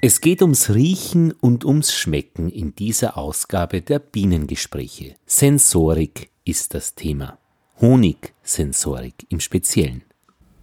[0.00, 5.16] Es geht ums Riechen und ums Schmecken in dieser Ausgabe der Bienengespräche.
[5.26, 7.38] Sensorik ist das Thema.
[7.80, 10.04] Honigsensorik im Speziellen.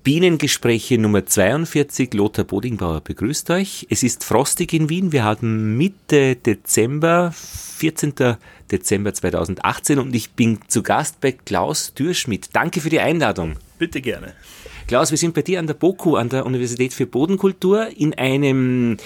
[0.03, 2.13] Bienengespräche Nummer 42.
[2.13, 3.85] Lothar Bodingbauer begrüßt euch.
[3.89, 5.11] Es ist frostig in Wien.
[5.11, 8.13] Wir haben Mitte Dezember, 14.
[8.71, 12.51] Dezember 2018 und ich bin zu Gast bei Klaus Dürschmidt.
[12.53, 13.57] Danke für die Einladung.
[13.77, 14.33] Bitte gerne.
[14.87, 18.97] Klaus, wir sind bei dir an der BOKU, an der Universität für Bodenkultur, in einem,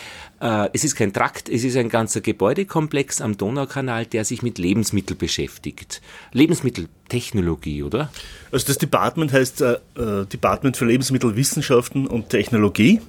[0.41, 4.58] äh, es ist kein Trakt, es ist ein ganzer Gebäudekomplex am Donaukanal, der sich mit
[4.58, 6.02] Lebensmitteln beschäftigt.
[6.34, 8.12] Lebensmitteltechnologie, oder?
[8.52, 12.99] Also das Department heißt äh, äh, Department für Lebensmittelwissenschaften und Technologie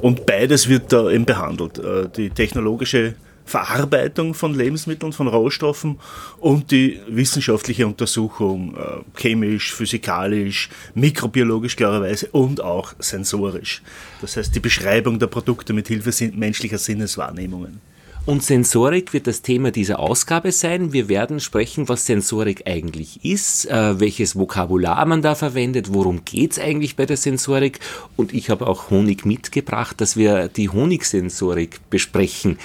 [0.00, 1.78] und beides wird da eben behandelt.
[1.78, 3.14] Äh, die technologische
[3.50, 5.98] Verarbeitung von Lebensmitteln, von Rohstoffen
[6.38, 13.82] und die wissenschaftliche Untersuchung, äh, chemisch, physikalisch, mikrobiologisch klarerweise und auch sensorisch.
[14.20, 17.80] Das heißt die Beschreibung der Produkte mit Hilfe menschlicher Sinneswahrnehmungen.
[18.26, 20.92] Und Sensorik wird das Thema dieser Ausgabe sein.
[20.92, 26.58] Wir werden sprechen, was Sensorik eigentlich ist, äh, welches Vokabular man da verwendet, worum geht's
[26.58, 27.80] eigentlich bei der Sensorik.
[28.16, 32.58] Und ich habe auch Honig mitgebracht, dass wir die Honigsensorik besprechen.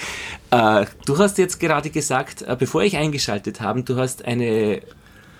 [0.50, 4.82] Äh, du hast jetzt gerade gesagt, äh, bevor ich eingeschaltet habe, du hast eine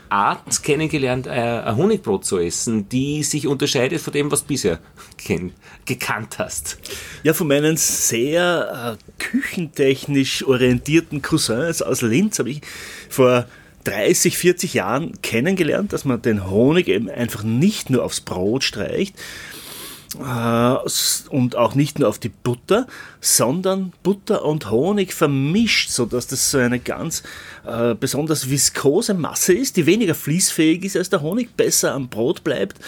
[0.09, 4.79] Art kennengelernt, äh, ein Honigbrot zu essen, die sich unterscheidet von dem, was du bisher
[5.85, 6.79] gekannt hast.
[7.23, 12.61] Ja, von meinen sehr äh, küchentechnisch orientierten Cousins aus Linz habe ich
[13.09, 13.47] vor
[13.85, 19.15] 30, 40 Jahren kennengelernt, dass man den Honig eben einfach nicht nur aufs Brot streicht,
[20.15, 22.87] und auch nicht nur auf die Butter,
[23.21, 27.23] sondern Butter und Honig vermischt, sodass das so eine ganz
[27.67, 32.45] äh, besonders viskose Masse ist, die weniger fließfähig ist als der Honig, besser am Brot
[32.45, 32.79] bleibt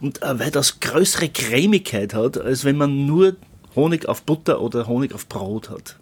[0.00, 3.36] und äh, weitaus größere Cremigkeit hat, als wenn man nur
[3.74, 5.96] Honig auf Butter oder Honig auf Brot hat.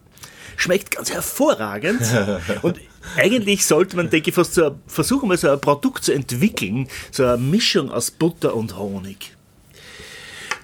[0.57, 2.03] Schmeckt ganz hervorragend
[2.63, 2.79] und
[3.17, 7.25] eigentlich sollte man, denke ich, fast so versuchen, mal so ein Produkt zu entwickeln, so
[7.25, 9.37] eine Mischung aus Butter und Honig.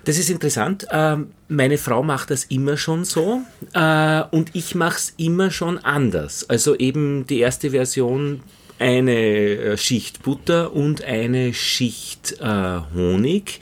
[0.04, 0.86] Das ist interessant.
[0.90, 3.42] Ähm, meine Frau macht das immer schon so
[3.74, 6.48] äh, und ich mache es immer schon anders.
[6.48, 8.42] Also eben die erste Version
[8.78, 13.60] eine äh, Schicht Butter und eine Schicht äh, Honig.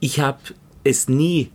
[0.00, 0.38] Ich habe
[0.84, 1.50] es nie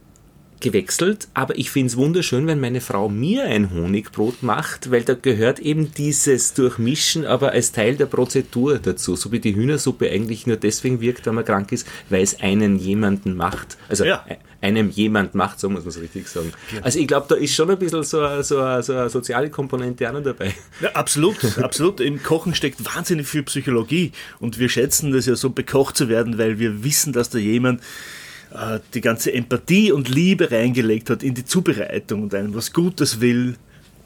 [0.64, 5.14] gewechselt, aber ich finde es wunderschön, wenn meine Frau mir ein Honigbrot macht, weil da
[5.14, 10.48] gehört eben dieses Durchmischen, aber als Teil der Prozedur dazu, so wie die Hühnersuppe eigentlich
[10.48, 13.78] nur deswegen wirkt, wenn man krank ist, weil es einen jemanden macht.
[13.90, 14.26] Also ja.
[14.62, 16.54] einem jemand macht, so muss man es richtig sagen.
[16.74, 16.82] Ja.
[16.82, 19.50] Also ich glaube, da ist schon ein bisschen so, eine, so, eine, so eine soziale
[19.50, 20.54] Komponente auch noch dabei.
[20.82, 22.00] Ja, absolut, absolut.
[22.00, 26.38] Im Kochen steckt wahnsinnig viel Psychologie und wir schätzen das ja so bekocht zu werden,
[26.38, 27.82] weil wir wissen, dass da jemand
[28.54, 33.20] äh, die ganze Empathie und Liebe reingelegt hat in die Zubereitung und einem was Gutes
[33.20, 33.56] will,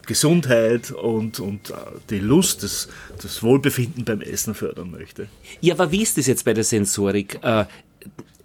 [0.06, 1.74] Gesundheit und, und äh,
[2.09, 2.88] die Lust, das,
[3.22, 5.28] das Wohlbefinden beim Essen fördern möchte.
[5.59, 7.40] Ja, aber wie ist das jetzt bei der Sensorik?
[7.44, 7.66] Äh,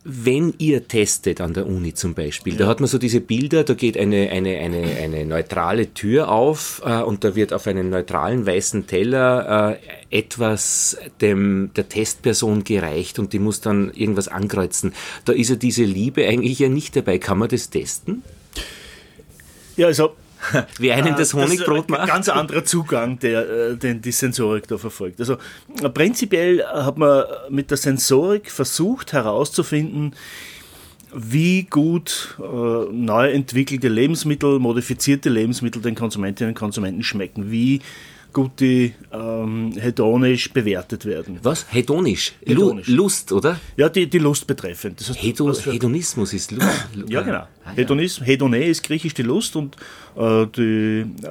[0.04, 2.60] wenn ihr testet an der Uni zum Beispiel, ja.
[2.60, 6.82] da hat man so diese Bilder, da geht eine, eine, eine, eine neutrale Tür auf
[6.84, 9.78] äh, und da wird auf einen neutralen weißen Teller
[10.10, 14.92] äh, etwas dem, der Testperson gereicht und die muss dann irgendwas ankreuzen.
[15.24, 17.18] Da ist ja diese Liebe eigentlich ja nicht dabei.
[17.18, 18.24] Kann man das testen?
[19.76, 20.14] Ja, also
[20.78, 22.02] Wie einen das Honigbrot macht.
[22.02, 25.20] Ein ganz anderer Zugang, der, äh, den die Sensorik da verfolgt.
[25.20, 25.36] Also
[25.94, 30.14] prinzipiell hat man mit der Sensorik versucht herauszufinden,
[31.14, 37.50] wie gut äh, neu entwickelte Lebensmittel, modifizierte Lebensmittel den Konsumentinnen und Konsumenten schmecken.
[37.50, 37.80] Wie
[38.32, 41.38] gut die ähm, hedonisch bewertet werden.
[41.42, 41.66] Was?
[41.70, 42.32] Hedonisch?
[42.44, 42.88] hedonisch.
[42.88, 43.60] Lust, oder?
[43.76, 45.00] Ja, die, die Lust betreffend.
[45.00, 46.88] Das heißt, Hedon Hedonismus ist Lust.
[47.08, 47.46] ja, genau.
[47.64, 49.76] Ah, Hedonismus, Hedone ist griechisch die Lust und
[50.16, 51.28] äh, die, äh,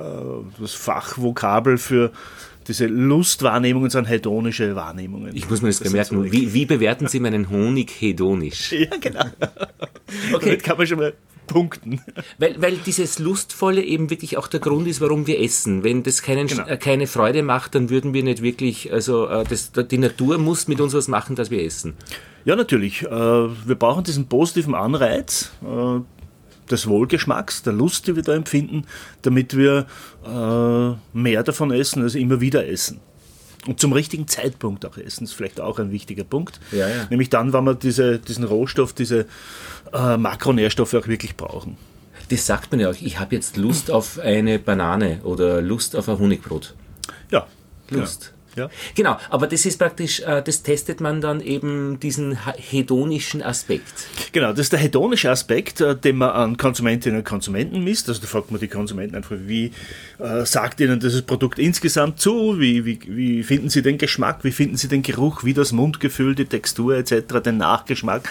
[0.59, 2.11] das Fachvokabel für
[2.67, 5.35] diese Lustwahrnehmungen sind hedonische Wahrnehmungen.
[5.35, 6.31] Ich muss mir das, das bemerken.
[6.31, 8.71] Wie, wie, bewerten Sie meinen Honig hedonisch?
[8.81, 9.25] Ja, genau.
[10.33, 10.45] okay.
[10.45, 11.13] Damit kann man schon mal
[11.51, 12.01] punkten.
[12.37, 15.83] Weil, weil dieses Lustvolle eben wirklich auch der Grund ist, warum wir essen.
[15.83, 16.65] Wenn das keinen, genau.
[16.65, 20.67] äh, keine Freude macht, dann würden wir nicht wirklich, also äh, das, die Natur muss
[20.67, 21.93] mit uns was machen, dass wir essen.
[22.45, 23.03] Ja, natürlich.
[23.03, 25.51] Äh, wir brauchen diesen positiven Anreiz
[26.69, 28.85] des Wohlgeschmacks, der Lust, die wir da empfinden,
[29.23, 29.87] damit wir
[31.13, 33.01] mehr davon essen, also immer wieder essen.
[33.67, 36.59] Und zum richtigen Zeitpunkt auch essen, ist vielleicht auch ein wichtiger Punkt.
[36.71, 37.07] Ja, ja.
[37.09, 39.25] Nämlich dann, wenn wir diese, diesen Rohstoff, diese
[39.93, 41.77] äh, Makronährstoffe auch wirklich brauchen.
[42.29, 42.95] Das sagt man ja auch.
[42.99, 46.75] Ich habe jetzt Lust auf eine Banane oder Lust auf ein Honigbrot.
[47.29, 47.45] Ja.
[47.89, 48.33] Lust.
[48.33, 48.40] Ja.
[48.95, 54.07] Genau, aber das ist praktisch, äh, das testet man dann eben diesen hedonischen Aspekt.
[54.31, 58.09] Genau, das ist der hedonische Aspekt, äh, den man an Konsumentinnen und Konsumenten misst.
[58.09, 59.71] Also da fragt man die Konsumenten einfach, wie
[60.19, 64.51] äh, sagt ihnen dieses Produkt insgesamt zu, wie, wie, wie finden sie den Geschmack, wie
[64.51, 68.29] finden sie den Geruch, wie das Mundgefühl, die Textur etc., den Nachgeschmack.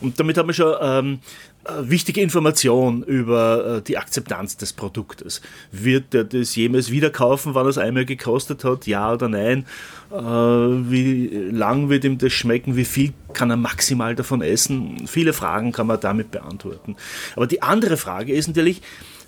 [0.00, 5.40] Und damit haben wir schon ähm, äh, wichtige Information über äh, die Akzeptanz des Produktes.
[5.70, 8.86] Wird er das jemals wieder kaufen, wann es einmal gekostet hat?
[8.86, 9.66] Ja oder nein?
[10.10, 12.76] Äh, wie lang wird ihm das schmecken?
[12.76, 15.06] Wie viel kann er maximal davon essen?
[15.06, 16.96] Viele Fragen kann man damit beantworten.
[17.36, 18.82] Aber die andere Frage ist natürlich,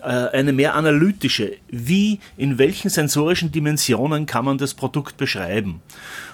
[0.09, 1.57] eine mehr analytische.
[1.69, 5.81] Wie, in welchen sensorischen Dimensionen kann man das Produkt beschreiben?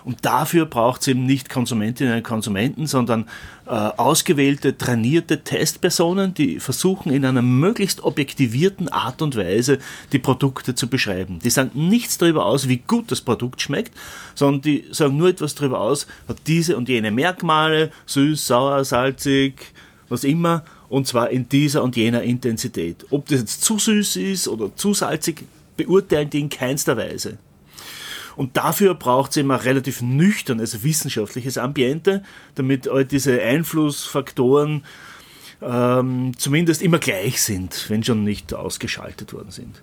[0.05, 3.26] Und dafür braucht es eben nicht Konsumentinnen und Konsumenten, sondern
[3.67, 9.78] äh, ausgewählte, trainierte Testpersonen, die versuchen in einer möglichst objektivierten Art und Weise
[10.12, 11.38] die Produkte zu beschreiben.
[11.38, 13.93] Die sagen nichts darüber aus, wie gut das Produkt schmeckt,
[14.34, 19.73] sondern die sagen nur etwas darüber aus, hat diese und jene Merkmale, süß, sauer, salzig,
[20.08, 23.06] was immer, und zwar in dieser und jener Intensität.
[23.10, 25.44] Ob das jetzt zu süß ist oder zu salzig,
[25.76, 27.38] beurteilen die in keinster Weise.
[28.37, 32.25] Und dafür braucht es eben ein relativ nüchternes wissenschaftliches Ambiente,
[32.56, 34.84] damit all diese Einflussfaktoren
[35.62, 39.82] ähm, zumindest immer gleich sind, wenn schon nicht ausgeschaltet worden sind.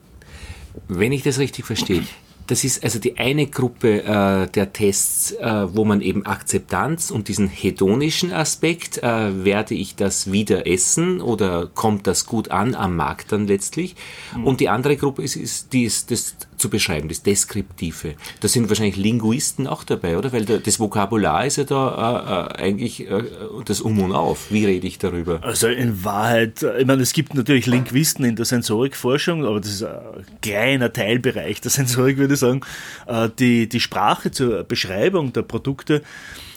[0.88, 2.04] Wenn ich das richtig verstehe,
[2.48, 7.28] das ist also die eine Gruppe äh, der Tests, äh, wo man eben Akzeptanz und
[7.28, 12.96] diesen hedonischen Aspekt, äh, werde ich das wieder essen oder kommt das gut an am
[12.96, 13.96] Markt dann letztlich.
[14.36, 14.46] Mhm.
[14.46, 18.16] Und die andere Gruppe ist, ist, die ist das zu beschreiben, das Deskriptive.
[18.40, 20.34] Da sind wahrscheinlich Linguisten auch dabei, oder?
[20.34, 23.24] Weil das Vokabular ist ja da äh, äh, eigentlich äh,
[23.66, 24.52] das Um und Auf.
[24.52, 25.40] Wie rede ich darüber?
[25.44, 29.84] Also in Wahrheit, ich meine, es gibt natürlich Linguisten in der Sensorikforschung, aber das ist
[29.84, 32.62] ein kleiner Teilbereich der Sensorik, würde ich sagen.
[33.06, 36.02] Äh, die, die Sprache zur Beschreibung der Produkte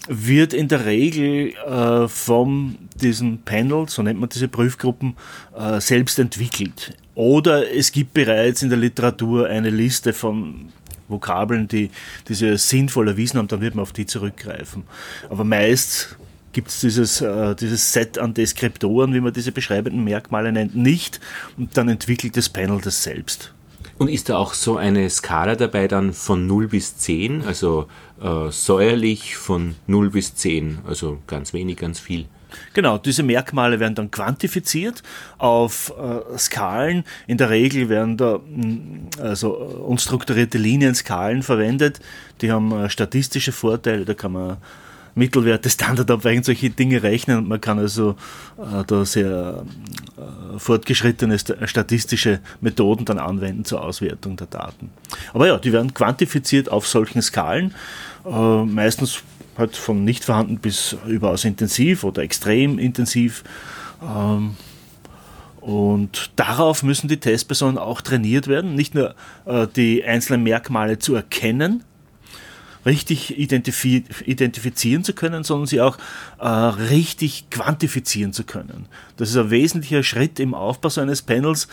[0.09, 5.15] wird in der Regel äh, von diesen Panel, so nennt man diese Prüfgruppen,
[5.57, 6.97] äh, selbst entwickelt.
[7.21, 10.71] Oder es gibt bereits in der Literatur eine Liste von
[11.07, 11.91] Vokabeln, die,
[12.27, 14.85] die sie sinnvoll erwiesen haben, dann wird man auf die zurückgreifen.
[15.29, 16.17] Aber meist
[16.53, 21.21] gibt es dieses, äh, dieses Set an Deskriptoren, wie man diese beschreibenden Merkmale nennt, nicht
[21.59, 23.53] und dann entwickelt das Panel das selbst.
[23.99, 27.87] Und ist da auch so eine Skala dabei dann von 0 bis 10, also
[28.23, 32.25] äh, säuerlich von 0 bis 10, also ganz wenig, ganz viel?
[32.75, 35.03] Genau, diese Merkmale werden dann quantifiziert
[35.39, 37.05] auf äh, Skalen.
[37.27, 42.01] In der Regel werden da mm, also unstrukturierte Linienskalen verwendet.
[42.41, 44.57] Die haben äh, statistische Vorteile, da kann man
[45.15, 48.17] Mittelwerte, Standardabweichungen, solche Dinge rechnen man kann also
[48.59, 49.65] äh, da sehr
[50.17, 54.91] äh, fortgeschrittene statistische Methoden dann anwenden zur Auswertung der Daten.
[55.33, 57.75] Aber ja, die werden quantifiziert auf solchen Skalen,
[58.25, 59.23] äh, meistens
[59.57, 63.45] halt von nicht vorhanden bis überaus intensiv oder extrem intensiv.
[64.03, 64.57] Ähm,
[65.61, 69.15] und darauf müssen die Testpersonen auch trainiert werden, nicht nur
[69.45, 71.85] äh, die einzelnen Merkmale zu erkennen,
[72.87, 75.99] richtig identifi identifizieren zu können, sondern sie auch
[76.39, 78.87] äh, richtig quantifizieren zu können.
[79.19, 81.69] Das ist ein wesentlicher Schritt im Aufbau so eines Panels,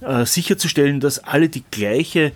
[0.00, 2.32] äh, sicherzustellen, dass alle die gleiche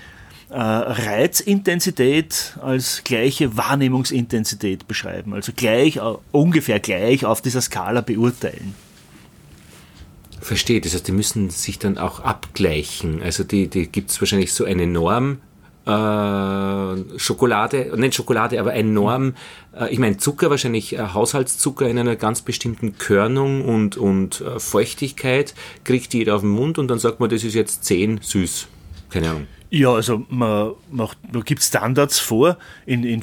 [0.51, 8.75] äh, Reizintensität als gleiche Wahrnehmungsintensität beschreiben, also gleich, äh, ungefähr gleich auf dieser Skala beurteilen.
[10.41, 13.23] Verstehe, das heißt, die müssen sich dann auch abgleichen.
[13.23, 15.39] Also die, die gibt es wahrscheinlich so eine Norm,
[15.87, 19.35] äh, Schokolade, nicht Schokolade, aber enorm,
[19.77, 24.61] äh, ich meine Zucker, wahrscheinlich äh, Haushaltszucker in einer ganz bestimmten Körnung und, und äh,
[24.61, 28.69] Feuchtigkeit, kriegt jeder auf den Mund und dann sagt man, das ist jetzt 10 süß.
[29.11, 29.47] Keine Ahnung.
[29.69, 32.57] Ja, also man, macht, man gibt Standards vor
[32.87, 33.23] in, in,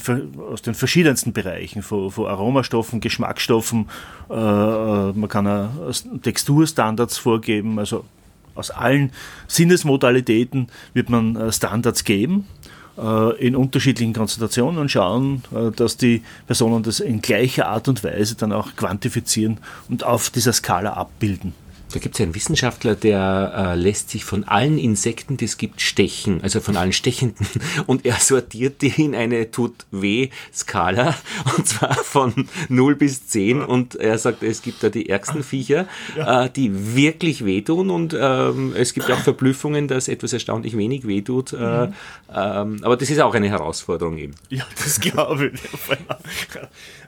[0.52, 3.90] aus den verschiedensten Bereichen, von, von Aromastoffen, Geschmacksstoffen,
[4.30, 5.70] äh, man kann
[6.22, 8.04] Texturstandards vorgeben, also
[8.56, 9.12] aus allen
[9.48, 12.48] Sinnesmodalitäten wird man äh, Standards geben
[12.98, 18.04] äh, in unterschiedlichen Konzentrationen und schauen, äh, dass die Personen das in gleicher Art und
[18.04, 19.58] Weise dann auch quantifizieren
[19.90, 21.54] und auf dieser Skala abbilden.
[21.94, 25.80] Da gibt es einen Wissenschaftler, der äh, lässt sich von allen Insekten, die es gibt,
[25.80, 27.46] stechen, also von allen Stechenden.
[27.86, 31.14] Und er sortiert die in eine Tut-Weh-Skala,
[31.56, 33.62] und zwar von 0 bis 10.
[33.62, 36.46] Und er sagt, es gibt da die ärgsten Viecher, ja.
[36.46, 37.92] äh, die wirklich wehtun.
[37.92, 41.54] Und ähm, es gibt auch Verblüffungen, dass etwas erstaunlich wenig wehtut.
[41.54, 41.58] Äh,
[41.88, 41.94] mhm.
[42.36, 44.34] ähm, aber das ist auch eine Herausforderung eben.
[44.50, 45.62] Ja, das glaube ich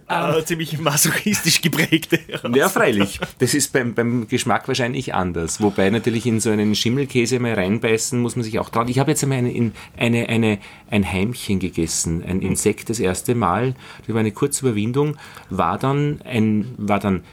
[0.08, 2.20] äh, ziemlich masochistisch geprägte.
[2.54, 3.20] Ja, freilich.
[3.40, 5.62] Das ist beim, beim Geschmack wahrscheinlich anders.
[5.62, 8.88] Wobei natürlich in so einen Schimmelkäse mal reinbeißen muss man sich auch trauen.
[8.88, 10.60] Ich habe jetzt einmal eine, eine, eine,
[10.92, 13.76] ein Heimchen gegessen, ein Insekt das erste Mal.
[14.06, 15.18] Das war eine kurze Überwindung,
[15.50, 17.24] war dann ein, war dann,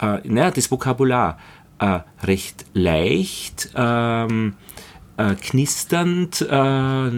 [0.00, 1.38] äh, naja, das Vokabular
[1.78, 4.54] äh, recht leicht, ähm,
[5.16, 7.10] äh, knisternd, äh,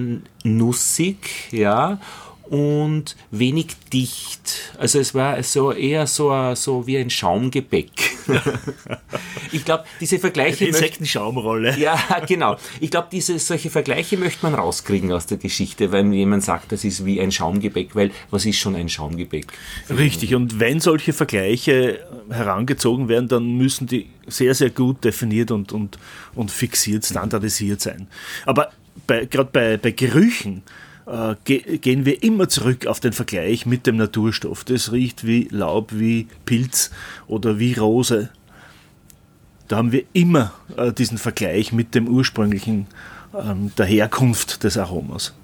[0.45, 1.99] nussig, ja,
[2.51, 4.73] und wenig dicht.
[4.77, 7.91] Also es war so eher so, so wie ein Schaumgebäck.
[9.53, 10.67] ich glaube, diese Vergleiche.
[10.67, 11.79] Insektenschaumrolle.
[11.79, 12.57] Ja, genau.
[12.81, 16.83] Ich glaube, diese solche Vergleiche möchte man rauskriegen aus der Geschichte, wenn jemand sagt, das
[16.83, 19.47] ist wie ein Schaumgebäck, weil was ist schon ein Schaumgebäck?
[19.89, 20.35] Richtig.
[20.35, 26.01] Und wenn solche Vergleiche herangezogen werden, dann müssen die sehr, sehr gut definiert und, und,
[26.35, 28.09] und fixiert, standardisiert sein.
[28.45, 28.73] Aber
[29.07, 30.65] gerade bei, bei Gerüchen
[31.11, 34.65] äh, ge gehen wir immer zurück auf den Vergleich mit dem Naturstoff.
[34.65, 36.91] Das riecht wie Laub, wie Pilz
[37.27, 38.31] oder wie Rose.
[39.69, 42.87] Da haben wir immer äh, diesen Vergleich mit dem ursprünglichen,
[43.35, 45.35] ähm, der Herkunft des Aromas.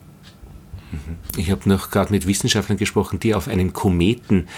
[0.93, 1.17] Mhm.
[1.37, 4.49] Ich habe noch gerade mit Wissenschaftlern gesprochen, die auf einem Kometen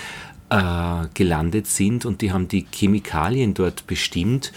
[0.51, 4.53] äh, gelandet sind und die haben die Chemikalien dort bestimmt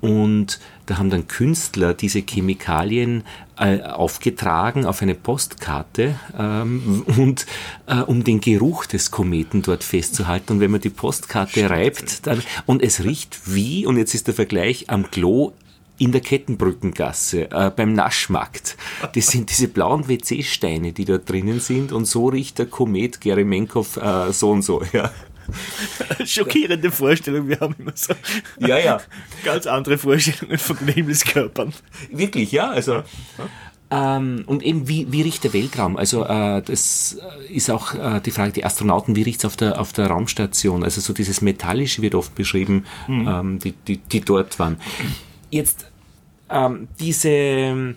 [0.00, 3.24] und da haben dann Künstler diese Chemikalien
[3.58, 7.46] äh, aufgetragen auf eine Postkarte ähm, und
[7.86, 10.54] äh, um den Geruch des Kometen dort festzuhalten.
[10.54, 14.34] Und wenn man die Postkarte reibt, dann und es riecht wie, und jetzt ist der
[14.34, 15.52] Vergleich am Klo
[15.98, 18.76] in der Kettenbrückengasse, äh, beim Naschmarkt.
[19.14, 23.96] Das sind diese blauen WC-Steine, die da drinnen sind und so riecht der Komet Geremenkov
[23.96, 24.82] äh, so und so.
[24.92, 25.10] Ja.
[26.24, 28.14] Schockierende Vorstellung, wir haben immer so
[28.58, 29.00] ja, ja.
[29.44, 31.72] ganz andere Vorstellungen von Himmelskörpern.
[32.10, 33.02] Wirklich, ja, also.
[33.88, 35.96] Ähm, und eben, wie, wie riecht der Weltraum?
[35.96, 39.80] Also, äh, das ist auch äh, die Frage, die Astronauten, wie riecht es auf der,
[39.80, 40.82] auf der Raumstation?
[40.82, 43.28] Also, so dieses Metallische wird oft beschrieben, mhm.
[43.28, 44.80] ähm, die, die, die dort waren.
[45.50, 45.86] Jetzt,
[46.50, 47.94] ähm, diese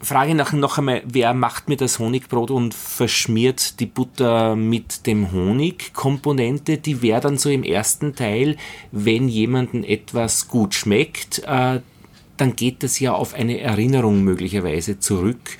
[0.00, 5.32] Frage nach noch einmal, wer macht mir das Honigbrot und verschmiert die Butter mit dem
[5.32, 6.76] Honigkomponente?
[6.76, 8.56] Die wäre dann so im ersten Teil,
[8.92, 11.80] wenn jemandem etwas gut schmeckt, äh,
[12.36, 15.56] dann geht das ja auf eine Erinnerung möglicherweise zurück,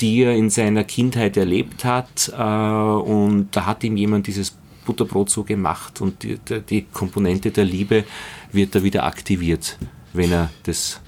[0.00, 5.30] die er in seiner Kindheit erlebt hat äh, und da hat ihm jemand dieses Butterbrot
[5.30, 6.38] so gemacht und die,
[6.68, 8.04] die Komponente der Liebe
[8.52, 9.78] wird da wieder aktiviert,
[10.12, 11.00] wenn er das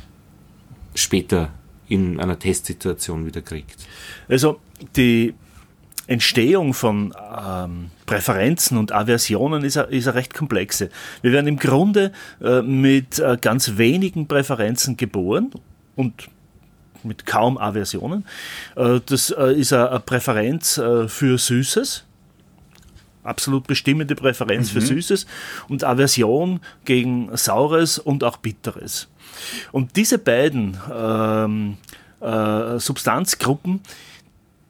[0.95, 1.51] später
[1.89, 3.87] in einer Testsituation wieder kriegt.
[4.29, 4.61] Also
[4.97, 5.35] die
[6.07, 7.15] Entstehung von
[7.47, 10.89] ähm, Präferenzen und Aversionen ist, ist eine recht komplexe.
[11.21, 15.51] Wir werden im Grunde äh, mit äh, ganz wenigen Präferenzen geboren
[15.97, 16.29] und
[17.05, 18.25] mit kaum Aversionen.
[18.75, 22.05] Äh, das äh, ist eine Präferenz äh, für Süßes,
[23.23, 24.81] absolut bestimmende Präferenz mhm.
[24.81, 25.27] für Süßes
[25.69, 29.09] und Aversion gegen Saures und auch Bitteres.
[29.73, 31.77] Und diese beiden ähm,
[32.21, 33.81] äh, Substanzgruppen,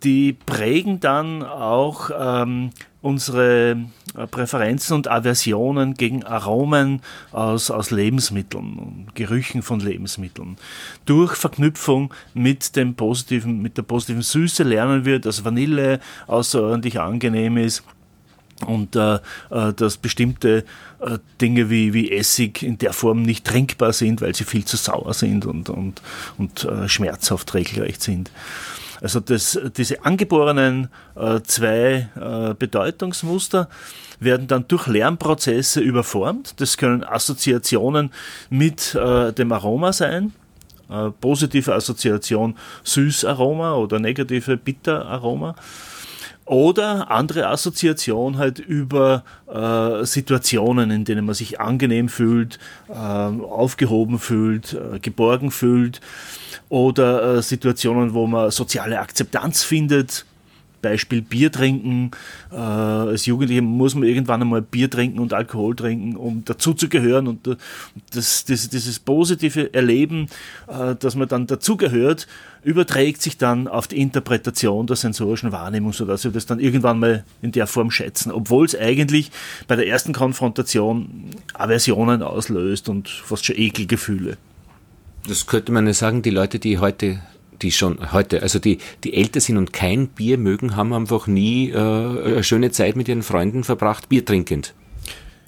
[0.04, 3.76] die prägen dann auch ähm, unsere
[4.16, 7.00] äh, Präferenzen und Aversionen gegen Aromen
[7.32, 10.56] aus, aus Lebensmitteln, Gerüchen von Lebensmitteln.
[11.04, 17.56] Durch Verknüpfung mit dem positiven, mit der positiven Süße lernen wir, dass Vanille außerordentlich angenehm
[17.56, 17.82] ist
[18.66, 19.14] und äh,
[19.50, 20.64] äh, dass bestimmte
[21.00, 24.76] äh, Dinge wie, wie Essig in der Form nicht trinkbar sind, weil sie viel zu
[24.76, 26.02] sauer sind und, und,
[26.38, 28.30] und äh, schmerzhaft regelrecht sind.
[29.00, 33.68] Also das, diese angeborenen äh, zwei äh, Bedeutungsmuster
[34.20, 36.60] werden dann durch Lernprozesse überformt.
[36.60, 38.10] Das können Assoziationen
[38.50, 40.32] mit äh, dem Aroma sein,
[40.90, 45.54] äh, positive Assoziation Süßaroma oder negative Bitteraroma.
[46.48, 54.18] Oder andere Assoziation halt über äh, Situationen, in denen man sich angenehm fühlt, äh, aufgehoben
[54.18, 56.00] fühlt, äh, geborgen fühlt.
[56.70, 60.24] Oder äh, Situationen, wo man soziale Akzeptanz findet,
[60.80, 62.11] Beispiel Bier trinken.
[62.50, 67.26] Äh, als Jugendlicher muss man irgendwann einmal Bier trinken und Alkohol trinken, um dazuzugehören.
[67.26, 67.47] Und
[68.12, 70.28] das, das, dieses positive Erleben,
[70.66, 72.26] äh, dass man dann dazugehört,
[72.62, 77.25] überträgt sich dann auf die Interpretation der sensorischen Wahrnehmung, sodass wir das dann irgendwann mal
[77.40, 79.30] in der Form schätzen, obwohl es eigentlich
[79.66, 84.37] bei der ersten Konfrontation Aversionen auslöst und fast schon Ekelgefühle.
[85.26, 87.20] Das könnte man ja sagen, die Leute, die heute
[87.62, 91.70] die schon heute, also die, die älter sind und kein Bier mögen, haben einfach nie
[91.70, 94.74] äh, eine schöne Zeit mit ihren Freunden verbracht, Bier trinkend.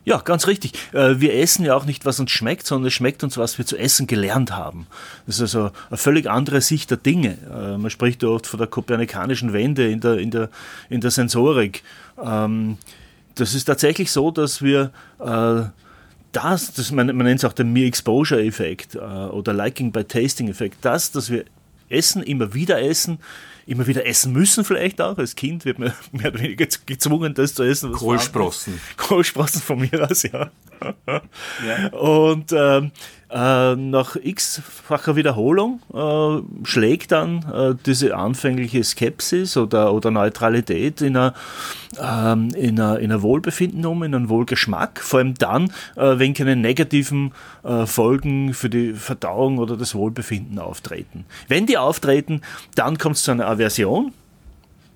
[0.05, 0.73] Ja, ganz richtig.
[0.93, 3.67] Äh, wir essen ja auch nicht, was uns schmeckt, sondern es schmeckt uns, was wir
[3.67, 4.87] zu essen gelernt haben.
[5.27, 7.37] Das ist also eine völlig andere Sicht der Dinge.
[7.53, 10.49] Äh, man spricht ja oft von der kopernikanischen Wende in der, in der,
[10.89, 11.83] in der Sensorik.
[12.23, 12.79] Ähm,
[13.35, 15.63] das ist tatsächlich so, dass wir äh,
[16.33, 21.45] das, das man, man nennt es auch den Mere-Exposure-Effekt äh, oder Liking-by-Tasting-Effekt, das, dass wir
[21.91, 23.19] essen, immer wieder essen,
[23.67, 25.19] immer wieder essen müssen vielleicht auch.
[25.19, 27.93] Als Kind wird man mehr oder weniger gezwungen, das zu essen.
[27.93, 28.81] Kohlsprossen.
[28.97, 30.51] Kohlsprossen von mir aus, ja.
[31.67, 31.89] ja.
[31.93, 32.93] Und ähm,
[33.33, 41.17] äh, nach x-facher Wiederholung äh, schlägt dann äh, diese anfängliche Skepsis oder, oder Neutralität in
[41.17, 41.33] ein
[42.01, 47.33] ähm, in in Wohlbefinden um, in einen Wohlgeschmack, vor allem dann, äh, wenn keine negativen
[47.65, 51.25] äh, Folgen für die Verdauung oder das Wohlbefinden auftreten.
[51.49, 52.43] Wenn die auftreten,
[52.75, 54.13] dann kommt es zu einer Aversion,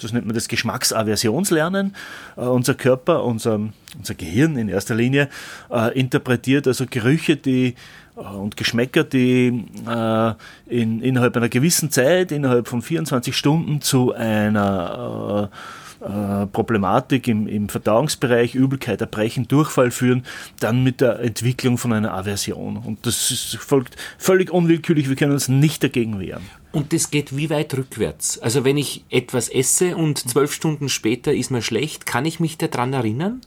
[0.00, 1.94] das nennt man das Geschmacksaversionslernen.
[2.36, 3.60] Äh, unser Körper, unser,
[3.96, 5.28] unser Gehirn in erster Linie,
[5.70, 7.74] äh, interpretiert also Gerüche, die
[8.14, 10.32] und Geschmäcker, die äh,
[10.66, 15.56] in, innerhalb einer gewissen Zeit, innerhalb von 24 Stunden zu einer äh,
[16.04, 20.24] äh, Problematik im, im Verdauungsbereich, Übelkeit, Erbrechen, Durchfall führen,
[20.60, 22.76] dann mit der Entwicklung von einer Aversion.
[22.76, 26.42] Und das ist, folgt völlig unwillkürlich, wir können uns nicht dagegen wehren.
[26.72, 28.38] Und das geht wie weit rückwärts?
[28.38, 32.58] Also wenn ich etwas esse und zwölf Stunden später ist mir schlecht, kann ich mich
[32.58, 33.40] daran erinnern?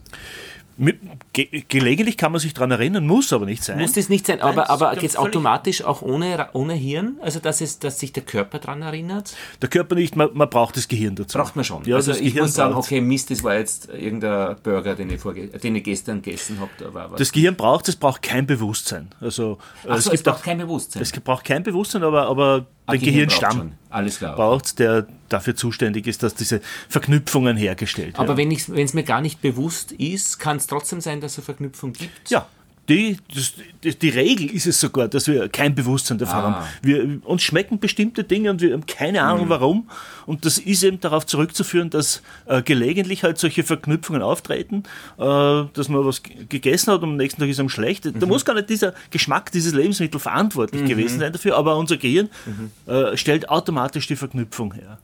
[0.80, 1.00] Mit,
[1.32, 3.80] ge gelegentlich kann man sich daran erinnern, muss aber nicht sein.
[3.80, 7.16] Muss das nicht sein, aber, aber geht es automatisch auch ohne, ohne Hirn?
[7.20, 9.34] Also dass, es, dass sich der Körper daran erinnert?
[9.60, 11.36] Der Körper nicht, man, man braucht das Gehirn dazu.
[11.36, 11.84] Braucht man schon.
[11.84, 15.20] Ja, also ich Gehirn muss sagen, okay, Mist, das war jetzt irgendein Burger, den ich,
[15.20, 17.16] vorge den ich gestern gegessen habe.
[17.16, 19.08] Das Gehirn braucht es, braucht kein Bewusstsein.
[19.20, 19.58] Also,
[19.88, 21.02] Ach es, so, es braucht auch, kein Bewusstsein.
[21.02, 24.36] Es braucht kein Bewusstsein, aber, aber ah, der Gehirnstamm Alles klar.
[24.36, 28.28] braucht, der dafür zuständig ist, dass diese Verknüpfungen hergestellt werden.
[28.28, 31.44] Aber wenn es mir gar nicht bewusst ist, kann es trotzdem sein, dass es eine
[31.44, 32.30] Verknüpfung gibt?
[32.30, 32.46] Ja,
[32.88, 36.42] die, das, die Regel ist es sogar, dass wir kein Bewusstsein davon ah.
[36.42, 36.66] haben.
[36.82, 39.50] Wir, uns schmecken bestimmte Dinge und wir haben keine Ahnung mhm.
[39.50, 39.90] warum.
[40.26, 44.84] Und das ist eben darauf zurückzuführen, dass äh, gelegentlich halt solche Verknüpfungen auftreten,
[45.18, 48.06] äh, dass man was gegessen hat und am nächsten Tag ist einem schlecht.
[48.06, 48.20] Mhm.
[48.20, 50.88] Da muss gar nicht dieser Geschmack dieses Lebensmittels verantwortlich mhm.
[50.88, 52.92] gewesen sein dafür, aber unser Gehirn mhm.
[52.92, 54.98] äh, stellt automatisch die Verknüpfung her.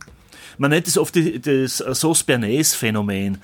[0.58, 3.38] Man nennt es oft die, das Sauce Bernays-Phänomen.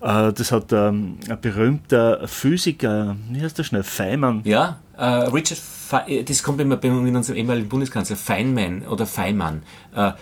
[0.00, 4.42] Äh, das hat ähm, ein berühmter Physiker, wie heißt der schnell, Feynman.
[4.44, 9.62] Ja, äh, Richard, Fe das kommt immer bei unserem ehemaligen Bundeskanzler, Feynman oder Feynman.
[9.94, 10.12] Äh,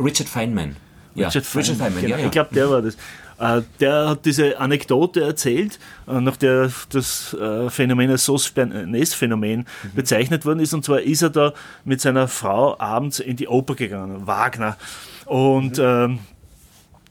[0.00, 0.76] Richard Feynman.
[1.14, 2.14] Ja, Richard, Feynman, Richard Feynman, genau.
[2.16, 2.26] ja, ja.
[2.26, 2.96] Ich glaube, der war das.
[3.38, 9.94] Äh, der hat diese Anekdote erzählt, äh, nach der das äh, Phänomen als Sauce-Bernays-Phänomen mhm.
[9.94, 10.74] bezeichnet worden ist.
[10.74, 11.52] Und zwar ist er da
[11.84, 14.76] mit seiner Frau abends in die Oper gegangen, Wagner.
[15.32, 15.84] Und, mhm.
[15.84, 16.18] ähm,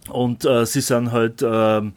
[0.09, 1.93] und äh, sie sind halt ähm,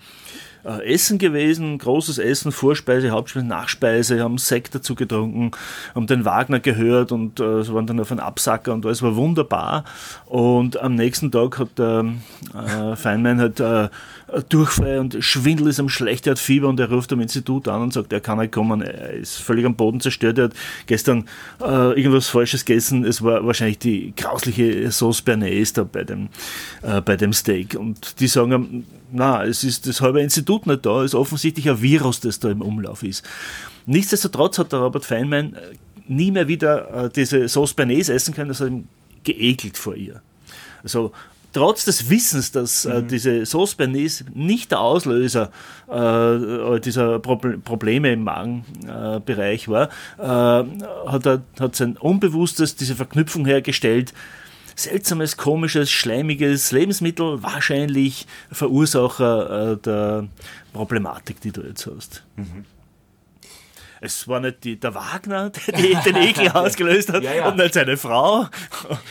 [0.64, 5.50] äh, Essen gewesen, großes Essen, Vorspeise, Hauptspeise, Nachspeise, haben Sekt dazu getrunken,
[5.94, 9.84] haben den Wagner gehört und äh, waren dann auf einen Absacker und alles war wunderbar.
[10.24, 12.06] Und am nächsten Tag hat der
[12.54, 13.90] äh, Feynman halt äh,
[14.48, 17.82] Durchfall und Schwindel ist am schlecht, er hat Fieber und er ruft am Institut an
[17.82, 20.52] und sagt, er kann nicht kommen, er ist völlig am Boden zerstört, er hat
[20.86, 21.26] gestern
[21.60, 26.28] äh, irgendwas Falsches gegessen, es war wahrscheinlich die grausliche Sauce Bernays da bei dem,
[26.82, 27.74] äh, bei dem Steak.
[27.74, 31.80] Und die sagen, na, es ist das halbe Institut nicht da, es ist offensichtlich ein
[31.80, 33.24] Virus, das da im Umlauf ist.
[33.86, 35.60] Nichtsdestotrotz hat der Robert Feynman äh,
[36.06, 38.88] nie mehr wieder äh, diese Sauce Bernays essen können, das hat ihm
[39.22, 40.22] geekelt vor ihr.
[40.82, 41.12] Also
[41.54, 43.08] trotz des Wissens, dass äh, mhm.
[43.08, 45.50] diese Sauce Bernays nicht der Auslöser
[45.88, 49.88] äh, dieser Pro Probleme im Magenbereich äh, war,
[51.06, 54.12] hat er hat sein Unbewusstes diese Verknüpfung hergestellt.
[54.76, 60.26] Seltsames, komisches, schleimiges Lebensmittel, wahrscheinlich Verursacher äh, der
[60.72, 62.24] Problematik, die du jetzt hast.
[62.36, 62.64] Mhm
[64.04, 67.48] es war nicht die, der Wagner, der den Ekel ausgelöst hat ja, ja.
[67.48, 68.46] und nicht seine Frau.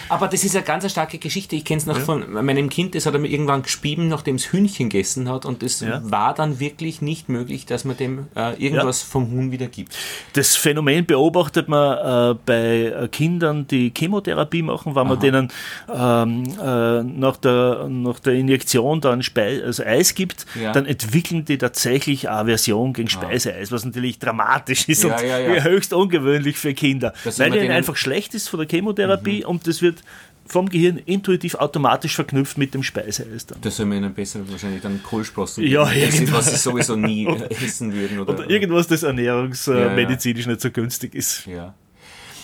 [0.09, 1.55] Aber das ist eine ganz starke Geschichte.
[1.55, 2.03] Ich kenne es noch ja.
[2.03, 5.63] von meinem Kind, das hat er mir irgendwann gespieben, nachdem es Hühnchen gegessen hat und
[5.63, 9.95] es war dann wirklich nicht möglich, dass man dem äh, irgendwas vom Huhn wieder gibt.
[10.33, 15.51] Das Phänomen beobachtet man äh, bei Kindern, die Chemotherapie machen, wenn man denen
[15.93, 21.57] ähm, äh, nach, der, nach der Injektion dann Speis also Eis gibt, dann entwickeln die
[21.57, 23.11] tatsächlich Aversion gegen ah.
[23.11, 25.63] Speiseeis, was natürlich dramatisch ist ja, und ja, ja.
[25.63, 27.13] höchst ungewöhnlich für Kinder.
[27.23, 29.49] weil ihnen einfach schlecht ist von der Chemotherapie mhm.
[29.49, 30.03] und das wird
[30.45, 33.61] vom Gehirn intuitiv automatisch verknüpft mit dem Speiseeis dann.
[33.61, 37.93] Das soll man ihnen besser wahrscheinlich dann Kohlsprossen ja, geben, was sie sowieso nie essen
[37.93, 38.19] würden.
[38.19, 41.45] Oder, oder irgendwas, das ernährungsmedizinisch nicht so günstig ist.
[41.45, 41.73] Ja.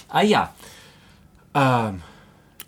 [0.07, 0.53] Ah ja.
[1.53, 2.01] Ähm,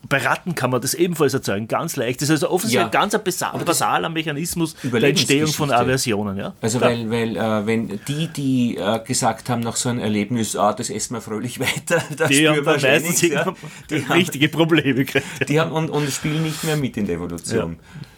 [0.10, 2.22] bei Ratten kann man das ebenfalls erzeugen, ganz leicht.
[2.22, 2.86] Das ist also offensichtlich ja.
[2.86, 6.38] ein ganz ein basaler Mechanismus der Entstehung von Aversionen.
[6.38, 6.54] Ja?
[6.62, 6.86] Also ja.
[6.86, 10.90] weil, weil äh, wenn die, die äh, gesagt haben nach so einem Erlebnis, ah, das
[10.90, 13.54] essen wir fröhlich weiter, das die haben dann meistens ja.
[13.90, 15.26] die richtige haben, Probleme gekriegt.
[15.48, 17.78] Die haben und, und spielen nicht mehr mit in der Evolution.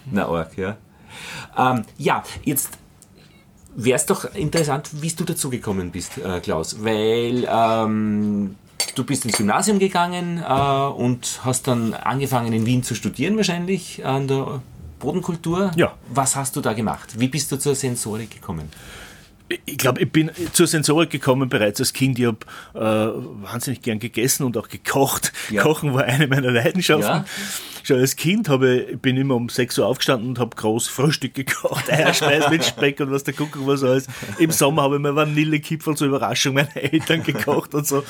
[0.09, 0.77] Na arg, ja.
[1.57, 2.69] Ähm, ja, jetzt
[3.75, 8.55] wäre es doch interessant, wie du dazu gekommen bist, äh, Klaus, weil ähm,
[8.95, 14.05] du bist ins Gymnasium gegangen äh, und hast dann angefangen in Wien zu studieren wahrscheinlich
[14.05, 14.61] an der
[14.99, 15.71] Bodenkultur.
[15.75, 15.93] Ja.
[16.09, 17.19] Was hast du da gemacht?
[17.19, 18.69] Wie bist du zur Sensorik gekommen?
[19.65, 22.19] Ich glaube, ich bin zur Sensorik gekommen bereits als Kind.
[22.19, 22.37] Ich habe
[22.73, 25.33] äh, wahnsinnig gern gegessen und auch gekocht.
[25.49, 25.61] Ja.
[25.61, 27.05] Kochen war eine meiner Leidenschaften.
[27.05, 27.25] Ja.
[27.83, 31.33] Schon als Kind habe ich, bin immer um 6 Uhr aufgestanden und habe groß Frühstück
[31.33, 31.89] gekocht.
[31.91, 34.07] Eierspeis mit Speck und was der Kuckuck was alles.
[34.39, 38.03] Im Sommer habe ich mir Vanillekipferl zur Überraschung meiner Eltern gekocht und so.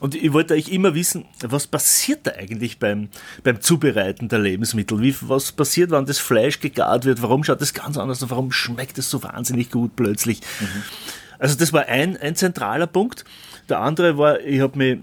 [0.00, 3.10] Und ich wollte eigentlich immer wissen, was passiert da eigentlich beim,
[3.44, 5.00] beim Zubereiten der Lebensmittel?
[5.00, 7.22] Wie, was passiert, wenn das Fleisch gegart wird?
[7.22, 10.40] Warum schaut das ganz anders und warum schmeckt es so wahnsinnig gut plötzlich?
[10.58, 10.81] Mhm.
[11.38, 13.24] Also das war ein, ein zentraler Punkt.
[13.68, 14.98] Der andere war, ich habe mich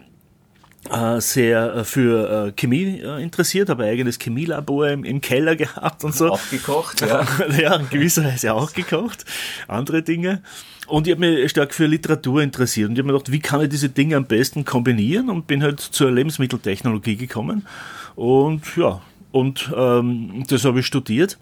[0.89, 6.03] äh, sehr äh, für äh, Chemie interessiert, habe ein eigenes Chemielabor im, im, Keller gehabt
[6.03, 6.29] und so.
[6.31, 7.25] Auch gekocht, ja.
[7.59, 9.25] ja, in gewisser Weise auch gekocht.
[9.67, 10.41] Andere Dinge.
[10.87, 13.61] Und ich habe mich stark für Literatur interessiert und ich habe mir gedacht, wie kann
[13.61, 17.67] ich diese Dinge am besten kombinieren und bin halt zur Lebensmitteltechnologie gekommen.
[18.15, 21.37] Und ja, und ähm, das habe ich studiert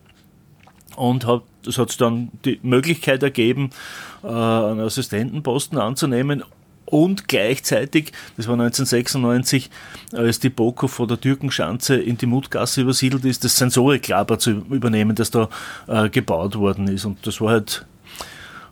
[0.98, 3.70] und hab, das hat dann die Möglichkeit ergeben,
[4.24, 6.44] äh, einen Assistentenposten anzunehmen
[6.86, 9.70] und gleichzeitig, das war 1996,
[10.14, 15.14] als die Boko vor der Türkenschanze in die Mutgasse übersiedelt ist, das Sensoriklaber zu übernehmen,
[15.14, 15.50] das da
[15.88, 17.04] äh, gebaut worden ist.
[17.04, 17.86] Und das war halt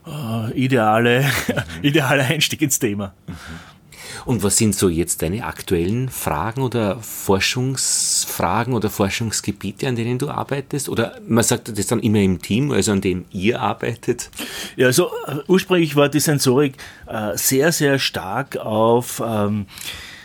[0.06, 1.26] äh, ideale,
[1.82, 3.12] idealer Einstieg ins Thema.
[3.26, 3.34] Mhm.
[4.26, 10.28] Und was sind so jetzt deine aktuellen Fragen oder Forschungsfragen oder Forschungsgebiete, an denen du
[10.28, 10.88] arbeitest?
[10.88, 14.30] Oder man sagt das dann immer im Team, also an dem ihr arbeitet?
[14.74, 16.74] Ja, also äh, ursprünglich war die Sensorik
[17.06, 19.66] äh, sehr, sehr stark auf ähm,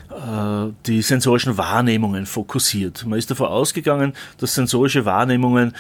[0.10, 3.06] äh, die sensorischen Wahrnehmungen fokussiert.
[3.06, 5.76] Man ist davon ausgegangen, dass sensorische Wahrnehmungen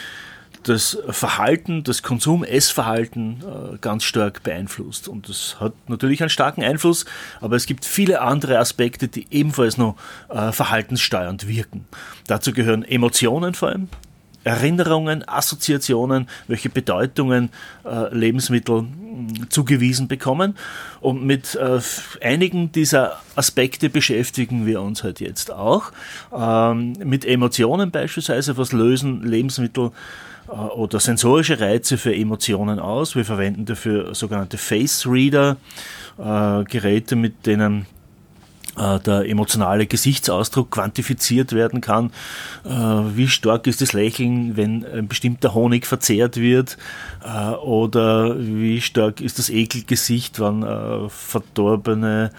[0.64, 5.08] das Verhalten, das Konsum-Essverhalten äh, ganz stark beeinflusst.
[5.08, 7.06] Und das hat natürlich einen starken Einfluss,
[7.40, 9.96] aber es gibt viele andere Aspekte, die ebenfalls noch
[10.30, 11.86] äh, verhaltenssteuernd wirken.
[12.28, 13.90] Dazu gehören Emotionen vor allem,
[14.44, 17.50] Erinnerungen, Assoziationen, welche Bedeutungen
[17.86, 20.58] äh, Lebensmittel mh, zugewiesen bekommen.
[21.00, 21.60] Und mit
[22.22, 25.92] einigen dieser Aspekte beschäftigen wir uns halt jetzt auch.
[26.36, 29.92] Ähm, mit Emotionen beispielsweise, was lösen Lebensmittel
[30.52, 33.16] oder sensorische Reize für Emotionen aus.
[33.16, 35.58] Wir verwenden dafür sogenannte Face Reader,
[36.18, 37.86] äh, Geräte, mit denen
[38.78, 42.12] äh, der emotionale Gesichtsausdruck quantifiziert werden kann.
[42.64, 46.78] Wie stark ist das Lächeln, wenn ein bestimmter Honig verzehrt wird?
[47.64, 50.66] Oder wie stark ist das Ekelgesicht, wenn
[51.10, 52.32] verdorbene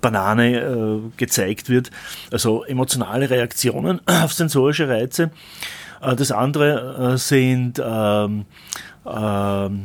[0.00, 1.90] Banane gezeigt wird?
[2.30, 5.30] Also emotionale Reaktionen auf sensorische Reize.
[6.02, 8.44] Äh, das andere äh, sind ähm,
[9.06, 9.84] ähm,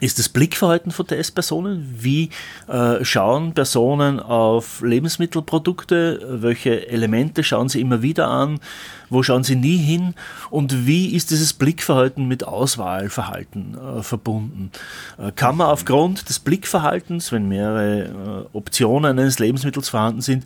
[0.00, 1.94] ist das Blickverhalten von Testpersonen.
[1.98, 2.28] Wie
[2.68, 6.42] äh, schauen Personen auf Lebensmittelprodukte?
[6.42, 8.60] Welche Elemente schauen sie immer wieder an?
[9.08, 10.14] Wo schauen sie nie hin?
[10.50, 14.70] Und wie ist dieses Blickverhalten mit Auswahlverhalten äh, verbunden?
[15.18, 20.44] Äh, kann man aufgrund des Blickverhaltens, wenn mehrere Optionen eines Lebensmittels vorhanden sind,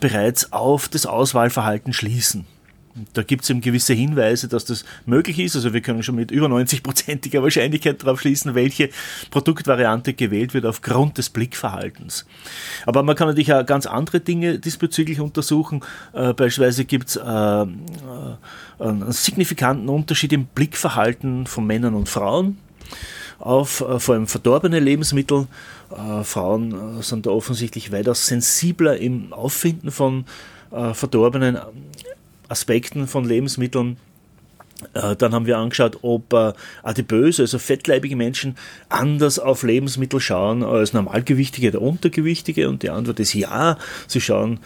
[0.00, 2.46] bereits auf das Auswahlverhalten schließen?
[3.12, 5.56] Da gibt es eben gewisse Hinweise, dass das möglich ist.
[5.56, 8.90] Also wir können schon mit über 90-prozentiger Wahrscheinlichkeit darauf schließen, welche
[9.30, 12.26] Produktvariante gewählt wird aufgrund des Blickverhaltens.
[12.86, 15.82] Aber man kann natürlich auch ganz andere Dinge diesbezüglich untersuchen.
[16.12, 17.66] Äh, beispielsweise gibt es äh, äh,
[18.78, 22.58] einen signifikanten Unterschied im Blickverhalten von Männern und Frauen
[23.38, 25.46] auf äh, vor allem verdorbene Lebensmittel.
[25.90, 30.24] Äh, Frauen äh, sind da offensichtlich weitaus sensibler im Auffinden von
[30.68, 31.58] verdorbenen
[32.48, 33.96] Aspekten von Lebensmitteln.
[34.94, 38.56] Äh, dann haben wir angeschaut, ob äh, adipöse, also fettleibige Menschen
[38.88, 42.68] anders auf Lebensmittel schauen als Normalgewichtige oder Untergewichtige.
[42.68, 44.60] Und die Antwort ist ja, sie schauen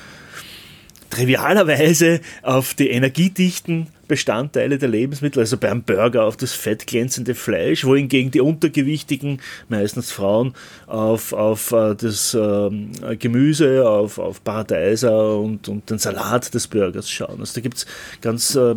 [1.10, 8.32] trivialerweise auf die energiedichten Bestandteile der Lebensmittel, also beim Burger auf das fettglänzende Fleisch, wohingegen
[8.32, 10.54] die untergewichtigen, meistens Frauen,
[10.88, 17.08] auf, auf äh, das äh, Gemüse, auf, auf Paradeiser und, und den Salat des Burgers
[17.08, 17.38] schauen.
[17.38, 17.86] Also da gibt es
[18.20, 18.74] ganz äh,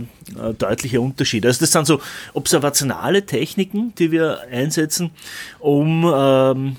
[0.59, 1.47] deutliche Unterschiede.
[1.47, 1.99] Also das sind so
[2.33, 5.09] observationale Techniken, die wir einsetzen,
[5.57, 6.75] um ähm,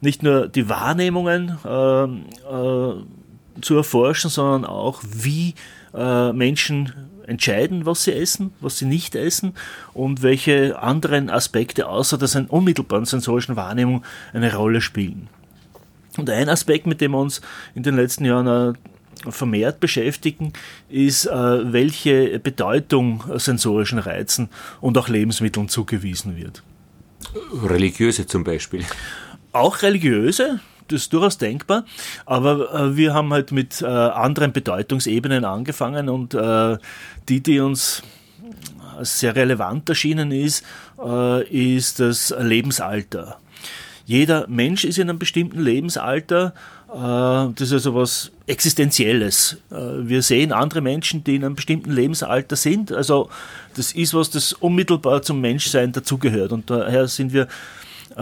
[0.00, 2.94] nicht nur die Wahrnehmungen äh, äh,
[3.60, 5.54] zu erforschen, sondern auch, wie
[5.94, 6.92] äh, Menschen
[7.26, 9.54] entscheiden, was sie essen, was sie nicht essen
[9.92, 15.28] und welche anderen Aspekte außer der unmittelbaren sensorischen Wahrnehmung eine Rolle spielen.
[16.16, 17.40] Und ein Aspekt, mit dem wir uns
[17.74, 18.76] in den letzten Jahren
[19.28, 20.52] vermehrt beschäftigen,
[20.88, 24.48] ist, äh, welche Bedeutung sensorischen Reizen
[24.80, 26.62] und auch Lebensmitteln zugewiesen wird.
[27.64, 28.84] Religiöse zum Beispiel.
[29.52, 31.84] Auch religiöse, das ist durchaus denkbar,
[32.24, 36.78] aber äh, wir haben halt mit äh, anderen Bedeutungsebenen angefangen und äh,
[37.28, 38.02] die, die uns
[39.02, 40.64] sehr relevant erschienen ist,
[40.98, 43.38] äh, ist das Lebensalter.
[44.06, 46.54] Jeder Mensch ist in einem bestimmten Lebensalter.
[46.88, 49.58] Äh, das ist also was Existenzielles.
[49.70, 49.74] Äh,
[50.08, 52.92] wir sehen andere Menschen, die in einem bestimmten Lebensalter sind.
[52.92, 53.28] Also
[53.74, 56.52] das ist was, das unmittelbar zum Menschsein dazugehört.
[56.52, 57.46] Und daher sind wir äh,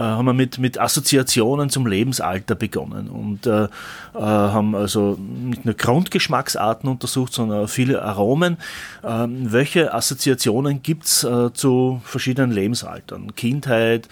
[0.01, 3.67] haben wir mit, mit Assoziationen zum Lebensalter begonnen und äh, äh,
[4.13, 8.57] haben also nicht nur Grundgeschmacksarten untersucht, sondern auch viele Aromen.
[9.03, 13.35] Ähm, welche Assoziationen gibt es äh, zu verschiedenen Lebensaltern?
[13.35, 14.09] Kindheit,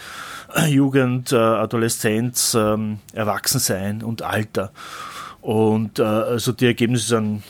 [0.68, 4.72] Jugend, äh, Adoleszenz, ähm, Erwachsensein und Alter.
[5.42, 7.44] Und äh, also die Ergebnisse sind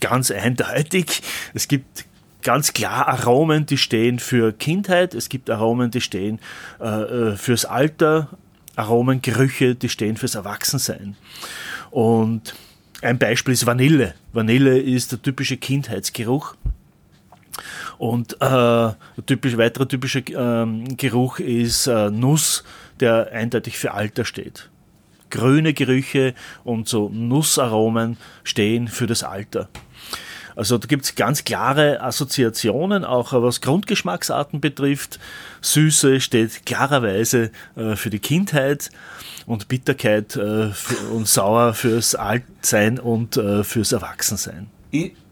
[0.00, 1.22] ganz eindeutig.
[1.54, 2.04] Es gibt
[2.44, 6.38] ganz klar Aromen, die stehen für Kindheit, es gibt Aromen, die stehen
[6.80, 8.28] äh, äh, fürs Alter,
[8.76, 11.16] Aromen, Gerüche, die stehen fürs Erwachsensein.
[11.90, 12.54] Und
[13.02, 14.14] ein Beispiel ist Vanille.
[14.32, 16.54] Vanille ist der typische Kindheitsgeruch.
[17.98, 22.64] Und äh, ein typisch, weiterer typischer äh, Geruch ist äh, Nuss,
[23.00, 24.70] der eindeutig für Alter steht.
[25.30, 29.68] Grüne Gerüche und so Nussaromen stehen für das Alter.
[30.56, 35.18] Also da gibt es ganz klare Assoziationen, auch was Grundgeschmacksarten betrifft.
[35.60, 38.90] Süße steht klarerweise äh, für die Kindheit
[39.46, 40.70] und Bitterkeit äh,
[41.12, 44.68] und Sauer fürs Altsein und äh, fürs Erwachsensein.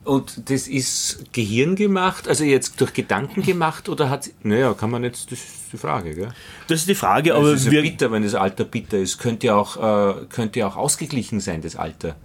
[0.05, 5.05] Und das ist Gehirn gemacht, also jetzt durch Gedanken gemacht oder hat naja, kann man
[5.05, 6.29] jetzt, das ist die Frage, gell?
[6.67, 7.53] Das ist die Frage, aber.
[7.53, 9.19] Es ist ja bitter, wenn das Alter bitter ist.
[9.19, 12.17] Könnte ja auch, äh, könnte ja auch ausgeglichen sein, das Alter.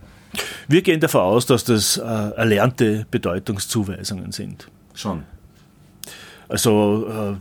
[0.67, 4.67] Wir gehen davon aus, dass das äh, erlernte Bedeutungszuweisungen sind.
[4.93, 5.23] Schon.
[6.49, 7.35] Also äh,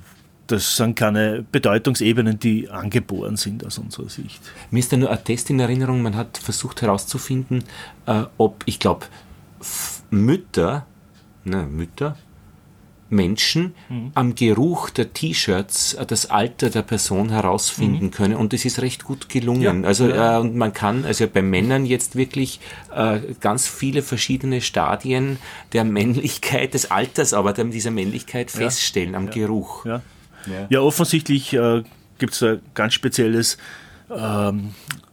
[0.46, 4.40] das sind keine Bedeutungsebenen, die angeboren sind aus unserer Sicht.
[4.70, 7.64] Mir ist da nur ein Test in Erinnerung, man hat versucht herauszufinden,
[8.07, 9.07] äh, ob, ich glaube,
[10.11, 10.87] Mütter,
[11.44, 12.16] na, Mütter,
[13.09, 14.11] Menschen mhm.
[14.14, 18.11] am Geruch der T-Shirts äh, das Alter der Person herausfinden mhm.
[18.11, 19.83] können und das ist recht gut gelungen.
[19.83, 20.37] Ja, also ja.
[20.37, 22.61] Äh, und man kann also bei Männern jetzt wirklich
[22.95, 25.38] äh, ganz viele verschiedene Stadien
[25.73, 28.61] der Männlichkeit, des Alters, aber dieser Männlichkeit ja.
[28.61, 29.87] feststellen am Geruch.
[30.69, 31.83] Ja, offensichtlich äh,
[32.19, 33.59] gibt es ein ganz spezielles
[34.11, 35.06] ähm, äh,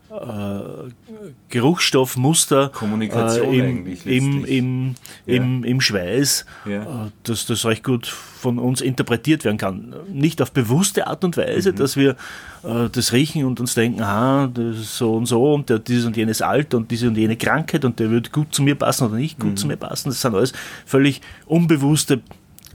[1.49, 4.95] Geruchsstoffmuster Kommunikation äh, im, im, im,
[5.25, 5.35] ja.
[5.35, 6.81] im, im Schweiß, ja.
[6.81, 9.95] äh, dass das recht gut von uns interpretiert werden kann.
[10.11, 11.75] Nicht auf bewusste Art und Weise, mhm.
[11.77, 12.11] dass wir
[12.63, 16.05] äh, das riechen und uns denken, ah, das ist so und so und der, dieses
[16.05, 19.07] und jenes Alter und diese und jene Krankheit und der wird gut zu mir passen
[19.07, 19.57] oder nicht gut mhm.
[19.57, 20.09] zu mir passen.
[20.09, 20.53] Das sind alles
[20.85, 22.21] völlig unbewusste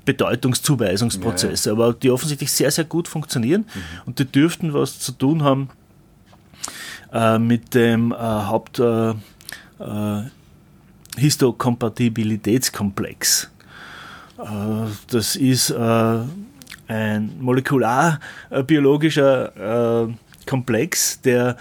[0.05, 3.81] Bedeutungszuweisungsprozesse, ja, aber die offensichtlich sehr, sehr gut funktionieren mhm.
[4.07, 5.69] und die dürften was zu tun haben
[7.13, 9.15] äh, mit dem äh, Haupt äh, äh
[11.17, 13.51] Histokompatibilitätskomplex.
[14.39, 14.43] Äh,
[15.11, 15.75] das ist
[16.91, 20.09] ein molekularbiologischer
[20.47, 21.57] Komplex, der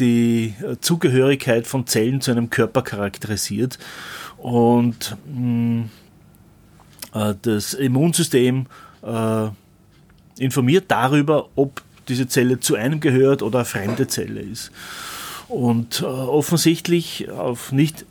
[0.00, 3.78] die Zugehörigkeit von Zellen zu einem Körper charakterisiert.
[4.36, 5.88] Und mh, mm,
[7.42, 8.66] das Immunsystem
[10.38, 14.70] informiert darüber, ob diese Zelle zu einem gehört oder eine fremde Zelle ist.
[15.48, 18.06] Und äh, offensichtlich auf nicht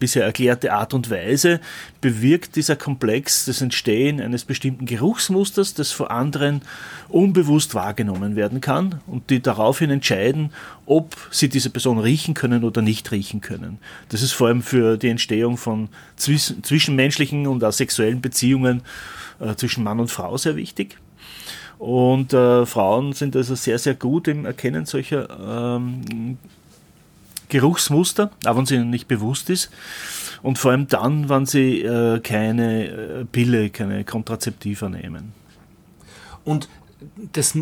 [0.00, 1.60] bisher erklärte Art und Weise
[2.00, 6.62] bewirkt dieser Komplex das Entstehen eines bestimmten Geruchsmusters, das von anderen
[7.08, 10.50] unbewusst wahrgenommen werden kann und die daraufhin entscheiden,
[10.86, 13.78] ob sie diese Person riechen können oder nicht riechen können.
[14.08, 18.82] Das ist vor allem für die Entstehung von zwischenmenschlichen und auch sexuellen Beziehungen
[19.38, 20.96] äh, zwischen Mann und Frau sehr wichtig.
[21.80, 26.36] Und äh, Frauen sind also sehr, sehr gut im Erkennen solcher ähm,
[27.48, 29.70] Geruchsmuster, auch wenn es ihnen nicht bewusst ist.
[30.42, 35.32] Und vor allem dann, wenn sie äh, keine äh, Pille, keine Kontrazeptiva nehmen.
[36.44, 36.68] Und
[37.32, 37.56] das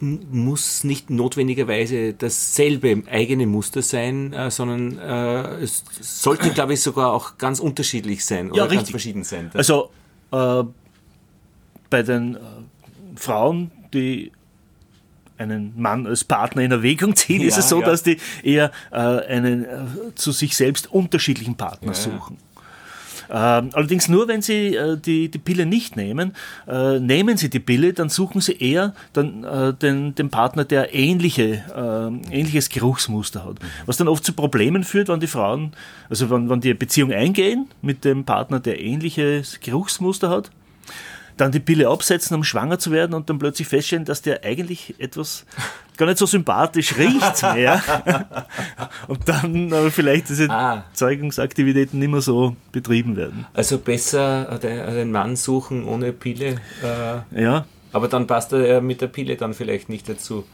[0.00, 7.12] muss nicht notwendigerweise dasselbe eigene Muster sein, äh, sondern äh, es sollte, glaube ich, sogar
[7.12, 9.52] auch ganz unterschiedlich sein oder ja, ganz verschieden sein.
[9.54, 9.90] Also
[10.32, 10.64] äh,
[11.88, 12.38] bei den äh,
[13.16, 14.32] Frauen, die
[15.38, 17.86] einen Mann als Partner in Erwägung ziehen, ja, ist es so, ja.
[17.86, 19.68] dass die eher äh, einen äh,
[20.14, 22.38] zu sich selbst unterschiedlichen Partner ja, suchen.
[23.30, 26.34] Ähm, allerdings nur, wenn Sie äh, die, die Pille nicht nehmen.
[26.68, 30.94] Äh, nehmen Sie die Pille, dann suchen Sie eher dann, äh, den, den Partner, der
[30.94, 33.56] ähnliche, äh, ähnliches Geruchsmuster hat.
[33.86, 35.72] Was dann oft zu Problemen führt, wenn die Frauen,
[36.10, 40.50] also wenn, wenn die Beziehung eingehen mit dem Partner, der ähnliches Geruchsmuster hat,
[41.36, 44.94] dann die Pille absetzen, um schwanger zu werden und dann plötzlich feststellen, dass der eigentlich
[44.98, 45.44] etwas
[45.96, 47.82] gar nicht so sympathisch riecht mehr.
[49.08, 50.84] und dann aber vielleicht diese ah.
[50.92, 53.46] Zeugungsaktivitäten nicht mehr so betrieben werden.
[53.54, 56.60] Also besser den Mann suchen ohne Pille.
[56.82, 57.64] Äh, ja.
[57.92, 60.44] Aber dann passt er mit der Pille dann vielleicht nicht dazu.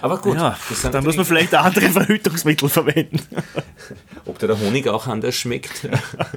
[0.00, 0.36] Aber gut.
[0.36, 0.56] Ja,
[0.90, 3.20] dann muss man vielleicht andere Verhütungsmittel verwenden.
[4.24, 5.88] Ob der Honig auch anders schmeckt,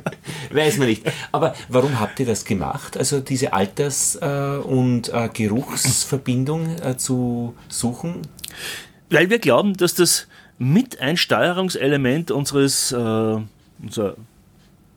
[0.52, 1.04] weiß man nicht.
[1.32, 2.98] Aber warum habt ihr das gemacht?
[2.98, 8.22] Also diese Alters- äh, und äh, Geruchsverbindung äh, zu suchen?
[9.10, 14.16] Weil wir glauben, dass das mit ein Steuerungselement unseres unserer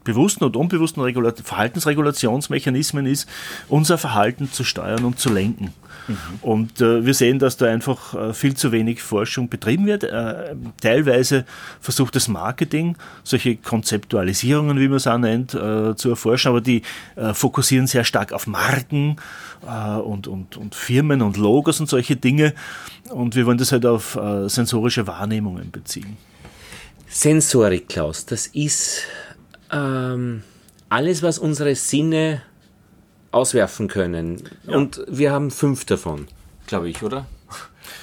[0.04, 3.28] bewussten und unbewussten Regulat Verhaltensregulationsmechanismen ist,
[3.68, 5.72] unser Verhalten zu steuern und zu lenken.
[6.08, 6.16] Mhm.
[6.42, 10.04] Und äh, wir sehen, dass da einfach äh, viel zu wenig Forschung betrieben wird.
[10.04, 11.44] Äh, teilweise
[11.80, 16.82] versucht das Marketing, solche Konzeptualisierungen, wie man es auch nennt, äh, zu erforschen, aber die
[17.16, 19.16] äh, fokussieren sehr stark auf Marken
[19.66, 22.54] äh, und, und, und Firmen und Logos und solche Dinge.
[23.10, 26.16] Und wir wollen das halt auf sensorische Wahrnehmungen beziehen.
[27.08, 29.02] Sensorik, Klaus, das ist
[29.72, 30.42] ähm,
[30.88, 32.42] alles, was unsere Sinne
[33.30, 34.42] auswerfen können.
[34.66, 34.76] Ja.
[34.76, 36.28] Und wir haben fünf davon,
[36.66, 37.26] glaube ich, oder?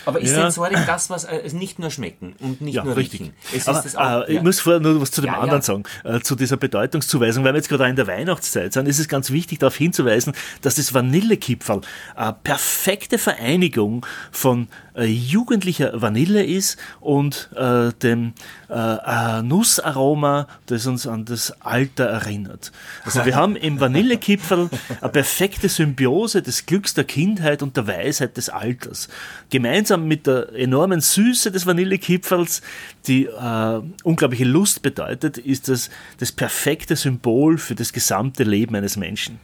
[0.06, 0.42] Aber ist ja.
[0.42, 3.22] Sensorik das, was äh, nicht nur schmecken und nicht ja, nur richtig.
[3.22, 3.34] riechen?
[3.56, 6.20] Es Aber, ist auch, äh, ich muss vorher nur was zu dem anderen sagen, äh,
[6.20, 7.44] zu dieser Bedeutungszuweisung.
[7.44, 10.76] Weil wir jetzt gerade in der Weihnachtszeit sind, ist es ganz wichtig, darauf hinzuweisen, dass
[10.76, 11.82] das Vanillekipferl
[12.16, 14.68] eine perfekte Vereinigung von
[15.00, 18.34] äh, jugendlicher Vanille ist und äh, dem
[18.70, 22.72] äh, Nussaroma, das uns an das Alter erinnert.
[23.06, 24.70] Also wir haben im Vanillekipferl
[25.02, 29.10] eine perfekte Symbiose des Glücks der Kindheit und der Weisheit des Alters.
[29.50, 32.62] Gemeinsam mit der enormen Süße des Vanillekipferls,
[33.08, 38.98] die äh, unglaubliche Lust bedeutet, ist das das perfekte Symbol für das gesamte Leben eines
[38.98, 39.40] Menschen.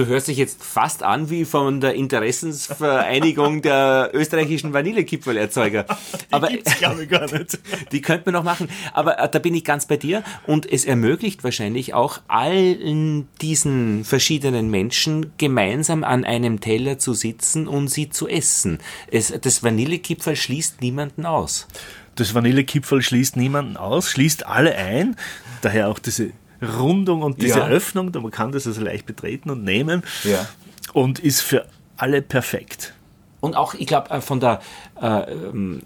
[0.00, 5.84] Du hörst dich jetzt fast an wie von der Interessensvereinigung der österreichischen Vanillekipferlerzeuger.
[6.30, 7.58] Aber die glaube ich gar nicht.
[7.92, 8.70] Die könnte man noch machen.
[8.94, 10.24] Aber äh, da bin ich ganz bei dir.
[10.46, 17.68] Und es ermöglicht wahrscheinlich auch allen diesen verschiedenen Menschen gemeinsam an einem Teller zu sitzen
[17.68, 18.78] und sie zu essen.
[19.10, 21.68] Es, das Vanillekipferl schließt niemanden aus.
[22.14, 25.16] Das Vanillekipferl schließt niemanden aus, schließt alle ein.
[25.60, 26.30] Daher auch diese
[26.62, 27.66] Rundung und diese ja.
[27.66, 30.46] Öffnung, man kann das also leicht betreten und nehmen ja.
[30.92, 32.94] und ist für alle perfekt.
[33.40, 34.60] Und auch, ich glaube, äh, von der
[35.00, 35.82] äh, ähm,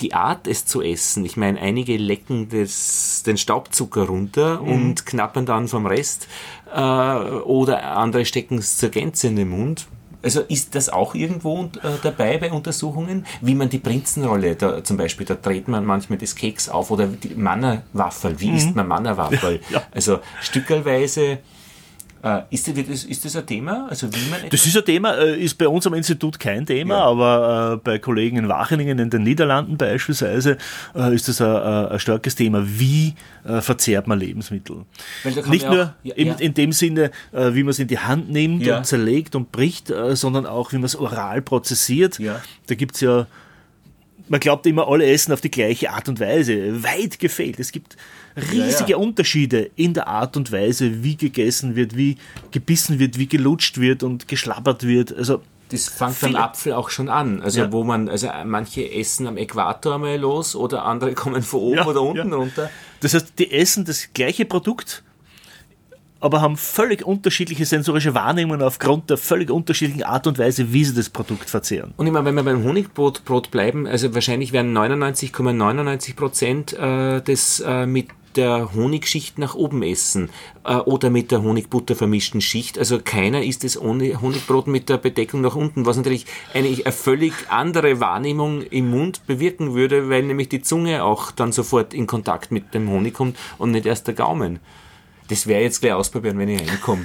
[0.00, 1.24] die Art, es zu essen.
[1.24, 4.68] Ich meine, einige lecken das, den Staubzucker runter mhm.
[4.68, 6.26] und knappern dann vom Rest
[6.74, 9.86] äh, oder andere stecken es zur Gänze in den Mund.
[10.24, 13.26] Also ist das auch irgendwo äh, dabei bei Untersuchungen?
[13.40, 17.06] Wie man die Prinzenrolle, da, zum Beispiel, da dreht man manchmal das Keks auf oder
[17.06, 18.40] die Mannerwaffel.
[18.40, 18.56] Wie mhm.
[18.56, 19.60] isst man Mannerwaffel?
[19.68, 19.82] Ja, ja.
[19.92, 21.38] Also stückelweise
[22.50, 23.86] ist, das, ist das ein Thema?
[23.88, 26.94] Also wie man das ist ein Thema, äh, ist bei uns am Institut kein Thema,
[26.94, 27.04] ja.
[27.04, 30.56] aber äh, bei Kollegen in Wacheningen in den Niederlanden beispielsweise
[31.12, 32.62] ist das ein, ein starkes Thema.
[32.64, 33.14] Wie
[33.60, 34.86] verzehrt man Lebensmittel?
[35.48, 36.34] Nicht nur auch, ja, in, ja.
[36.34, 40.46] in, dem Sinne, wie man es in die Hand nimmt und zerlegt und bricht, sondern
[40.46, 42.18] auch, wie man es oral prozessiert.
[42.66, 43.26] Da gibt es ja
[44.28, 46.82] man glaubt immer, alle essen auf die gleiche Art und Weise.
[46.82, 47.60] Weit gefehlt.
[47.60, 47.96] Es gibt
[48.36, 48.96] riesige ja, ja.
[48.96, 52.16] Unterschiede in der Art und Weise, wie gegessen wird, wie
[52.50, 55.14] gebissen wird, wie gelutscht wird und geschlabbert wird.
[55.14, 57.42] Also das fängt beim Apfel auch schon an.
[57.42, 57.72] Also ja.
[57.72, 62.02] wo man, also manche essen am Äquator mal los oder andere kommen von oben oder
[62.02, 62.70] unten runter.
[63.00, 65.02] Das heißt, die essen das gleiche Produkt,
[66.24, 70.94] aber haben völlig unterschiedliche sensorische Wahrnehmungen aufgrund der völlig unterschiedlichen Art und Weise, wie sie
[70.94, 71.92] das Produkt verzehren.
[71.98, 77.60] Und meine, wenn wir beim Honigbrot Brot bleiben, also wahrscheinlich werden 99,99 Prozent äh, des
[77.60, 78.06] äh, mit
[78.36, 80.30] der Honigschicht nach oben essen
[80.64, 82.78] äh, oder mit der Honigbutter vermischten Schicht.
[82.78, 86.92] Also keiner isst das ohne Honigbrot mit der Bedeckung nach unten, was natürlich eine, eine
[86.92, 92.06] völlig andere Wahrnehmung im Mund bewirken würde, weil nämlich die Zunge auch dann sofort in
[92.06, 94.60] Kontakt mit dem Honig kommt und nicht erst der Gaumen.
[95.28, 97.04] Das ich jetzt gleich ausprobieren, wenn ich reinkomme.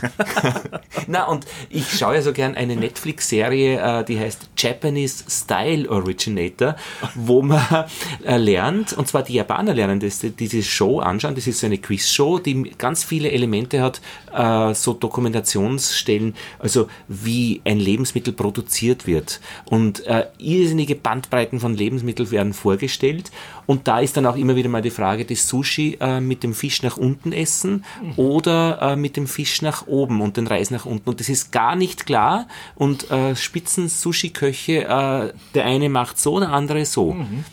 [1.08, 6.76] Na, und ich schaue ja so gern eine Netflix-Serie, äh, die heißt Japanese Style Originator,
[7.16, 7.86] wo man
[8.26, 11.36] äh, lernt, und zwar die Japaner lernen das, diese Show anschauen.
[11.36, 14.02] Das ist so eine Quiz-Show, die ganz viele Elemente hat,
[14.34, 19.40] äh, so Dokumentationsstellen, also wie ein Lebensmittel produziert wird.
[19.66, 20.04] Und
[20.38, 23.32] irrsinnige Bandbreiten von Lebensmitteln werden vorgestellt.
[23.70, 26.82] Und da ist dann auch immer wieder mal die Frage des Sushi mit dem Fisch
[26.82, 31.08] nach unten essen oder äh, mit dem Fisch nach oben und den Reis nach unten.
[31.08, 32.48] Und das ist gar nicht klar.
[32.74, 37.14] Und äh, Spitzen-Sushi-Köche, äh, der eine macht so, der andere so.
[37.14, 37.46] Mhm.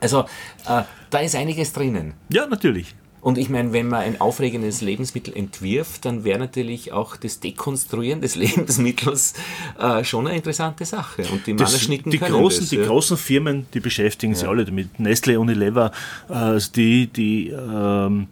[0.00, 0.22] Also
[0.66, 2.14] äh, da ist einiges drinnen.
[2.28, 2.96] Ja, natürlich.
[3.20, 8.20] Und ich meine, wenn man ein aufregendes Lebensmittel entwirft, dann wäre natürlich auch das Dekonstruieren
[8.20, 9.34] des Lebensmittels
[9.78, 11.22] äh, schon eine interessante Sache.
[11.30, 12.86] Und die Mannerschnitten die können großen, das, Die ja.
[12.86, 14.98] großen Firmen, die beschäftigen sich alle damit.
[14.98, 15.92] Nestle, Unilever,
[16.28, 18.28] äh, die, die ähm,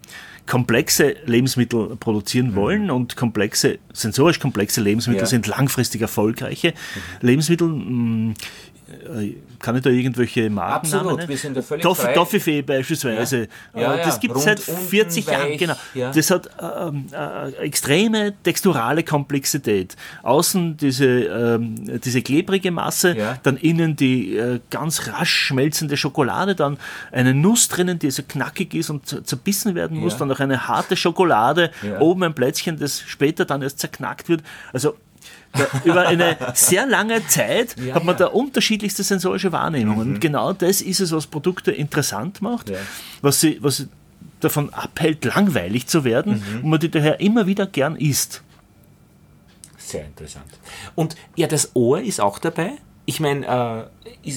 [0.49, 5.27] komplexe Lebensmittel produzieren wollen und komplexe, sensorisch komplexe Lebensmittel Ja.
[5.27, 6.73] sind langfristig erfolgreiche
[7.21, 7.67] Lebensmittel.
[7.67, 8.33] mh, äh,
[9.59, 12.13] Kann ich da irgendwelche Marken Absolut, wir sind da völlig Toffee, frei.
[12.13, 13.47] Toffifee beispielsweise.
[13.75, 13.81] Ja.
[13.81, 15.49] Ja, Äh, das ja, gibt es seit rund, unten, 40 Jahren.
[15.49, 15.73] weich, Genau.
[15.93, 16.11] ja.
[16.11, 19.95] Das hat ähm, äh, extreme texturale Komplexität.
[20.23, 26.77] Außen diese, ähm, diese klebrige Masse, dann innen die äh, ganz rasch schmelzende Schokolade, dann
[27.11, 30.67] eine Nuss drinnen, die so knackig ist und zer- zerbissen werden muss, dann noch eine
[30.67, 34.41] harte Schokolade, oben ein Plätzchen, das später dann erst zerknackt wird.
[34.73, 34.95] Also
[35.53, 38.19] da, über eine sehr lange Zeit Ja, hat man ja.
[38.19, 40.13] da unterschiedlichste sensorische Wahrnehmungen.
[40.15, 42.77] Und genau das ist es, was Produkte interessant macht, Ja.
[43.21, 43.87] was sie, was sie
[44.39, 48.41] davon abhält, langweilig zu werden und man die daher immer wieder gern isst.
[49.77, 50.45] Sehr interessant.
[50.95, 52.73] Und ja, das Ohr ist auch dabei.
[53.05, 53.89] Ich meine,
[54.23, 54.31] äh,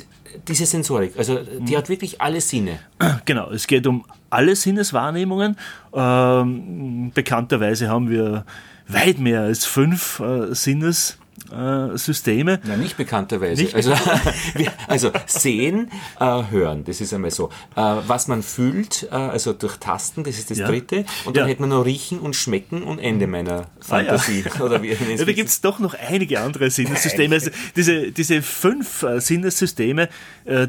[0.49, 2.79] diese Sensorik, also die hat wirklich alle Sinne.
[3.27, 5.57] Genau, es geht um alle Sinneswahrnehmungen.
[5.93, 8.45] Ähm, bekannterweise haben wir
[8.93, 11.23] weit mehr als fünf äh, Sinnessysteme.
[11.51, 12.61] Äh, Systeme.
[12.65, 13.63] Na, nicht bekannterweise.
[13.63, 13.93] Nicht also,
[14.89, 17.51] also sehen, äh, hören, das ist einmal so.
[17.77, 20.67] Äh, was man fühlt, äh, also durch Tasten, das ist das Ja.
[20.69, 21.05] dritte.
[21.27, 21.51] Und dann Ja.
[21.51, 24.45] hätte man noch riechen und schmecken und Ende meiner Fantasie.
[24.61, 27.35] Oder wie Ja, da gibt es doch noch einige andere Sinnessysteme.
[27.35, 30.09] Also diese, diese fünf äh, Sinnessysteme,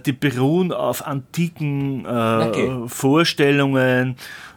[0.06, 2.84] die beruhen auf antiken Okay.
[2.88, 4.16] Vorstellungen,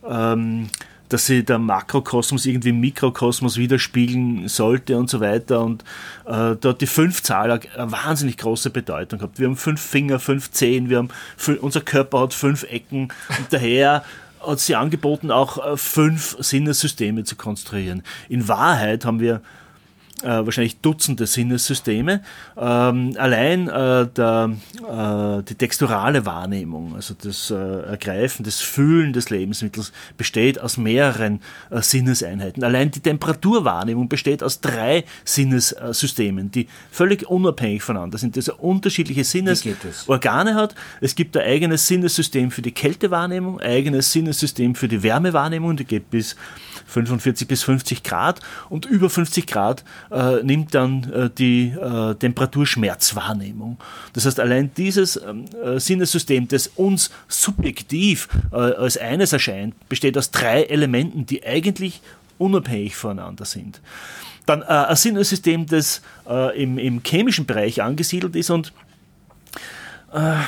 [0.09, 0.69] ähm,
[1.09, 5.61] dass sie der Makrokosmos irgendwie im Mikrokosmos widerspiegeln sollte und so weiter.
[5.61, 5.83] Und
[6.27, 9.39] äh, da hat die Fünfzahl eine wahnsinnig große Bedeutung gehabt.
[9.39, 11.09] Wir haben fünf Finger, fünf Zehen, wir haben
[11.61, 14.05] unser Körper hat fünf Ecken und daher
[14.47, 18.03] hat sie angeboten, auch äh, fünf Sinnessysteme zu konstruieren.
[18.29, 19.41] In Wahrheit haben wir
[20.23, 22.23] wahrscheinlich Dutzende Sinnessysteme.
[22.57, 24.51] Ähm, allein äh, der,
[24.81, 31.41] äh, die texturale Wahrnehmung, also das äh, Ergreifen, das Fühlen des Lebensmittels, besteht aus mehreren
[31.71, 32.65] äh, Sinneseinheiten.
[32.65, 39.31] Allein die Temperaturwahrnehmung besteht aus drei Sinnessystemen, die völlig unabhängig voneinander sind, also unterschiedliche das?
[39.61, 40.75] Sinnesorgane hat.
[41.01, 45.85] Es gibt ein eigenes Sinnessystem für die Kältewahrnehmung, ein eigenes Sinnessystem für die Wärmewahrnehmung, die
[45.85, 46.37] geht bis
[46.87, 53.79] 45 bis 50 Grad und über 50 Grad äh, nimmt dann äh, die äh, Temperaturschmerzwahrnehmung.
[54.13, 60.17] Das heißt, allein dieses ähm, äh, Sinnessystem, das uns subjektiv äh, als eines erscheint, besteht
[60.17, 62.01] aus drei Elementen, die eigentlich
[62.39, 63.81] unabhängig voneinander sind.
[64.45, 66.03] Dann äh, ein Sinnessystem, das
[66.57, 68.73] im, im chemischen Bereich angesiedelt ist und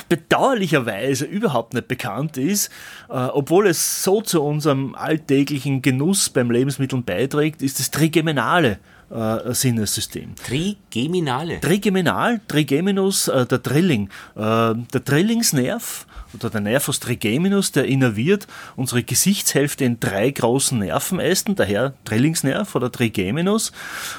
[0.09, 2.71] bedauerlicherweise überhaupt nicht bekannt ist,
[3.09, 8.79] äh, obwohl es so zu unserem alltäglichen Genuss beim Lebensmitteln beiträgt, ist das trigeminale
[9.11, 10.35] äh, Sinnessystem.
[10.35, 11.59] Trigeminale.
[11.61, 14.09] Trigeminal, Trigeminus, äh, der Drilling.
[14.35, 21.55] Äh, der Drillingsnerv oder der Nervus trigeminus, der innerviert unsere Gesichtshälfte in drei großen Nervenästen,
[21.55, 23.71] daher Drillingsnerv oder Trigeminus.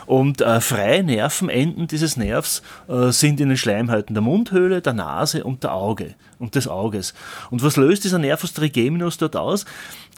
[0.06, 5.44] Und äh, freie Nervenenden dieses Nervs äh, sind in den Schleimhäuten der Mundhöhle, der Nase
[5.44, 7.14] und der Auge und des Auges.
[7.50, 9.64] Und was löst dieser Nervus trigeminus dort aus?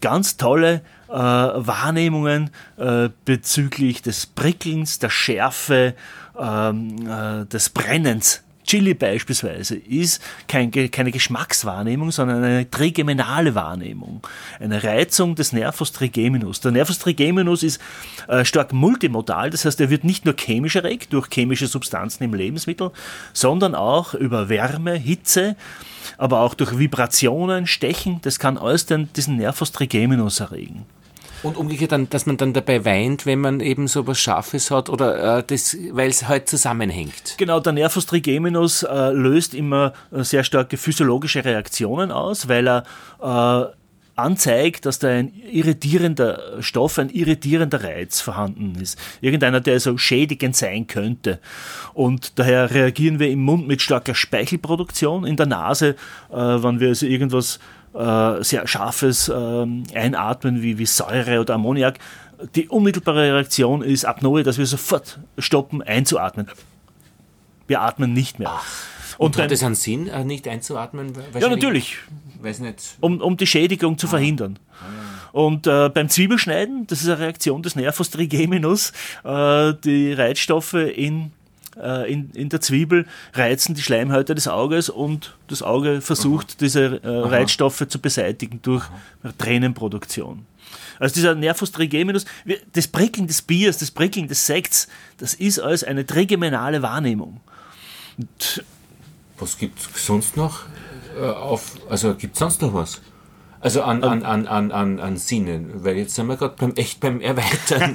[0.01, 5.95] Ganz tolle äh, Wahrnehmungen äh, bezüglich des Prickelns, der Schärfe,
[6.39, 8.43] ähm, äh, des Brennens.
[8.65, 14.21] Chili beispielsweise ist kein, keine Geschmackswahrnehmung, sondern eine trigeminale Wahrnehmung.
[14.61, 16.61] Eine Reizung des Nervus trigeminus.
[16.61, 17.81] Der Nervus trigeminus ist
[18.29, 22.35] äh, stark multimodal, das heißt, er wird nicht nur chemisch erregt durch chemische Substanzen im
[22.35, 22.93] Lebensmittel,
[23.33, 25.57] sondern auch über Wärme, Hitze,
[26.19, 28.21] aber auch durch Vibrationen, Stechen.
[28.23, 30.87] Das kann alles den, diesen Nervus trigeminus erregen.
[31.43, 34.89] Und umgekehrt dann, dass man dann dabei weint, wenn man eben so was Scharfes hat
[34.89, 37.35] oder äh, das, weil es halt zusammenhängt.
[37.39, 42.85] Genau, der Nervus trigeminus äh, löst immer äh, sehr starke physiologische Reaktionen aus, weil er
[43.21, 43.73] äh,
[44.15, 48.99] anzeigt, dass da ein irritierender Stoff, ein irritierender Reiz vorhanden ist.
[49.21, 51.41] Irgendeiner, der so schädigend sein könnte.
[51.95, 55.97] Und daher reagieren wir im Mund mit starker Speichelproduktion, in der Nase,
[56.31, 57.59] äh, wenn wir also irgendwas
[57.95, 61.99] äh, sehr Scharfes ähm, einatmen, wie, wie Säure oder Ammoniak.
[62.55, 66.49] Die unmittelbare Reaktion ist Apnoe, dass wir sofort stoppen, einzuatmen.
[67.69, 68.53] Wir atmen nicht mehr.
[69.19, 71.13] Und, beim- hat es einen Sinn, äh, nicht einzuatmen?
[71.39, 71.99] ja, natürlich,
[72.41, 72.97] Weiß nicht.
[73.01, 74.59] um, um die Schädigung zu verhindern.
[75.33, 78.93] Und äh, beim Zwiebelschneiden, das ist eine Reaktion des Nervus trigeminus,
[79.25, 81.33] äh, die Reizstoffe in
[82.11, 87.09] in, in der Zwiebel reizen die Schleimhäute des Auges und das Auge versucht, diese äh,
[87.09, 88.85] Reizstoffe zu beseitigen durch
[89.39, 90.47] Tränenproduktion.
[90.99, 92.25] Also dieser Nervus trigeminus,
[92.73, 97.41] das Prickeln des Biers, das Prickeln des Sekts, das ist als eine trigeminale Wahrnehmung.
[98.19, 98.65] Und
[99.39, 100.65] was gibt es sonst noch?
[101.19, 103.01] Äh, auf, also gibt es sonst noch was?
[103.63, 106.99] Also an, an, an, an, an, an Sinnen, weil jetzt sind wir gerade beim, echt
[106.99, 107.95] beim Erweitern.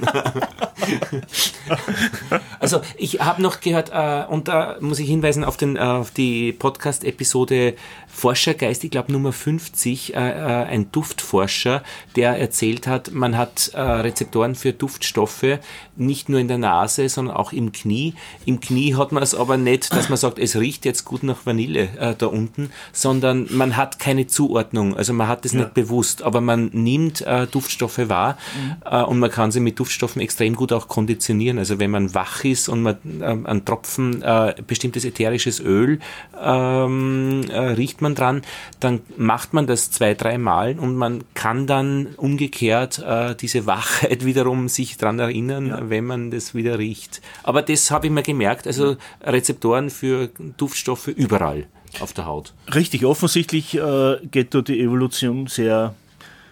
[2.58, 6.54] also ich habe noch gehört, äh, und da muss ich hinweisen auf, den, auf die
[6.54, 7.74] Podcast-Episode
[8.18, 11.84] Forschergeist, ich glaube Nummer 50, äh, äh, ein Duftforscher,
[12.16, 15.58] der erzählt hat, man hat äh, Rezeptoren für Duftstoffe,
[15.94, 18.14] nicht nur in der Nase, sondern auch im Knie.
[18.44, 21.46] Im Knie hat man es aber nicht, dass man sagt, es riecht jetzt gut nach
[21.46, 24.96] Vanille äh, da unten, sondern man hat keine Zuordnung.
[24.96, 25.60] Also man hat es ja.
[25.60, 28.76] nicht bewusst, aber man nimmt äh, Duftstoffe wahr mhm.
[28.84, 31.58] Äh, und man kann sie mit Duftstoffen extrem gut auch konditionieren.
[31.58, 34.24] Also wenn man wach ist und man einen Tropfen
[34.66, 36.00] bestimmtes ätherisches Öl
[36.40, 38.42] ähm, riecht man dran,
[38.80, 44.24] dann macht man das zwei, drei Mal und man kann dann umgekehrt äh, diese Wachheit
[44.24, 45.90] wiederum sich dran erinnern, ja.
[45.90, 47.20] wenn man das wieder riecht.
[47.42, 51.66] Aber das habe ich mir gemerkt, also Rezeptoren für Duftstoffe überall
[52.00, 52.54] auf der Haut.
[52.74, 55.94] Richtig, offensichtlich äh, geht da die Evolution sehr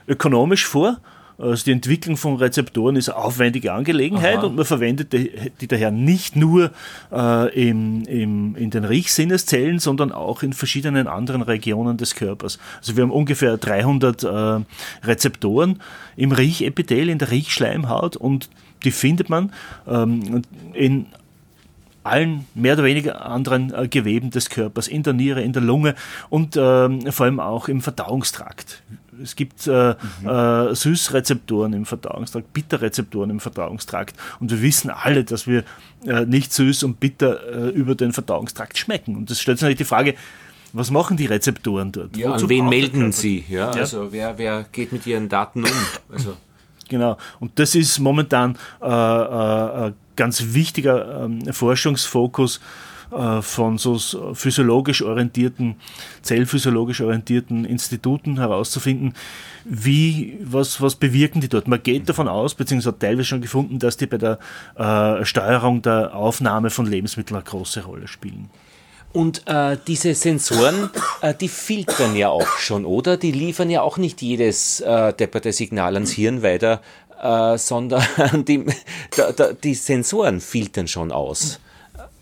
[0.08, 0.98] ökonomisch vor.
[1.38, 4.46] Also die Entwicklung von Rezeptoren ist eine aufwendige Angelegenheit Aha.
[4.46, 6.70] und man verwendet die, daher nicht nur
[7.12, 12.58] äh, im, im, in den Riechsinneszellen, sondern auch in verschiedenen anderen Regionen des Körpers.
[12.78, 14.60] Also wir haben ungefähr 300 äh,
[15.06, 15.82] Rezeptoren
[16.16, 18.48] im Riechepithel, in der Riechschleimhaut und
[18.84, 19.52] die findet man
[19.86, 21.06] ähm, in
[22.06, 25.94] allen mehr oder weniger anderen äh, Geweben des Körpers, in der Niere, in der Lunge
[26.30, 28.82] und äh, vor allem auch im Verdauungstrakt.
[29.22, 30.28] Es gibt äh, mhm.
[30.28, 34.14] äh, Süßrezeptoren im Verdauungstrakt, Bitterrezeptoren im Verdauungstrakt.
[34.40, 35.64] Und wir wissen alle, dass wir
[36.04, 39.16] äh, nicht süß und bitter äh, über den Verdauungstrakt schmecken.
[39.16, 40.14] Und das stellt sich natürlich die Frage,
[40.72, 42.16] was machen die Rezeptoren dort?
[42.16, 43.44] Ja, an wen melden sie?
[43.48, 45.70] Ja, ja, Also wer, wer geht mit ihren Daten um?
[46.12, 46.36] Also.
[46.88, 47.16] Genau.
[47.40, 52.60] Und das ist momentan äh, äh, ein ganz wichtiger ähm, Forschungsfokus äh,
[53.10, 53.98] von so
[54.34, 55.76] physiologisch orientierten,
[56.22, 59.14] zellphysiologisch orientierten Instituten herauszufinden,
[59.64, 61.68] wie, was, was bewirken die dort.
[61.68, 64.38] Man geht davon aus, beziehungsweise hat teilweise schon gefunden, dass die bei der
[64.76, 68.50] äh, Steuerung der Aufnahme von Lebensmitteln eine große Rolle spielen.
[69.12, 70.90] Und äh, diese Sensoren,
[71.22, 73.16] äh, die filtern ja auch schon, oder?
[73.16, 76.82] Die liefern ja auch nicht jedes äh, depperte Signal ans Hirn weiter,
[77.20, 78.04] äh, sondern
[78.44, 78.66] die,
[79.16, 81.60] da, da, die Sensoren filtern schon aus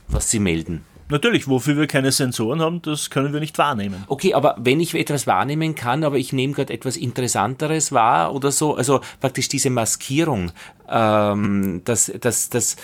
[0.08, 0.84] was sie melden.
[1.10, 4.04] Natürlich, wofür wir keine Sensoren haben, das können wir nicht wahrnehmen.
[4.06, 8.50] Okay, aber wenn ich etwas wahrnehmen kann, aber ich nehme gerade etwas Interessanteres wahr oder
[8.50, 10.52] so, also praktisch diese Maskierung,
[10.88, 12.76] ähm, das, das, das,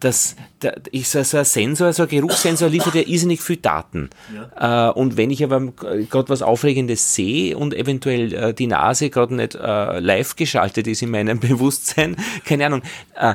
[0.00, 4.10] das, das ist so ein Sensor, so ein Geruchssensor liefert ja irrsinnig viel Daten.
[4.34, 4.88] Ja.
[4.88, 9.34] Äh, und wenn ich aber gerade was Aufregendes sehe und eventuell äh, die Nase gerade
[9.34, 12.82] nicht äh, live geschaltet ist in meinem Bewusstsein, keine Ahnung,
[13.14, 13.34] äh,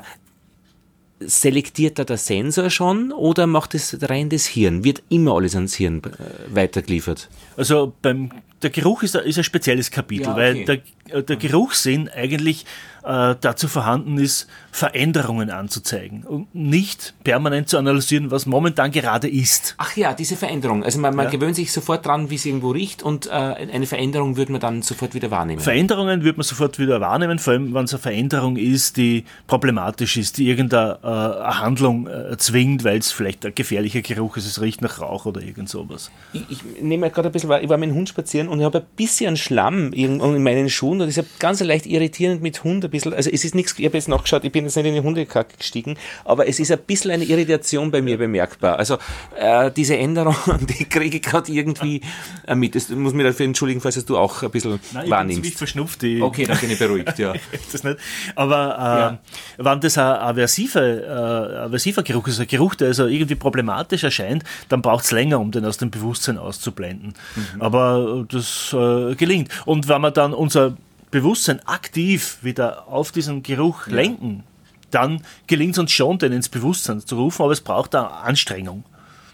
[1.28, 4.84] selektiert da der Sensor schon oder macht es rein das Hirn?
[4.84, 7.30] Wird immer alles ans Hirn äh, weitergeliefert?
[7.58, 10.68] Also beim der Geruch ist, ist ein spezielles Kapitel, ja, okay.
[10.68, 12.66] weil der, der Geruchssinn eigentlich
[13.06, 19.76] äh, dazu vorhanden ist, Veränderungen anzuzeigen und nicht permanent zu analysieren, was momentan gerade ist.
[19.78, 20.84] Ach ja, diese Veränderung.
[20.84, 21.32] Also man, man ja.
[21.32, 24.82] gewöhnt sich sofort dran, wie es irgendwo riecht und äh, eine Veränderung würde man dann
[24.82, 25.62] sofort wieder wahrnehmen.
[25.62, 30.18] Veränderungen würde man sofort wieder wahrnehmen, vor allem wenn es eine Veränderung ist, die problematisch
[30.18, 34.62] ist, die irgendeine äh, Handlung äh, zwingt, weil es vielleicht ein gefährlicher Geruch ist, es
[34.62, 36.12] riecht nach Rauch oder irgend sowas.
[36.34, 38.80] Ich, ich nehme gerade ein bisschen, ich war mit dem Hund spazieren und ich habe
[38.80, 42.84] ein bisschen Schlamm in, in meinen Schuhen und das ist ganz leicht irritierend mit Hund
[42.84, 44.94] ein bisschen, also es ist nichts, ich habe jetzt nachgeschaut, ich bin jetzt nicht in
[44.94, 48.78] die Hundekacke gestiegen, aber es ist ein bisschen eine Irritation bei mir bemerkbar.
[48.78, 48.98] Also
[49.38, 52.02] äh, diese Änderung, die kriege ich gerade irgendwie
[52.48, 52.76] äh, mit.
[52.76, 55.38] Das muss mir dafür entschuldigen, falls du auch ein bisschen Nein, wahrnimmst.
[55.38, 56.04] Ich bin verschnupft.
[56.04, 57.34] Ich okay, dann bin ich beruhigt, ja.
[57.72, 57.98] das nicht.
[58.36, 59.20] Aber
[59.58, 59.70] äh, ja.
[59.72, 64.44] wenn das ein aversiver, äh, aversiver Geruch ist, ein Geruch, der also irgendwie problematisch erscheint,
[64.70, 67.14] dann braucht es länger, um den aus dem Bewusstsein auszublenden.
[67.36, 67.62] Mhm.
[67.62, 69.50] Aber das äh, gelingt.
[69.66, 70.76] Und wenn man dann unser
[71.16, 73.96] Bewusstsein aktiv wieder auf diesen Geruch ja.
[73.96, 74.44] lenken,
[74.92, 78.84] dann gelingt es uns schon, den ins Bewusstsein zu rufen, aber es braucht da Anstrengung.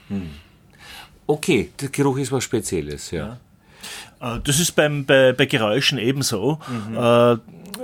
[0.10, 0.30] Hm.
[1.26, 3.40] Okay, der Geruch ist was Spezielles, ja.
[4.20, 4.36] ja.
[4.36, 6.60] Äh, das ist beim, bei, bei Geräuschen ebenso.
[6.68, 6.98] Mhm.
[6.98, 7.38] Äh,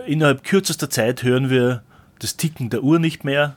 [0.05, 1.81] innerhalb kürzester Zeit hören wir
[2.19, 3.55] das Ticken der Uhr nicht mehr.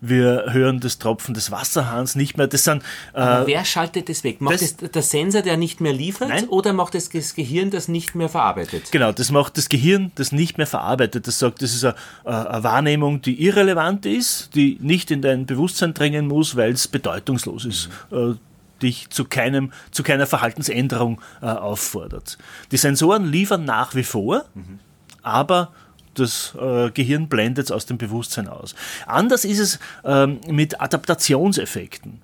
[0.00, 2.46] Wir hören das Tropfen des Wasserhahns nicht mehr.
[2.46, 2.82] Das sind,
[3.14, 4.40] äh, wer schaltet das weg?
[4.40, 6.48] Macht das, das der Sensor, der nicht mehr liefert, nein.
[6.48, 8.90] oder macht das das Gehirn, das nicht mehr verarbeitet?
[8.92, 11.26] Genau, das macht das Gehirn, das nicht mehr verarbeitet.
[11.26, 11.94] Das sagt, das ist eine,
[12.24, 17.64] eine Wahrnehmung, die irrelevant ist, die nicht in dein Bewusstsein drängen muss, weil es bedeutungslos
[17.64, 17.88] ist.
[18.10, 18.32] Mhm.
[18.32, 18.34] Äh,
[18.82, 22.38] dich zu, keinem, zu keiner Verhaltensänderung äh, auffordert.
[22.72, 24.80] Die Sensoren liefern nach wie vor, mhm.
[25.22, 25.72] aber
[26.18, 28.74] das äh, Gehirn blendet es aus dem Bewusstsein aus.
[29.06, 32.20] Anders ist es ähm, mit Adaptationseffekten.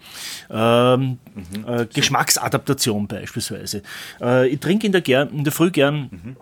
[0.51, 1.69] Ähm, mhm.
[1.69, 3.83] äh, Geschmacksadaptation beispielsweise.
[4.21, 6.37] Äh, ich trinke in der, in der Früh gern mhm.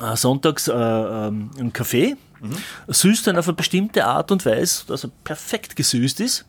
[0.00, 2.56] Äh, sonntags äh, ähm, einen Kaffee, mhm.
[2.88, 6.44] süß dann auf eine bestimmte Art und Weise, dass er perfekt gesüßt ist.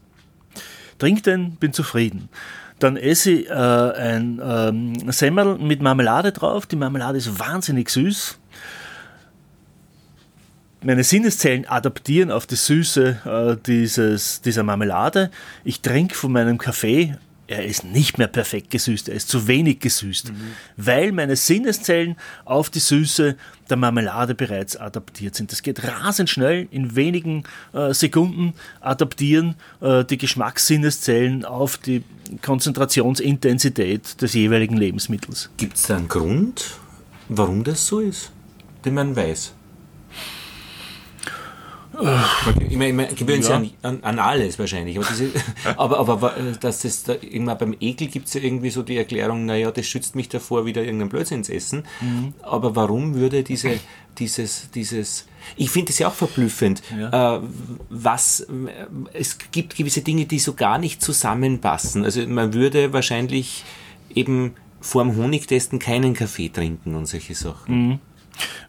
[1.00, 2.28] Trink den, bin zufrieden.
[2.80, 6.66] Dann esse ich äh, ein ähm, Semmel mit Marmelade drauf.
[6.66, 8.38] Die Marmelade ist wahnsinnig süß.
[10.88, 15.32] Meine Sinneszellen adaptieren auf die Süße äh, dieses, dieser Marmelade.
[15.66, 19.80] Ich trinke von meinem Kaffee er ist nicht mehr perfekt gesüßt, er ist zu wenig
[19.80, 20.36] gesüßt, mhm.
[20.78, 22.16] weil meine Sinneszellen
[22.46, 23.36] auf die Süße
[23.70, 25.52] der Marmelade bereits adaptiert sind.
[25.52, 32.04] Das geht rasend schnell, in wenigen äh, Sekunden adaptieren äh, die Geschmackssinneszellen auf die
[32.42, 35.50] Konzentrationsintensität des jeweiligen Lebensmittels.
[35.58, 36.78] Gibt es da einen Grund,
[37.28, 38.32] warum das so ist,
[38.86, 39.54] den man weiß?
[42.70, 43.60] Ich meine, ich gewöhnen ja.
[43.60, 44.98] sich an, an, alles wahrscheinlich.
[44.98, 45.32] Aber, diese,
[45.78, 49.46] aber, aber dass das da irgendwann beim Ekel gibt es ja irgendwie so die Erklärung,
[49.46, 51.84] naja, das schützt mich davor, wieder irgendeinen Blödsinn zu essen.
[52.02, 52.34] Mhm.
[52.42, 53.80] Aber warum würde diese,
[54.20, 57.38] dieses, dieses, ich finde es ja auch verblüffend, ja.
[57.38, 57.42] Äh,
[57.90, 58.46] was,
[59.14, 62.04] es gibt gewisse Dinge, die so gar nicht zusammenpassen.
[62.04, 63.64] Also man würde wahrscheinlich
[64.14, 67.88] eben vorm Honigtesten keinen Kaffee trinken und solche Sachen.
[67.88, 68.00] Mhm.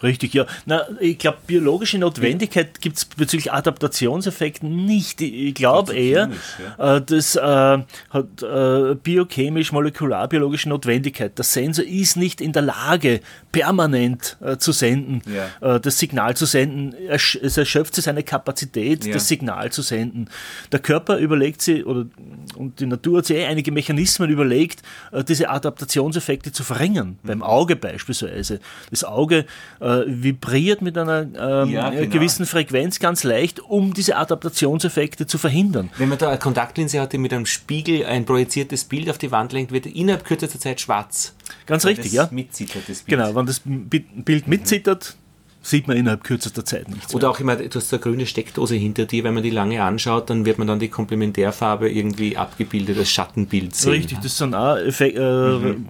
[0.03, 0.47] Richtig, ja.
[0.67, 5.21] Na, ich glaube, biologische Notwendigkeit gibt es bezüglich Adaptationseffekten nicht.
[5.21, 6.31] Ich glaube eher,
[6.79, 6.97] ja.
[6.97, 11.37] äh, das äh, hat äh, biochemisch, molekularbiologische Notwendigkeit.
[11.37, 13.21] Der Sensor ist nicht in der Lage,
[13.53, 15.77] permanent äh, zu senden, ja.
[15.77, 16.95] Äh, das Signal zu senden.
[17.09, 19.15] Es erschöpft seine Kapazität, ja.
[19.15, 20.29] das Signal zu senden.
[20.73, 22.07] Der Körper überlegt sich, oder
[22.55, 24.83] und die Natur hat sich eh einige Mechanismen überlegt,
[25.13, 27.19] äh, diese Adaptationseffekte zu verringern.
[27.23, 27.27] Mhm.
[27.27, 28.61] Beim Auge beispielsweise.
[28.91, 29.47] Das Auge
[29.81, 32.11] äh, vibriert mit einer ähm, ja, genau.
[32.11, 35.91] gewissen Frequenz ganz leicht, um diese Adaptationseffekte zu verhindern.
[35.97, 39.31] Wenn man da eine Kontaktlinse hat, die mit einem Spiegel ein projiziertes Bild auf die
[39.31, 41.35] Wand lenkt, wird innerhalb kürzester Zeit schwarz.
[41.67, 42.29] Ganz richtig, ja.
[42.31, 43.19] Mitzittert, das Bild.
[43.19, 44.51] Genau, wenn das Bild mhm.
[44.51, 45.17] mitzittert,
[45.63, 47.15] sieht man innerhalb kürzester Zeit nichts.
[47.15, 50.31] Oder auch immer, du hast eine grüne Steckdose hinter dir, wenn man die lange anschaut,
[50.31, 53.93] dann wird man dann die Komplementärfarbe irgendwie abgebildet als Schattenbild sehen.
[53.93, 55.87] Richtig, das sind auch Effek äh, mhm.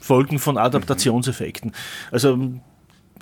[0.00, 1.72] Folgen von Adaptationseffekten.
[2.10, 2.38] Also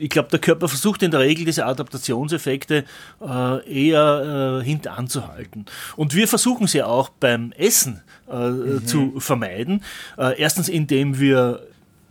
[0.01, 2.85] ich glaube, der Körper versucht in der Regel diese Adaptationseffekte
[3.21, 5.67] äh, eher äh, hintanzuhalten.
[5.97, 8.87] Und wir versuchen sie auch beim Essen äh, mhm.
[8.87, 9.85] zu vermeiden.
[10.19, 11.67] Äh, erstens, indem wir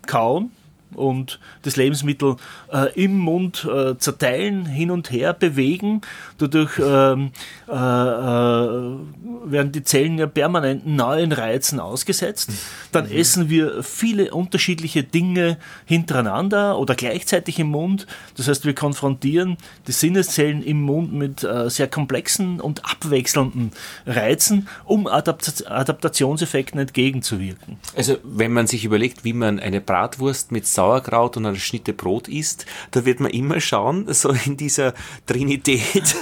[0.06, 0.52] kauen,
[0.96, 2.36] und das Lebensmittel
[2.72, 6.02] äh, im Mund äh, zerteilen, hin und her bewegen.
[6.38, 7.32] Dadurch ähm,
[7.68, 7.76] äh, äh,
[9.46, 12.52] werden die Zellen ja permanent neuen Reizen ausgesetzt.
[12.92, 13.16] Dann mhm.
[13.16, 18.08] essen wir viele unterschiedliche Dinge hintereinander oder gleichzeitig im Mund.
[18.38, 23.72] Das heißt, wir konfrontieren die Sinneszellen im Mund mit äh, sehr komplexen und abwechselnden
[24.06, 27.78] Reizen, um Adapt Adaptationseffekten entgegenzuwirken.
[27.96, 32.30] Also wenn man sich überlegt, wie man eine Bratwurst mit Sauerkraut und eine Schnitte Brot
[32.30, 34.94] isst, da wird man immer schauen, so in dieser
[35.26, 36.16] Trinität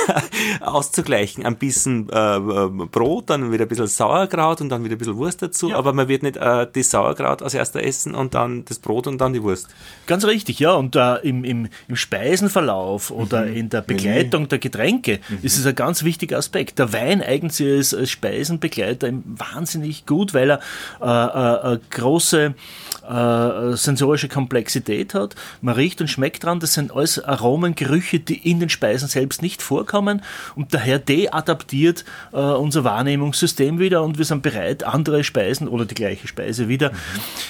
[0.62, 1.44] auszugleichen.
[1.44, 2.40] Ein bisschen äh,
[2.90, 5.76] Brot, dann wieder ein bisschen Sauerkraut und dann wieder ein bisschen Wurst dazu, ja.
[5.76, 9.20] aber man wird nicht äh, das Sauerkraut als erster essen und dann das Brot und
[9.20, 9.68] dann die Wurst.
[10.06, 10.72] Ganz richtig, ja.
[10.72, 13.54] Und äh, im, im, im Speisenverlauf oder mhm.
[13.54, 15.40] in der Begleitung der Getränke mhm.
[15.42, 16.78] ist es ein ganz wichtiger Aspekt.
[16.78, 20.60] Der Wein eignet sich als, als Speisenbegleiter wahnsinnig gut, weil er
[21.02, 22.54] äh, äh, eine große
[23.10, 25.34] äh, sensorische Komplexität hat.
[25.60, 26.60] Man riecht und schmeckt dran.
[26.60, 30.22] Das sind alles Aromen, Gerüche, die in den Speisen selbst nicht vorkommen
[30.54, 35.94] und daher deadaptiert äh, unser Wahrnehmungssystem wieder und wir sind bereit, andere Speisen oder die
[35.94, 36.92] gleiche Speise wieder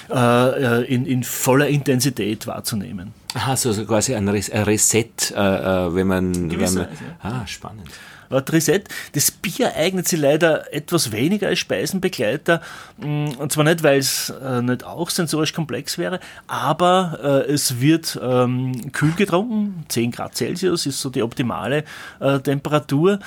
[0.08, 0.16] mhm.
[0.16, 3.12] äh, in, in voller Intensität wahrzunehmen.
[3.34, 6.50] Aha, so, so quasi ein Reset, äh, äh, wenn man.
[6.50, 6.88] Wenn man
[7.22, 7.88] ah, spannend.
[8.30, 8.90] Trisette.
[9.12, 12.60] Das Bier eignet sich leider etwas weniger als Speisenbegleiter.
[12.98, 17.80] Mm, und zwar nicht, weil es äh, nicht auch sensorisch komplex wäre, aber äh, es
[17.80, 19.84] wird ähm, kühl getrunken.
[19.88, 21.84] 10 Grad Celsius ist so die optimale
[22.20, 23.18] äh, Temperatur.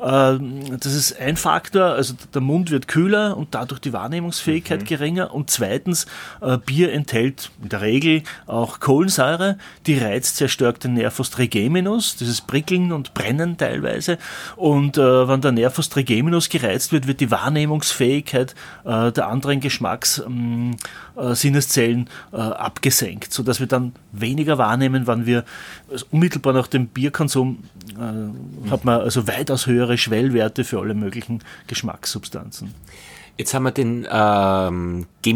[0.00, 1.86] Ähm, das ist ein Faktor.
[1.86, 4.86] Also der Mund wird kühler und dadurch die Wahrnehmungsfähigkeit mhm.
[4.86, 5.34] geringer.
[5.34, 6.06] Und zweitens,
[6.66, 9.56] Bier enthält in der Regel auch Kohlensäure
[9.86, 14.18] die reizt sehr stark den Nervus trigeminus, dieses Prickeln und Brennen teilweise.
[14.56, 20.78] Und äh, wenn der Nervus trigeminus gereizt wird, wird die Wahrnehmungsfähigkeit äh, der anderen Geschmackssineszellen
[21.98, 25.44] ähm, äh, abgesenkt, sodass wir dann weniger wahrnehmen, wenn wir
[25.90, 31.42] also unmittelbar nach dem Bierkonsum äh, hat man also weitaus höhere Schwellwerte für alle möglichen
[31.66, 32.74] Geschmackssubstanzen.
[33.38, 35.32] Jetzt haben wir den ähm, G-,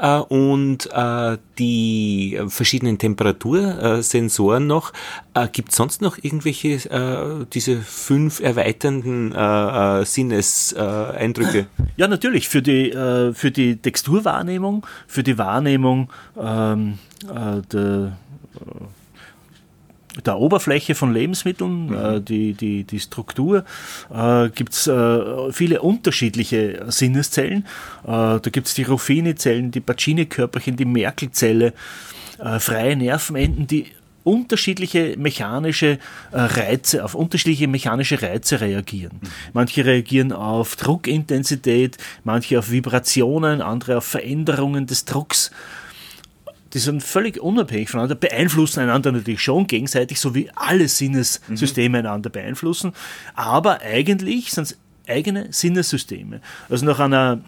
[0.00, 4.92] äh, und äh, die verschiedenen Temperatursensoren noch.
[5.34, 11.66] Äh, Gibt es sonst noch irgendwelche, äh, diese fünf erweiternden äh, äh, Sinneseindrücke?
[11.96, 12.48] Ja, natürlich.
[12.48, 16.10] Für die, äh, für die Texturwahrnehmung, für die Wahrnehmung
[16.40, 18.16] ähm, äh, der
[20.24, 21.94] der Oberfläche von Lebensmitteln, mhm.
[21.94, 23.64] äh, die, die, die Struktur,
[24.12, 27.66] äh, gibt es äh, viele unterschiedliche Sinneszellen.
[28.04, 31.72] Äh, da gibt es die Ruffini-Zellen, die Pacini-Körperchen, die Merkel-Zelle,
[32.38, 33.86] äh, freie Nervenenden, die
[34.24, 35.98] unterschiedliche mechanische
[36.30, 39.18] äh, Reize, auf unterschiedliche mechanische Reize reagieren.
[39.20, 39.28] Mhm.
[39.52, 45.50] Manche reagieren auf Druckintensität, manche auf Vibrationen, andere auf Veränderungen des Drucks
[46.74, 52.06] die sind völlig unabhängig voneinander, beeinflussen einander natürlich schon gegenseitig, so wie alle Sinnessysteme mhm.
[52.06, 52.92] einander beeinflussen,
[53.34, 56.40] aber eigentlich sind es eigene Sinnessysteme.
[56.68, 57.40] Also nach einer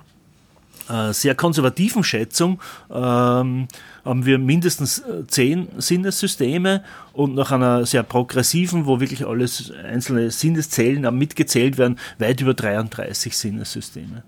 [0.88, 2.60] äh, sehr konservativen Schätzung
[2.90, 3.68] ähm,
[4.04, 10.30] haben wir mindestens äh, zehn Sinnessysteme und nach einer sehr progressiven, wo wirklich alles einzelne
[10.30, 14.24] Sinneszellen mitgezählt werden, weit über 33 Sinnessysteme.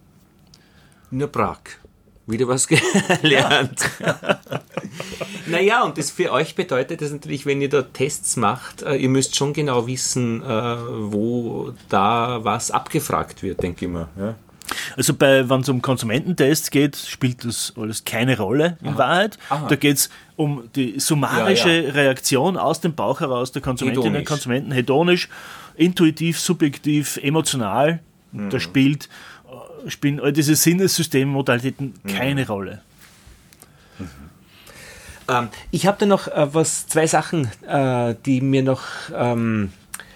[1.10, 1.60] Nur Prag.
[2.26, 2.66] Wieder was
[3.22, 3.88] gelernt.
[5.46, 9.08] naja, und das für euch bedeutet das natürlich, wenn ihr da Tests macht, äh, ihr
[9.08, 14.08] müsst schon genau wissen, äh, wo da was abgefragt wird, denke ich mal.
[14.18, 14.34] Ja?
[14.96, 18.98] Also bei, wenn es um Konsumententests geht, spielt das alles keine Rolle in Aha.
[18.98, 19.38] Wahrheit.
[19.48, 19.68] Aha.
[19.68, 21.92] Da geht es um die summarische ja, ja.
[21.92, 25.28] Reaktion aus dem Bauch heraus der Konsumentinnen und Konsumenten, hedonisch,
[25.76, 28.00] intuitiv, subjektiv, emotional.
[28.32, 28.50] Mhm.
[28.50, 29.08] Da spielt
[29.88, 32.08] spielen all diese Sinnessystemmodalitäten mhm.
[32.08, 32.82] keine Rolle.
[33.98, 34.08] Mhm.
[35.28, 38.82] Ähm, ich habe da noch äh, was, zwei Sachen, äh, die mir noch
[39.14, 39.72] ähm,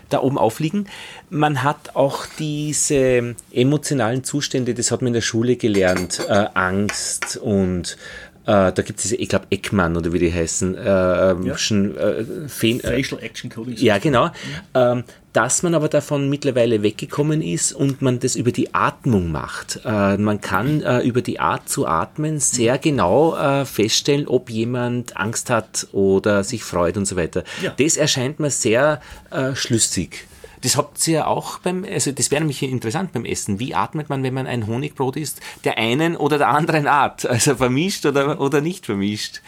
[0.09, 0.89] da oben aufliegen.
[1.31, 7.37] Man hat auch diese emotionalen Zustände, das hat man in der Schule gelernt, äh, Angst
[7.37, 7.97] und
[8.45, 11.59] da gibt es diese, ich glaube, Eckmann oder wie die heißen, äh, ja.
[11.59, 13.77] schon, äh, Facial Action Coding.
[13.77, 14.27] Ja, genau.
[14.27, 14.33] Mhm.
[14.75, 19.81] Ähm, dass man aber davon mittlerweile weggekommen ist und man das über die Atmung macht.
[19.85, 25.17] Äh, man kann äh, über die Art zu atmen sehr genau äh, feststellen, ob jemand
[25.17, 27.45] Angst hat oder sich freut und so weiter.
[27.63, 27.73] Ja.
[27.79, 30.27] Das erscheint mir sehr äh, schlüssig.
[30.63, 33.59] Das habt ihr ja auch beim, also das wäre nämlich interessant beim Essen.
[33.59, 37.27] Wie atmet man, wenn man ein Honigbrot isst, der einen oder der anderen Art?
[37.27, 39.41] Also vermischt oder, oder nicht vermischt?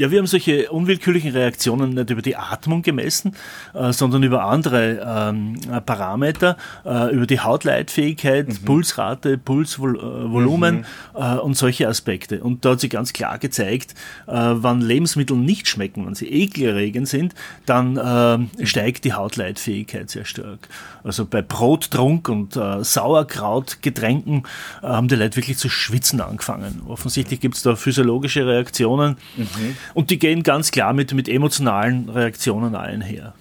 [0.00, 3.36] Ja, wir haben solche unwillkürlichen Reaktionen nicht über die Atmung gemessen,
[3.74, 8.64] äh, sondern über andere ähm, Parameter, äh, über die Hautleitfähigkeit, mhm.
[8.64, 10.84] Pulsrate, Pulsvolumen mhm.
[11.14, 12.42] äh, und solche Aspekte.
[12.42, 13.94] Und da hat sich ganz klar gezeigt,
[14.26, 17.34] äh, wenn Lebensmittel nicht schmecken, wenn sie ekelerregend sind,
[17.66, 20.60] dann äh, steigt die Hautleitfähigkeit sehr stark.
[21.04, 24.44] Also bei Brottrunk und äh, Sauerkrautgetränken
[24.80, 26.80] haben die Leute wirklich zu schwitzen angefangen.
[26.88, 29.18] Offensichtlich gibt es da physiologische Reaktionen.
[29.36, 29.76] Mhm.
[29.94, 33.34] Und die gehen ganz klar mit, mit emotionalen Reaktionen einher.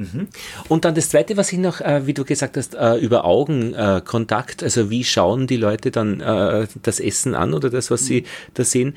[0.00, 0.28] Mhm.
[0.68, 4.62] Und dann das Zweite, was ich noch, äh, wie du gesagt hast, äh, über Augenkontakt,
[4.62, 8.24] also wie schauen die Leute dann äh, das Essen an oder das, was sie
[8.54, 8.96] da sehen.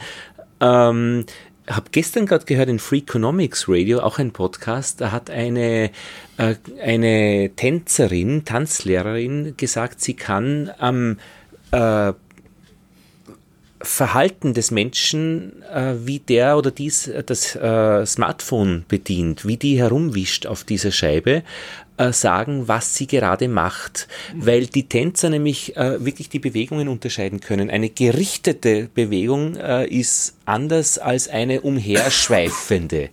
[0.62, 1.26] Ähm,
[1.68, 5.92] habe gestern gerade gehört in Free Economics Radio, auch ein Podcast, da hat eine,
[6.38, 11.18] äh, eine Tänzerin, Tanzlehrerin gesagt, sie kann am
[11.72, 12.14] äh,
[13.84, 19.78] Verhalten des Menschen, äh, wie der oder dies äh, das äh, Smartphone bedient, wie die
[19.78, 21.44] herumwischt auf dieser Scheibe,
[22.12, 27.70] sagen, was sie gerade macht, weil die Tänzer nämlich äh, wirklich die Bewegungen unterscheiden können.
[27.70, 33.10] Eine gerichtete Bewegung äh, ist anders als eine umherschweifende.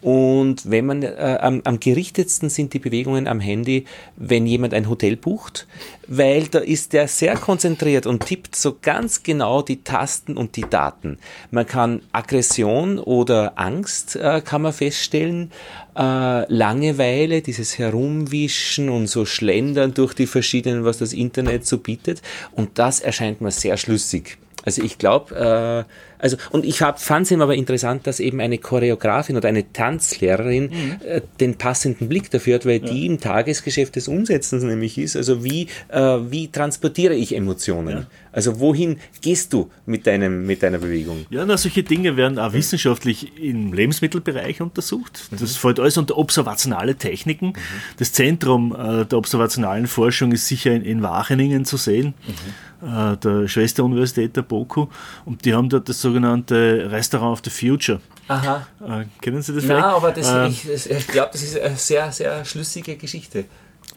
[0.00, 3.84] Und wenn man äh, am, am gerichtetsten sind die Bewegungen am Handy,
[4.16, 5.66] wenn jemand ein Hotel bucht,
[6.06, 10.68] weil da ist der sehr konzentriert und tippt so ganz genau die Tasten und die
[10.68, 11.18] Daten.
[11.50, 15.50] Man kann Aggression oder Angst äh, kann man feststellen,
[15.98, 22.22] äh, Langeweile, dieses Herumwischen und so Schlendern durch die verschiedenen, was das Internet so bietet.
[22.52, 24.38] Und das erscheint mir sehr schlüssig.
[24.64, 25.86] Also ich glaube,
[26.18, 30.64] Also, und ich fand es immer aber interessant, dass eben eine Choreografin oder eine Tanzlehrerin
[30.64, 30.96] mhm.
[31.06, 32.92] äh, den passenden Blick dafür hat, weil ja.
[32.92, 35.16] die im Tagesgeschäft des Umsetzens nämlich ist.
[35.16, 37.98] Also wie, äh, wie transportiere ich Emotionen?
[37.98, 38.06] Ja.
[38.32, 41.26] Also wohin gehst du mit, deinem, mit deiner Bewegung?
[41.30, 45.28] Ja, na, solche Dinge werden auch wissenschaftlich im Lebensmittelbereich untersucht.
[45.30, 45.46] Das mhm.
[45.46, 47.46] fällt alles unter observationale Techniken.
[47.46, 47.54] Mhm.
[47.96, 52.14] Das Zentrum äh, der observationalen Forschung ist sicher in, in Wageningen zu sehen.
[52.26, 52.32] Mhm.
[52.80, 54.86] Äh, der Schwesteruniversität der BOKU.
[55.24, 58.00] Und die haben dort das sogenannte Restaurant of the Future.
[58.28, 58.66] Aha.
[58.80, 59.80] Äh, kennen Sie das vielleicht?
[59.80, 63.44] Ja, aber das, ähm, ich, ich glaube, das ist eine sehr, sehr schlüssige Geschichte.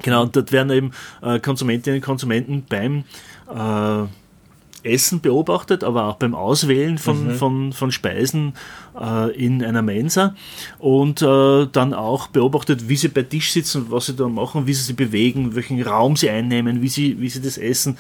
[0.02, 0.92] Genau, und dort werden eben
[1.22, 3.04] äh, Konsumentinnen und Konsumenten beim
[3.50, 4.08] äh,
[4.84, 7.36] Essen beobachtet, aber auch beim Auswählen von, mhm.
[7.36, 8.54] von, von Speisen
[9.00, 10.36] äh, in einer Mensa
[10.80, 14.74] und äh, dann auch beobachtet, wie sie bei Tisch sitzen, was sie da machen, wie
[14.74, 17.98] sie sich bewegen, welchen Raum sie einnehmen, wie sie, wie sie das Essen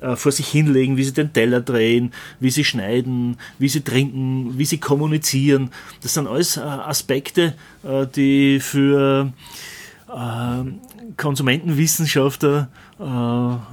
[0.00, 4.56] äh, vor sich hinlegen, wie sie den Teller drehen, wie sie schneiden, wie sie trinken,
[4.56, 5.70] wie sie kommunizieren.
[6.02, 9.32] Das sind alles äh, Aspekte, äh, die für
[10.08, 10.64] äh,
[11.16, 12.68] Konsumentenwissenschaftler
[13.00, 13.04] äh,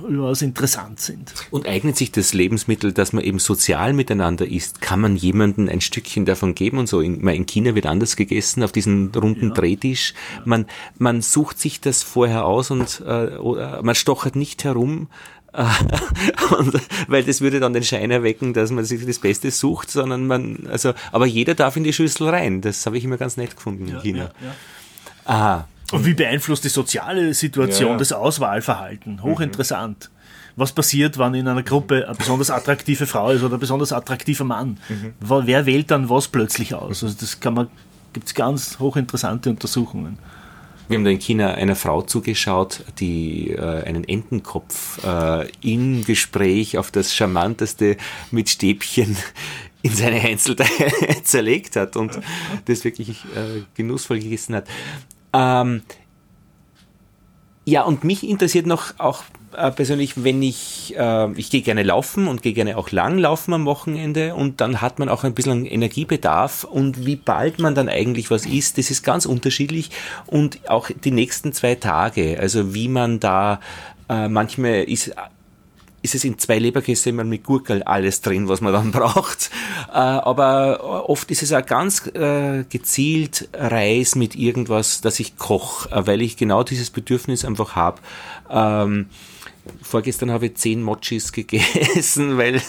[0.08, 1.34] überaus interessant sind.
[1.52, 4.82] Und eignet sich das Lebensmittel, dass man eben sozial miteinander isst?
[4.82, 7.02] Kann man jemandem ein Stückchen davon geben und so?
[7.02, 9.54] In, in China wird anders gegessen auf diesem runden ja.
[9.54, 10.14] Drehtisch.
[10.46, 10.66] Man,
[10.98, 13.38] man sucht sich das vorher aus und äh,
[13.82, 15.08] man stochert nicht herum,
[16.60, 20.28] und, weil das würde dann den Schein erwecken, dass man sich das Beste sucht, sondern
[20.28, 22.60] man, also, aber jeder darf in die Schüssel rein.
[22.60, 24.32] Das habe ich immer ganz nett gefunden in China.
[24.42, 24.56] Ja, ja.
[25.24, 25.68] Aha.
[25.92, 27.98] Und wie beeinflusst die soziale Situation ja.
[27.98, 29.22] das Auswahlverhalten?
[29.22, 30.10] Hochinteressant.
[30.12, 30.16] Mhm.
[30.58, 34.46] Was passiert, wenn in einer Gruppe eine besonders attraktive Frau ist oder ein besonders attraktiver
[34.46, 34.80] Mann?
[34.88, 35.14] Mhm.
[35.20, 37.04] Wer wählt dann was plötzlich aus?
[37.04, 37.68] Also das kann man,
[38.14, 40.18] gibt es ganz hochinteressante Untersuchungen.
[40.88, 46.78] Wir haben da in China einer Frau zugeschaut, die äh, einen Entenkopf äh, im Gespräch
[46.78, 47.98] auf das Charmanteste
[48.32, 49.18] mit Stäbchen
[49.82, 50.92] in seine Einzelteile
[51.24, 52.20] zerlegt hat und
[52.66, 54.68] das wirklich äh, genussvoll gegessen hat.
[55.36, 55.82] Ähm,
[57.66, 59.24] ja, und mich interessiert noch auch
[59.58, 63.54] äh, persönlich, wenn ich, äh, ich gehe gerne laufen und gehe gerne auch lang laufen
[63.54, 66.64] am Wochenende und dann hat man auch ein bisschen Energiebedarf.
[66.64, 69.90] Und wie bald man dann eigentlich was isst, das ist ganz unterschiedlich
[70.28, 73.60] und auch die nächsten zwei Tage, also wie man da
[74.10, 75.16] äh, manchmal ist
[76.06, 79.50] ist es in zwei Leberkäse immer mit Gurkel alles drin, was man dann braucht.
[79.90, 85.92] Äh, aber oft ist es auch ganz äh, gezielt Reis mit irgendwas, das ich koche,
[85.92, 88.00] äh, weil ich genau dieses Bedürfnis einfach habe.
[89.82, 92.62] Vorgestern habe ich zehn Mochis gegessen, weil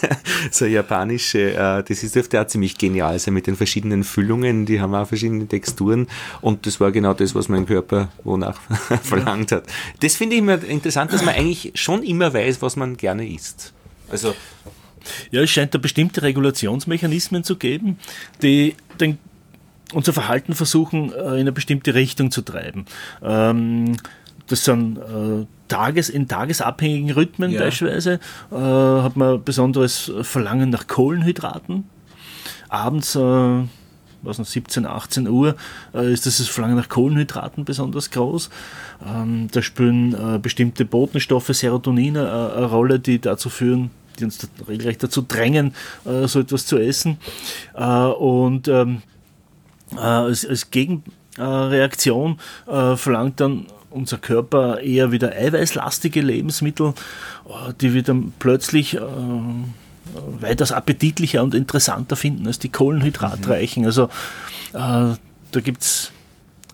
[0.51, 4.81] so japanische, äh, das ist dürfte auch ziemlich genial sein mit den verschiedenen Füllungen, die
[4.81, 6.09] haben auch verschiedene Texturen
[6.41, 8.61] und das war genau das, was mein Körper wonach
[9.03, 9.65] verlangt hat.
[10.01, 13.73] Das finde ich immer interessant, dass man eigentlich schon immer weiß, was man gerne isst.
[14.09, 14.35] Also
[15.31, 17.99] ja, es scheint da bestimmte Regulationsmechanismen zu geben,
[18.43, 19.19] die den
[19.93, 22.87] unser Verhalten versuchen, äh, in eine bestimmte Richtung zu treiben.
[23.23, 23.97] Ähm,
[24.49, 27.61] das sind äh, Tages, in tagesabhängigen Rhythmen ja.
[27.61, 31.85] beispielsweise äh, hat man besonderes Verlangen nach Kohlenhydraten.
[32.69, 33.63] Abends, äh,
[34.23, 35.57] was noch 17, 18 Uhr,
[35.95, 38.51] äh, ist das, Verlangen nach Kohlenhydraten besonders groß.
[39.07, 44.49] Ähm, da spielen äh, bestimmte Botenstoffe, Serotonin, äh, eine Rolle, die dazu führen, die uns
[44.69, 47.19] regelrecht dazu drängen, äh, so etwas zu essen.
[47.75, 49.03] und ähm,
[49.95, 56.95] als, als Gegenreaktion verlangt dann unser Körper eher wieder eiweißlastige Lebensmittel,
[57.49, 59.01] äh, die wir dann plötzlich äh,
[60.41, 63.83] weitaus appetitlicher und interessanter finden als die kohlenhydratreichen.
[63.83, 63.87] Mhm.
[63.87, 64.05] Also
[64.73, 65.17] äh,
[65.53, 66.13] da gibt es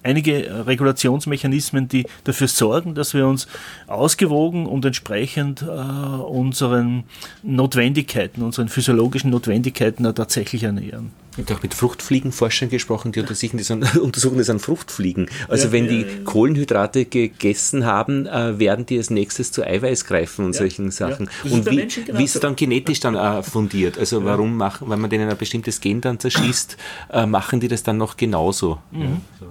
[0.02, 3.46] einige Regulationsmechanismen, die dafür sorgen, dass wir uns
[3.86, 7.04] ausgewogen und entsprechend äh, unseren
[7.42, 11.12] Notwendigkeiten, unseren physiologischen Notwendigkeiten tatsächlich ernähren.
[11.36, 15.30] Ich habe auch mit Fruchtfliegenforschern gesprochen, die untersuchen das an, untersuchen das an Fruchtfliegen.
[15.48, 20.44] Also ja, wenn die Kohlenhydrate gegessen haben, äh, werden die als nächstes zu Eiweiß greifen
[20.44, 21.30] und solchen Sachen.
[21.44, 23.98] Und wie, wie ist es dann genetisch dann äh, fundiert?
[23.98, 26.76] Also warum machen, wenn man denen ein bestimmtes Gen dann zerschießt,
[27.12, 28.78] äh, machen die das dann noch genauso?
[28.90, 29.22] Mhm.
[29.40, 29.46] So.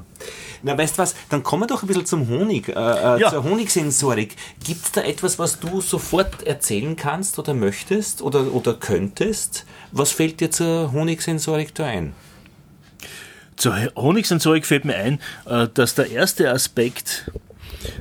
[0.64, 3.32] Na, weißt du was, dann kommen wir doch ein bisschen zum Honig, äh, äh, ja.
[3.32, 4.36] zur Honigsensorik.
[4.64, 9.66] Gibt es da etwas, was du sofort erzählen kannst oder möchtest oder, oder könntest?
[9.92, 12.14] Was fällt dir zur Honigsensorik da ein?
[13.58, 17.30] Zur Honigsensorik fällt mir ein, äh, dass der erste Aspekt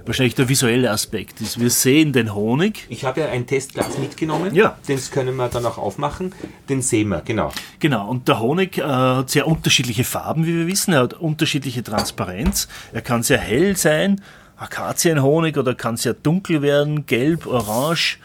[0.07, 1.59] wahrscheinlich der visuelle Aspekt ist.
[1.59, 2.86] Wir sehen den Honig.
[2.88, 4.55] Ich habe ja ein Testglas mitgenommen.
[4.55, 4.78] Ja.
[4.88, 6.34] Den können wir dann auch aufmachen.
[6.68, 7.53] Den sehen wir, genau.
[7.78, 8.09] Genau.
[8.09, 10.93] Und der Honig äh, hat sehr unterschiedliche Farben, wie wir wissen.
[10.93, 12.68] Er hat unterschiedliche Transparenz.
[12.93, 14.20] Er kann sehr hell sein,
[14.57, 18.18] Akazienhonig, oder kann sehr dunkel werden, gelb, orange.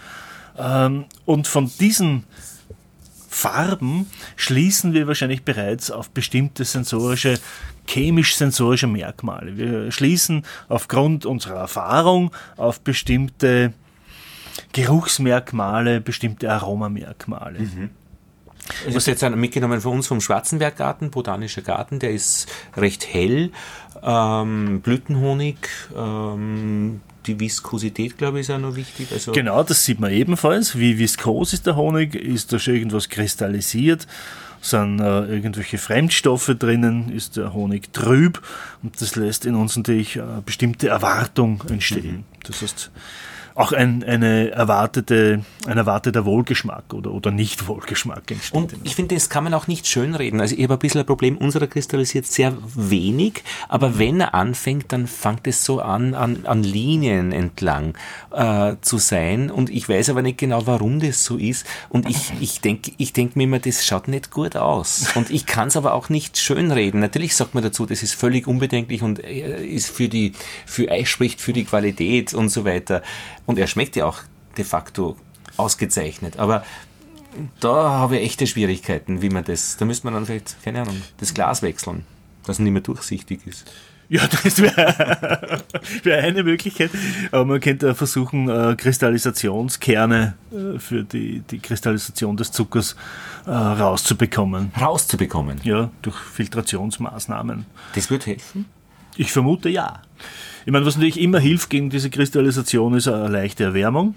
[0.58, 2.26] Ähm, und von diesen
[3.36, 7.38] Farben schließen wir wahrscheinlich bereits auf bestimmte sensorische,
[7.86, 9.58] chemisch-sensorische Merkmale.
[9.58, 13.74] Wir schließen aufgrund unserer Erfahrung auf bestimmte
[14.72, 17.60] Geruchsmerkmale, bestimmte Aromamerkmale.
[17.60, 17.90] Mhm.
[18.88, 23.52] Ich habe jetzt mitgenommen von uns vom Schwarzenberggarten, Botanischer Garten, der ist recht hell,
[24.04, 25.58] ähm, Blütenhonig,
[25.96, 29.08] ähm, die Viskosität, glaube ich, ist auch noch wichtig.
[29.12, 30.78] Also genau, das sieht man ebenfalls.
[30.78, 32.16] Wie viskos ist der Honig?
[32.16, 34.08] Ist da schon irgendwas kristallisiert?
[34.62, 37.12] Sind äh, irgendwelche Fremdstoffe drinnen?
[37.12, 38.42] Ist der Honig trüb?
[38.82, 42.18] Und das lässt in uns natürlich äh, bestimmte Erwartung entstehen.
[42.18, 42.24] Mhm.
[42.46, 42.92] Das heißt,
[43.56, 48.54] auch ein, eine erwartete, ein erwarteter Wohlgeschmack oder, oder Nicht-Wohlgeschmack entsteht.
[48.54, 50.42] Und ich finde, das kann man auch nicht schönreden.
[50.42, 54.92] Also ich habe ein bisschen ein Problem, unserer kristallisiert sehr wenig, aber wenn er anfängt,
[54.92, 57.98] dann fängt es so an, an, an Linien entlang
[58.32, 62.34] äh, zu sein und ich weiß aber nicht genau, warum das so ist und ich,
[62.42, 65.78] ich denke ich denk mir immer, das schaut nicht gut aus und ich kann es
[65.78, 67.00] aber auch nicht schönreden.
[67.00, 70.34] Natürlich sagt man dazu, das ist völlig unbedenklich und äh, ist für die,
[70.66, 73.02] für, spricht für die Qualität und so weiter.
[73.46, 74.20] Und er schmeckt ja auch
[74.58, 75.18] de facto
[75.58, 76.38] ausgezeichnet.
[76.40, 76.64] Aber
[77.60, 79.78] da habe ich echte Schwierigkeiten, wie man das.
[79.78, 82.06] Da müsste man dann vielleicht, keine Ahnung, das Glas wechseln,
[82.46, 83.66] dass es nicht mehr durchsichtig ist.
[84.08, 85.64] Ja, das wäre
[86.04, 86.92] wär eine Möglichkeit.
[87.32, 92.96] Aber man könnte versuchen, äh, Kristallisationskerne äh, für die, die Kristallisation des Zuckers
[93.46, 94.72] äh, rauszubekommen.
[94.80, 95.60] Rauszubekommen?
[95.64, 97.66] Ja, durch Filtrationsmaßnahmen.
[97.96, 98.66] Das wird helfen?
[99.18, 100.02] Ich vermute ja.
[100.66, 104.16] Ich meine, was natürlich immer hilft gegen diese Kristallisation, ist eine leichte Erwärmung.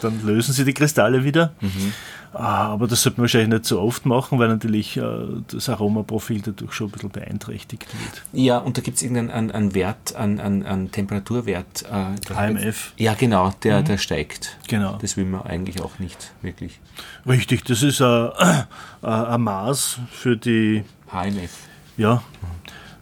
[0.00, 1.52] Dann lösen sie die Kristalle wieder.
[1.60, 1.92] Mhm.
[2.32, 5.02] Aber das sollte man wahrscheinlich nicht so oft machen, weil natürlich äh,
[5.46, 8.22] das Aromaprofil dadurch schon ein bisschen beeinträchtigt wird.
[8.32, 11.84] Ja, und da gibt es irgendeinen einen Wert, einen, einen, einen Temperaturwert.
[11.88, 12.92] Äh, AMF.
[12.96, 13.84] Ja, genau, der, mhm.
[13.84, 14.58] der steigt.
[14.66, 14.98] Genau.
[15.00, 16.80] Das will man eigentlich auch nicht wirklich.
[17.24, 18.66] Richtig, das ist ein,
[19.02, 20.82] ein Maß für die.
[21.12, 21.52] HMF.
[21.96, 22.24] Ja.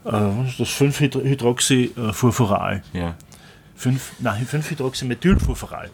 [0.04, 2.82] Mhm äh, das 5-Hydroxyfurfural.
[2.92, 3.14] Ja.
[3.76, 5.90] 5, nein, 5-Hydroxymethylfurfural.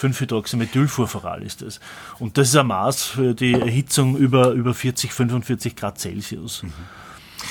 [0.00, 1.78] 5-Hydroxymethylfurfural ist das.
[2.18, 6.64] Und das ist ein Maß für die Erhitzung über, über 40, 45 Grad Celsius.
[6.64, 6.72] Mhm.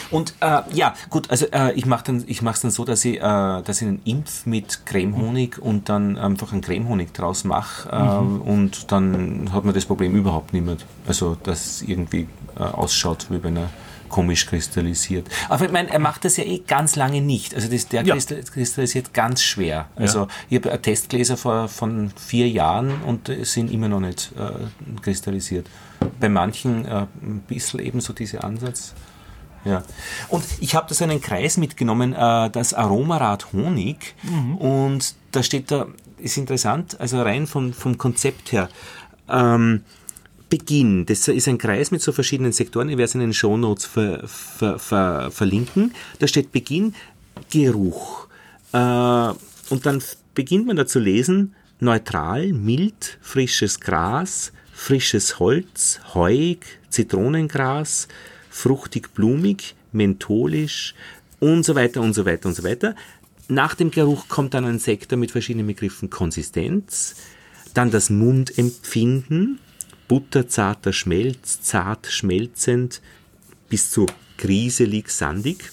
[0.09, 3.21] Und äh, ja, gut, also äh, ich mache dann, ich dann so, dass ich, äh,
[3.21, 8.41] dass ich einen Impf mit Cremehonig und dann einfach einen Cremehonig draus mache äh, mhm.
[8.41, 10.77] und dann hat man das Problem überhaupt nicht mehr.
[11.05, 12.27] Also, dass es irgendwie
[12.57, 13.69] äh, ausschaut, wie wenn er
[14.13, 15.27] komisch kristallisiert.
[15.49, 17.55] Aber ich meine, er macht das ja eh ganz lange nicht.
[17.55, 18.15] Also das, der ja.
[18.15, 19.87] kristallisiert ganz schwer.
[19.95, 25.65] Also ich habe Testgläser vor, von vier Jahren und sind immer noch nicht äh, kristallisiert.
[26.19, 28.93] Bei manchen äh, ein bisschen ebenso dieser Ansatz.
[29.65, 29.81] Ja.
[30.29, 34.13] Und ich habe da so einen Kreis mitgenommen, äh, das Aromarad Honig.
[34.21, 34.57] Mhm.
[34.57, 35.87] Und da steht da,
[36.19, 38.69] ist interessant, also rein vom, vom Konzept her.
[39.27, 39.83] Ähm,
[40.53, 43.87] Beginn, das ist ein Kreis mit so verschiedenen Sektoren, ich werde es in den Shownotes
[43.87, 45.95] ver, ver, ver, verlinken.
[46.19, 46.93] Da steht Beginn,
[47.49, 48.27] Geruch.
[48.71, 50.03] Äh, und dann
[50.35, 58.07] beginnt man da zu lesen, neutral, mild, frisches Gras, frisches Holz, heuig, Zitronengras,
[58.51, 60.93] fruchtig, blumig, mentholisch
[61.39, 62.95] und so weiter und so weiter und so weiter.
[63.47, 67.15] Nach dem Geruch kommt dann ein Sektor mit verschiedenen Begriffen Konsistenz,
[67.73, 69.57] dann das Mundempfinden,
[70.07, 73.01] butterzarter Schmelz, zart schmelzend
[73.69, 74.05] bis zu
[74.37, 75.71] griselig, sandig.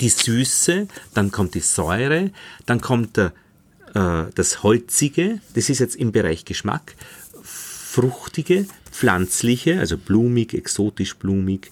[0.00, 2.30] Die Süße, dann kommt die Säure,
[2.66, 3.32] dann kommt der,
[3.94, 6.94] äh, das Holzige, das ist jetzt im Bereich Geschmack,
[7.42, 11.70] fruchtige, pflanzliche, also blumig, exotisch blumig,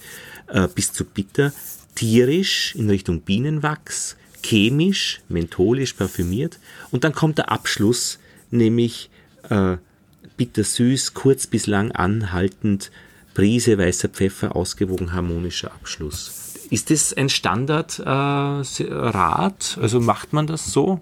[0.48, 1.52] äh, bis zu bitter,
[1.94, 6.58] tierisch in Richtung Bienenwachs, chemisch, mentholisch, parfümiert.
[6.90, 8.18] Und dann kommt der Abschluss,
[8.50, 9.10] nämlich
[9.50, 9.76] äh,
[10.36, 12.90] bittersüß, kurz bis lang anhaltend,
[13.34, 16.54] Prise weißer Pfeffer, ausgewogen harmonischer Abschluss.
[16.70, 18.66] Ist das ein Standardrat?
[19.76, 21.00] Äh, also macht man das so?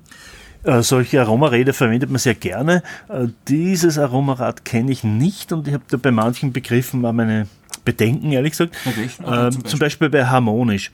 [0.65, 2.83] Äh, solche Aromarede verwendet man sehr gerne.
[3.09, 7.47] Äh, dieses Aromarad kenne ich nicht und ich habe da bei manchen Begriffen mal meine
[7.85, 8.77] Bedenken, ehrlich gesagt.
[8.85, 9.09] Okay.
[9.23, 10.91] Okay, zum, zum Beispiel bei harmonisch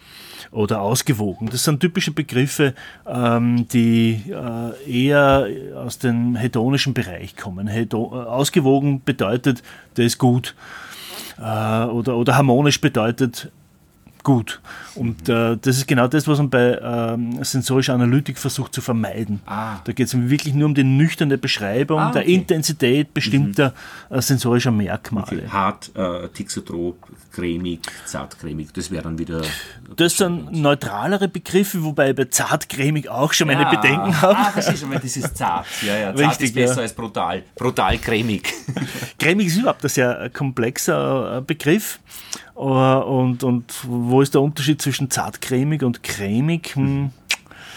[0.50, 1.48] oder ausgewogen.
[1.50, 2.74] Das sind typische Begriffe,
[3.06, 7.68] ähm, die äh, eher aus dem hedonischen Bereich kommen.
[7.68, 9.62] Hedo äh, ausgewogen bedeutet,
[9.96, 10.54] der ist gut.
[11.38, 13.50] Äh, oder, oder harmonisch bedeutet,
[14.22, 14.60] gut.
[14.94, 19.40] Und äh, das ist genau das, was man bei ähm, sensorischer Analytik versucht zu vermeiden.
[19.46, 19.78] Ah.
[19.84, 22.34] Da geht es wirklich nur um die nüchterne Beschreibung Ah, der okay.
[22.34, 23.74] Intensität bestimmter
[24.10, 25.52] äh, sensorischer Merkmale.
[25.52, 26.96] Hart, äh, Tixotrop,
[27.32, 29.42] cremig, zartcremig, das wäre dann wieder.
[29.96, 34.36] Das sind neutralere Begriffe, wobei ich bei zartcremig auch schon meine Bedenken habe.
[34.36, 35.66] Ah, verstehe schon, weil das ist zart.
[35.82, 36.82] Ja, ja, zart Richtig, ist besser ja.
[36.82, 37.42] als brutal.
[37.56, 38.52] Brutal cremig.
[39.18, 42.00] Cremig ist überhaupt ein sehr komplexer äh, Begriff.
[42.60, 46.74] Äh, Und, und wo ist der Unterschied zwischen zartcremig und cremig?
[46.76, 47.10] Hm.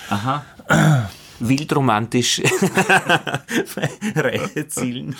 [0.09, 0.43] Aha.
[1.39, 2.41] Wildromantisch
[4.15, 5.15] Reihe zielen.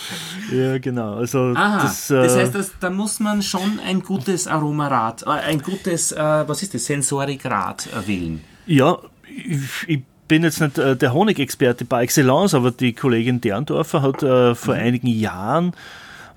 [0.52, 1.16] Ja, genau.
[1.16, 5.30] Also Aha, das, das, äh, heißt, dass, da muss man schon ein gutes Aromarad, äh,
[5.30, 8.42] ein gutes, äh, was ist das, Sensorikrad äh, wählen.
[8.66, 8.98] Ja,
[9.28, 14.24] ich, ich bin jetzt nicht äh, der Honigexperte par excellence, aber die Kollegin Derndorfer hat
[14.24, 15.74] äh, vor einigen Jahren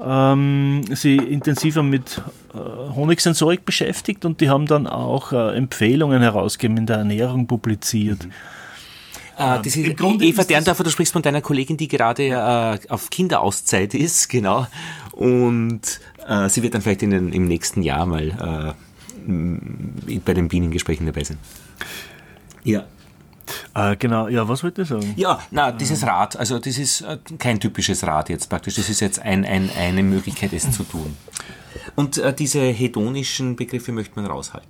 [0.04, 2.22] ähm, sie intensiver mit
[2.54, 2.58] äh,
[2.94, 8.26] Honigsensorik beschäftigt und die haben dann auch äh, Empfehlungen herausgegeben in der Ernährung publiziert.
[9.38, 13.94] Äh, das ist, Eva Derndorfer, du sprichst von deiner Kollegin, die gerade äh, auf Kinderauszeit
[13.94, 14.66] ist, genau.
[15.12, 18.74] Und äh, sie wird dann vielleicht in den, im nächsten Jahr mal
[19.26, 21.38] äh, bei den Bienengesprächen dabei sein.
[22.64, 22.84] Ja.
[23.74, 25.14] Äh, genau, ja, was wollte ich sagen?
[25.16, 28.74] Ja, na, dieses Rad, also das ist äh, kein typisches Rad jetzt praktisch.
[28.74, 31.16] Das ist jetzt ein, ein, eine Möglichkeit, es zu tun.
[31.94, 34.68] Und äh, diese hedonischen Begriffe möchte man raushalten.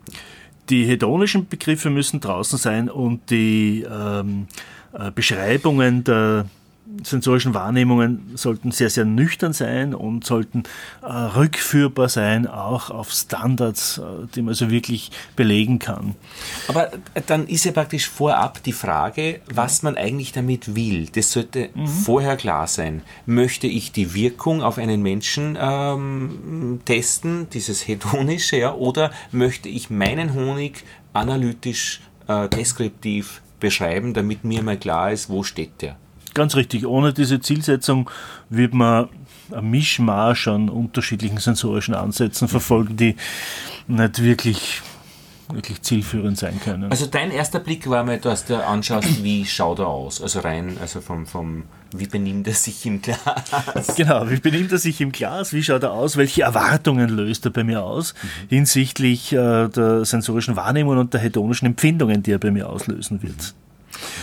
[0.68, 4.49] Die hedonischen Begriffe müssen draußen sein und die ähm,
[4.93, 6.47] äh, Beschreibungen der
[7.03, 10.64] sensorischen Wahrnehmungen sollten sehr, sehr nüchtern sein und sollten
[11.03, 14.03] äh, rückführbar sein, auch auf Standards, äh,
[14.34, 16.14] die man also wirklich belegen kann.
[16.68, 21.09] Aber äh, dann ist ja praktisch vorab die Frage, was man eigentlich damit will.
[21.12, 21.70] Das sollte
[22.05, 23.03] vorher klar sein.
[23.26, 29.91] Möchte ich die Wirkung auf einen Menschen ähm, testen, dieses hedonische, ja, oder möchte ich
[29.91, 35.97] meinen Honig analytisch, äh, deskriptiv beschreiben, damit mir mal klar ist, wo steht der?
[36.37, 38.11] Ganz richtig, ohne diese Zielsetzung
[38.51, 39.09] wird man
[39.53, 43.16] ein Mischmasch an unterschiedlichen sensorischen Ansätzen verfolgen, die
[43.87, 44.82] nicht wirklich,
[45.51, 46.91] wirklich zielführend sein können.
[46.91, 50.20] Also dein erster Blick war mal, dass du anschaust, wie schaut er aus?
[50.20, 51.62] Also rein, also vom, vom
[51.93, 53.16] wie benimmt er sich im Glas?
[53.97, 55.55] Genau, wie benimmt er sich im Glas?
[55.55, 56.18] Wie schaut er aus?
[56.18, 58.12] Welche Erwartungen löst er bei mir aus
[58.51, 63.55] hinsichtlich äh, der sensorischen Wahrnehmung und der hedonischen Empfindungen, die er bei mir auslösen wird?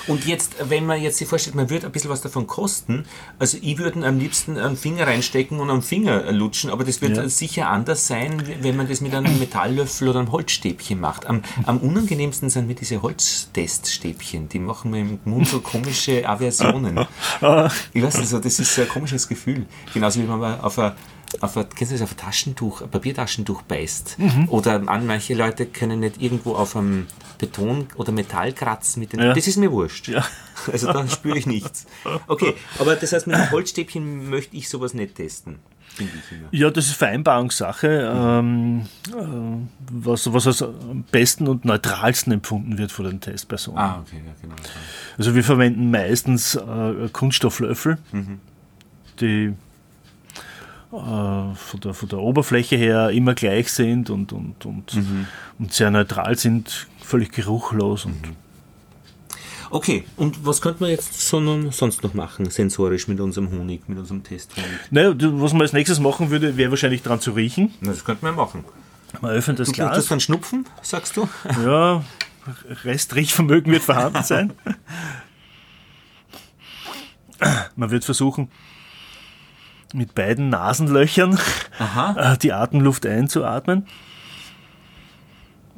[0.08, 3.06] Und jetzt, wenn man jetzt sich vorstellt, man würde ein bisschen was davon kosten,
[3.40, 7.18] also ich würde am liebsten einen Finger reinstecken und am Finger lutschen, aber das wird
[7.18, 7.28] Ja.
[7.30, 11.26] sicher anders sein, wenn man das mit einem Metalllöffel oder einem Holzstäbchen macht.
[11.26, 17.06] Am, am unangenehmsten sind mir diese Holzteststäbchen, die machen mir im Mund so komische Aversionen.
[17.94, 19.66] Ich weiß nicht, so, das ist so ein komisches Gefühl.
[19.94, 20.94] Genauso wie wenn man auf ein
[21.42, 24.18] auf ein, kennst du das, auf ein Taschentuch, ein Papiertaschentuch beißt.
[24.48, 27.08] Oder an manche Leute können nicht irgendwo auf einem
[27.38, 29.20] Beton oder Metall kratzen mit den.
[29.20, 29.34] Ja.
[29.34, 30.08] Das ist mir wurscht.
[30.08, 30.26] Ja.
[30.72, 31.88] Also da spüre ich nichts.
[32.28, 35.60] Okay, aber das heißt, mit einem Holzstäbchen möchte ich sowas nicht testen.
[35.96, 36.48] Finde ich immer.
[36.52, 39.14] Ja, das ist Vereinbarungssache, ähm, äh,
[39.92, 43.80] was, was als am besten und neutralsten empfunden wird von den Testpersonen.
[43.80, 44.56] Ah, okay, ja, genau.
[45.18, 47.98] Also wir verwenden meistens äh, Kunststofflöffel,
[49.20, 49.54] die äh,
[51.00, 54.98] von, der, von der Oberfläche her immer gleich sind und, und, und,
[55.60, 58.06] und sehr neutral sind, völlig geruchlos.
[58.06, 58.18] Und
[59.72, 63.98] Okay, und was könnte man jetzt so sonst noch machen, sensorisch mit unserem Honig, mit
[63.98, 64.70] unserem Testhonig?
[64.92, 67.74] naja, du- was man als nächstes machen würde, wäre wahrscheinlich dran zu riechen.
[67.82, 68.64] Na, Das könnte man machen.
[69.22, 70.06] Man öffnet das Du Glas.
[70.08, 71.28] dann Schnupfen, sagst du?
[71.66, 72.04] Ja,
[72.84, 74.54] Restriechvermögen wird vorhanden sein.
[77.76, 78.50] Man wird versuchen,
[79.94, 81.40] mit beiden Nasenlöchern
[82.16, 83.86] äh, die Atemluft einzuatmen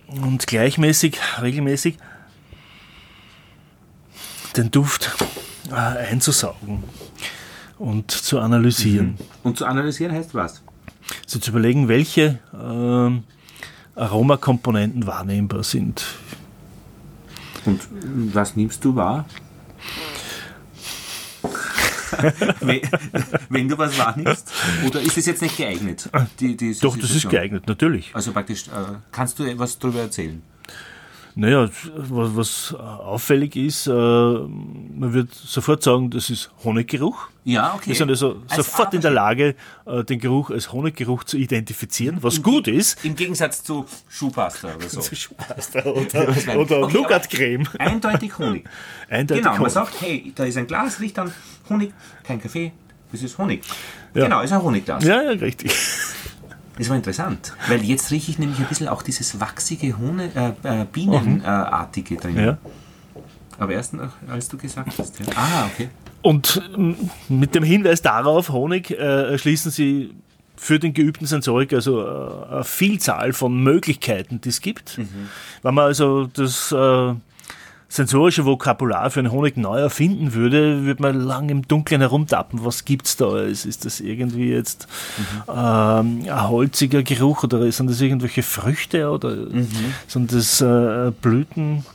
[0.08, 1.98] und gleichmäßig, regelmäßig
[4.56, 5.16] den Duft
[5.70, 6.84] äh, einzusaugen
[7.78, 9.18] und zu analysieren.
[9.44, 10.62] Und zu analysieren heißt was?
[11.26, 13.24] Also zu überlegen, welche ähm,
[13.96, 16.06] Aromakomponenten wahrnehmbar sind.
[17.66, 17.82] Und
[18.34, 19.26] was nimmst du wahr?
[23.50, 24.52] wenn, du was wahrnimmst?
[24.86, 26.10] Oder ist es jetzt nicht geeignet?
[26.40, 28.12] Die, Doch, das ist geeignet, natürlich.
[28.14, 30.42] Also praktisch, äh, kannst du etwas darüber erzählen?
[31.38, 37.28] Naja, was, was auffällig ist, äh, man wird sofort sagen, das ist Honiggeruch.
[37.44, 37.88] Ja, okay.
[37.88, 39.54] Wir sind also Als sofort in der Lage,
[39.86, 43.04] äh, den Geruch als Honiggeruch zu identifizieren, was gut ist.
[43.04, 45.00] Im Gegensatz zu Schuhpasta oder so.
[45.90, 46.72] oder Was meine ich?
[46.72, 47.68] oder Okay, Nougatcreme.
[47.80, 48.64] Eindeutig Honig.
[49.10, 49.74] Eindeutig genau, man Honig.
[49.74, 51.34] sagt, hey, da ist ein Glas, riecht an
[51.70, 52.72] Honig, kein Kaffee,
[53.12, 53.62] das ist Honig.
[54.14, 54.24] Ja.
[54.24, 55.04] Genau, ist ein Honigglas.
[55.04, 55.72] Ja, ja, richtig.
[56.78, 60.30] Das war interessant, weil jetzt rieche ich nämlich ein bisschen auch dieses wachsige, Hohne,
[60.64, 62.38] äh, äh, Bienenartige drin.
[62.38, 62.58] Ja.
[63.58, 65.20] Aber erst noch, als du gesagt hast.
[65.20, 65.26] Ja.
[65.36, 65.90] Ah, okay.
[66.22, 66.62] Und
[67.30, 70.14] mit dem Hinweis darauf, Honig, äh, schließen Sie
[70.58, 74.98] für den geübten Sensoriker also äh, eine Vielzahl von Möglichkeiten, die es gibt.
[74.98, 75.30] Mhm.
[75.62, 77.14] Wenn man also das äh,
[77.88, 82.66] sensorische Vokabular für einen Honig neu erfinden würde, würde man lang im Dunkeln herumtappen.
[82.66, 83.40] Was gibt es da?
[83.40, 84.88] Ist das irgendwie jetzt
[85.18, 85.44] mhm.
[85.48, 89.68] ähm, ein holziger Geruch oder sind das irgendwelche Früchte oder mhm.
[90.08, 91.86] sind das äh, Blüten?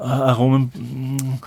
[0.00, 1.40] Aromen.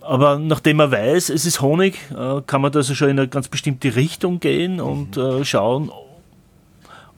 [0.00, 3.28] Aber nachdem man weiß, es ist Honig, äh, kann man da also schon in eine
[3.28, 5.22] ganz bestimmte Richtung gehen und mhm.
[5.22, 5.90] äh, schauen,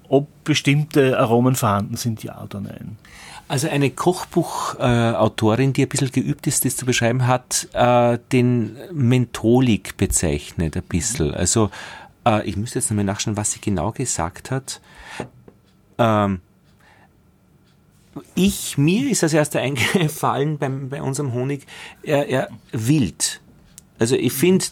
[0.08, 2.98] ob bestimmte Aromen vorhanden sind, ja oder nein.
[3.48, 8.76] Also eine Kochbuchautorin, äh, die ein bisschen geübt ist, das zu beschreiben, hat äh, den
[8.92, 11.34] Mentholik bezeichnet ein bisschen.
[11.34, 11.70] Also
[12.24, 14.80] äh, ich müsste jetzt nochmal nachschauen, was sie genau gesagt hat.
[15.98, 16.40] Ähm,
[18.34, 21.66] ich, mir ist das erste eingefallen beim, bei unserem Honig,
[22.02, 23.40] er, er wild.
[23.98, 24.64] Also ich finde,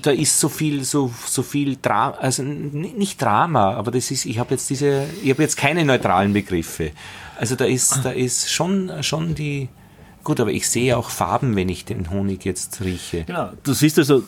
[0.00, 4.38] da ist so viel, so, so viel Drama, also nicht Drama, aber das ist, ich
[4.38, 6.92] habe jetzt diese, ich habe jetzt keine neutralen Begriffe.
[7.38, 9.68] Also da ist, da ist schon, schon die,
[10.22, 13.24] gut, aber ich sehe auch Farben, wenn ich den Honig jetzt rieche.
[13.24, 14.22] Genau, du siehst also,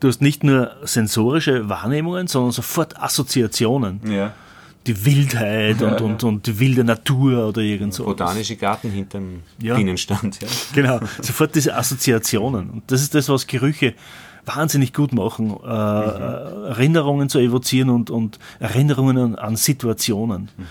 [0.00, 4.00] du hast nicht nur sensorische Wahrnehmungen, sondern sofort Assoziationen.
[4.10, 4.32] Ja
[4.86, 8.04] die Wildheit und, und, und die wilde Natur oder irgend so.
[8.04, 9.76] Botanische Garten hinterm ja.
[9.76, 10.42] Bienenstand.
[10.42, 10.48] Ja.
[10.74, 12.70] Genau, sofort diese Assoziationen.
[12.70, 13.94] Und das ist das, was Gerüche
[14.44, 16.64] wahnsinnig gut machen, äh, mhm.
[16.66, 20.50] Erinnerungen zu evozieren und, und Erinnerungen an, an Situationen.
[20.56, 20.64] Mhm.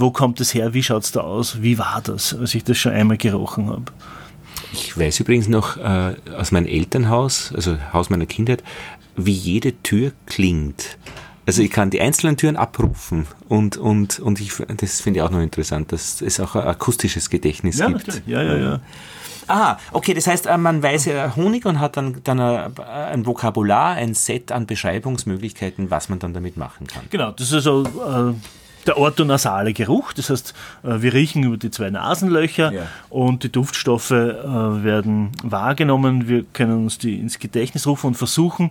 [0.00, 0.74] Wo kommt es her?
[0.74, 1.60] Wie schaut es da aus?
[1.60, 3.84] Wie war das, als ich das schon einmal gerochen habe?
[4.72, 8.62] Ich weiß übrigens noch äh, aus meinem Elternhaus, also Haus meiner Kindheit,
[9.16, 10.98] wie jede Tür klingt.
[11.46, 15.30] Also ich kann die einzelnen Türen abrufen und, und, und ich, das finde ich auch
[15.30, 18.06] noch interessant, dass es auch ein akustisches Gedächtnis ja, gibt.
[18.06, 18.26] Natürlich.
[18.28, 18.80] Ja, ja, ja.
[19.48, 23.94] Ah, okay, das heißt, äh, man weiß ja Honig und hat dann, dann ein Vokabular,
[23.94, 27.04] ein Set an Beschreibungsmöglichkeiten, was man dann damit machen kann.
[27.10, 28.34] Genau, das ist also äh,
[28.88, 32.82] der orthonasale Geruch, das heißt, äh, wir riechen über die zwei Nasenlöcher ja.
[33.10, 34.44] und die Duftstoffe äh,
[34.84, 38.70] werden wahrgenommen, wir können uns die ins Gedächtnis rufen und versuchen,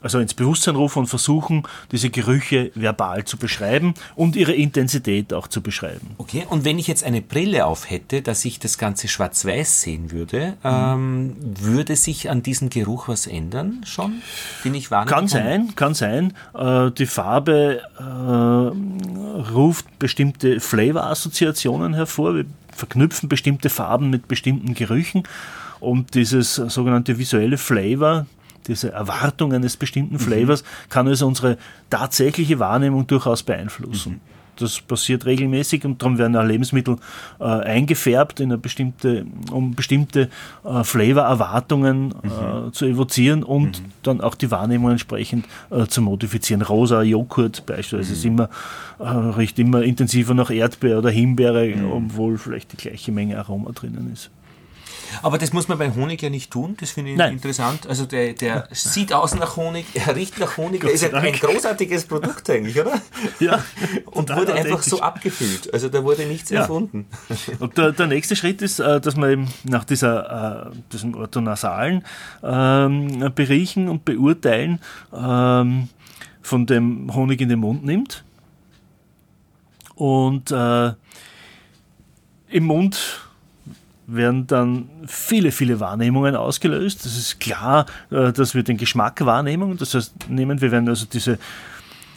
[0.00, 5.48] also ins Bewusstsein rufen und versuchen, diese Gerüche verbal zu beschreiben und ihre Intensität auch
[5.48, 6.14] zu beschreiben.
[6.18, 10.10] Okay, und wenn ich jetzt eine Brille auf hätte, dass ich das Ganze schwarz-weiß sehen
[10.10, 10.70] würde, mhm.
[10.70, 14.22] ähm, würde sich an diesem Geruch was ändern schon,
[14.64, 15.10] den ich wahrnehme?
[15.10, 16.34] Kann sein, kann sein.
[16.54, 22.36] Äh, die Farbe äh, ruft bestimmte Flavor-Assoziationen hervor.
[22.36, 25.24] Wir verknüpfen bestimmte Farben mit bestimmten Gerüchen.
[25.80, 28.26] Und dieses sogenannte visuelle Flavor,
[28.66, 30.20] diese Erwartung eines bestimmten mhm.
[30.20, 31.58] Flavors kann also unsere
[31.88, 34.12] tatsächliche Wahrnehmung durchaus beeinflussen.
[34.12, 34.20] Mhm.
[34.60, 36.96] Das passiert regelmäßig und darum werden auch Lebensmittel
[37.38, 40.28] äh, eingefärbt, bestimmte, um bestimmte
[40.64, 42.68] äh, Flavor-Erwartungen mhm.
[42.68, 43.86] äh, zu evozieren und mhm.
[44.02, 46.62] dann auch die Wahrnehmung entsprechend äh, zu modifizieren.
[46.62, 48.32] Rosa Joghurt beispielsweise ist mhm.
[48.32, 48.50] immer,
[48.98, 51.90] äh, riecht immer intensiver nach Erdbeer oder Himbeere, mhm.
[51.90, 54.30] obwohl vielleicht die gleiche Menge Aroma drinnen ist.
[55.22, 57.34] Aber das muss man bei Honig ja nicht tun, das finde ich Nein.
[57.34, 57.86] interessant.
[57.86, 61.32] Also der, der sieht aus nach Honig, er riecht nach Honig, er ist ein, ein,
[61.32, 63.00] großartiges Produkt eigentlich, oder?
[63.38, 63.62] Ja.
[64.06, 65.72] Und wurde einfach so abgefüllt.
[65.72, 66.60] Also da wurde nichts ja.
[66.60, 67.06] erfunden.
[67.58, 72.04] Und der, der, nächste Schritt ist, äh, dass man eben nach dieser, äh, diesem orthonasalen
[72.42, 74.80] ähm, Beriechen und Beurteilen
[75.12, 75.88] ähm,
[76.42, 78.24] von dem Honig in den Mund nimmt
[80.00, 80.92] und äh,
[82.48, 83.20] im Mund
[84.14, 87.04] werden dann viele, viele Wahrnehmungen ausgelöst.
[87.04, 89.76] Das ist klar, äh, dass wir den Geschmack wahrnehmen.
[89.76, 91.38] Das heißt, nehmen wir werden also diese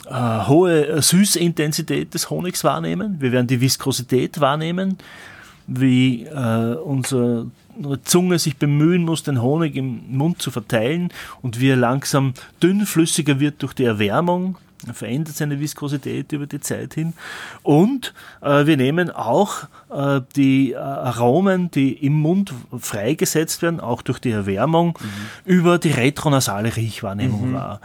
[0.05, 3.17] äh, hohe Süßintensität des Honigs wahrnehmen.
[3.19, 4.97] Wir werden die Viskosität wahrnehmen,
[5.67, 7.47] wie äh, unsere
[8.03, 11.09] Zunge sich bemühen muss, den Honig im Mund zu verteilen
[11.41, 14.57] und wie er langsam dünnflüssiger wird durch die Erwärmung
[14.91, 17.13] verändert seine Viskosität über die Zeit hin.
[17.61, 24.01] Und äh, wir nehmen auch äh, die äh, Aromen, die im Mund freigesetzt werden, auch
[24.01, 25.07] durch die Erwärmung, mhm.
[25.45, 27.53] über die retronasale Riechwahrnehmung mhm.
[27.53, 27.81] wahr.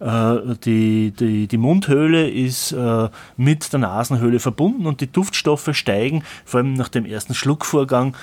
[0.00, 6.24] Äh, die, die, die Mundhöhle ist äh, mit der Nasenhöhle verbunden und die Duftstoffe steigen
[6.44, 8.16] vor allem nach dem ersten Schluckvorgang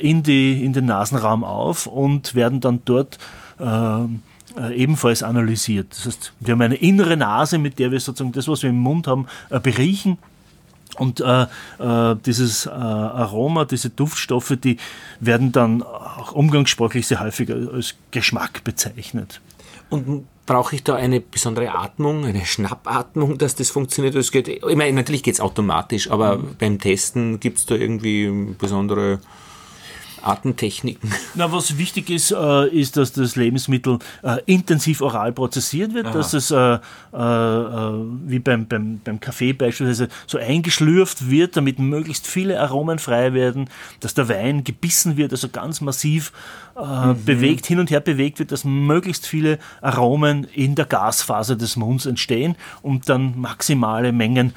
[0.00, 3.18] in, die, in den Nasenraum auf und werden dann dort
[3.58, 3.98] äh,
[4.72, 5.88] ebenfalls analysiert.
[5.90, 8.78] Das heißt, wir haben eine innere Nase, mit der wir sozusagen das, was wir im
[8.78, 10.18] Mund haben, äh, beriechen.
[10.96, 11.46] Und äh,
[11.78, 14.76] äh, dieses äh, Aroma, diese Duftstoffe, die
[15.18, 19.40] werden dann auch umgangssprachlich sehr häufig als Geschmack bezeichnet.
[19.90, 24.14] Und brauche ich da eine besondere Atmung, eine Schnappatmung, dass das funktioniert?
[24.14, 26.56] Das geht, ich meine, natürlich geht es automatisch, aber mhm.
[26.58, 29.20] beim Testen gibt es da irgendwie besondere
[30.24, 31.12] Atemtechniken.
[31.34, 36.14] Na, was wichtig ist, äh, ist, dass das Lebensmittel äh, intensiv oral prozessiert wird, Aha.
[36.14, 36.78] dass es äh, äh,
[37.16, 37.92] äh,
[38.26, 43.68] wie beim, beim, beim Kaffee beispielsweise so eingeschlürft wird, damit möglichst viele Aromen frei werden,
[44.00, 46.32] dass der Wein gebissen wird, also ganz massiv
[46.76, 47.24] äh, mhm.
[47.24, 52.06] bewegt, hin und her bewegt wird, dass möglichst viele Aromen in der Gasphase des Munds
[52.06, 54.54] entstehen und dann maximale Mengen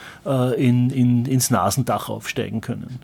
[0.57, 2.99] in, in, ins Nasendach aufsteigen können.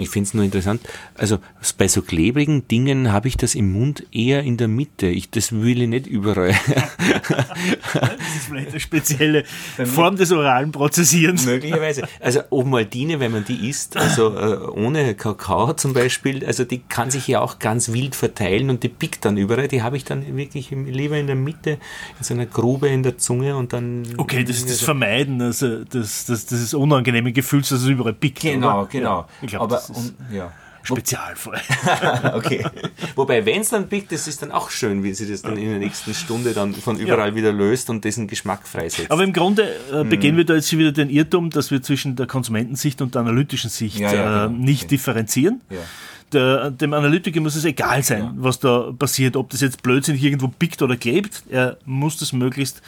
[0.00, 0.80] Ich finde es nur interessant.
[1.14, 1.38] Also
[1.78, 5.06] bei so klebrigen Dingen habe ich das im Mund eher in der Mitte.
[5.06, 6.50] Ich, das will ich nicht überall.
[6.68, 9.44] das ist vielleicht eine spezielle
[9.84, 11.46] Form des oralen Prozessierens.
[11.46, 12.02] Möglicherweise.
[12.20, 17.10] Also Omaltine, wenn man die isst, also äh, ohne Kakao zum Beispiel, also die kann
[17.10, 19.68] sich ja auch ganz wild verteilen und die pickt dann überall.
[19.68, 21.78] Die habe ich dann wirklich lieber in der Mitte,
[22.18, 24.06] in so einer Grube in der Zunge und dann.
[24.16, 28.12] Okay, das ist das Vermeiden, also das, das, das ist unangenehme Gefühl, dass es überall
[28.12, 28.40] pickt.
[28.40, 28.88] Genau, oder?
[28.88, 29.18] genau.
[29.20, 30.52] Ja, ich glaub, Aber und, ja.
[30.82, 31.60] Spezialfall.
[32.34, 32.64] okay.
[33.14, 35.68] Wobei, wenn es dann pickt, das ist dann auch schön, wie sie das dann in
[35.68, 37.34] der nächsten Stunde dann von überall ja.
[37.34, 39.10] wieder löst und diesen Geschmack freisetzt.
[39.10, 40.38] Aber im Grunde äh, begehen mm.
[40.38, 43.98] wir da jetzt wieder den Irrtum, dass wir zwischen der Konsumentensicht und der analytischen Sicht
[43.98, 44.58] ja, ja, äh, genau.
[44.58, 44.88] nicht okay.
[44.88, 45.60] differenzieren.
[46.32, 48.32] Der, dem Analytiker muss es egal sein, ja.
[48.36, 51.42] was da passiert, ob das jetzt blödsinnig irgendwo pickt oder klebt.
[51.50, 52.82] Er muss das möglichst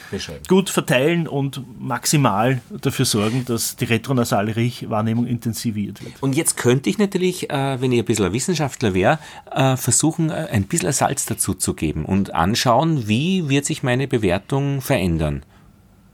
[0.47, 6.13] gut verteilen und maximal dafür sorgen, dass die retronasale Riechwahrnehmung intensiviert wird.
[6.21, 9.19] Und jetzt könnte ich natürlich, äh, wenn ich ein bisschen ein Wissenschaftler wäre,
[9.51, 14.07] äh, versuchen, äh, ein bisschen Salz dazu zu geben und anschauen, wie wird sich meine
[14.07, 15.43] Bewertung verändern.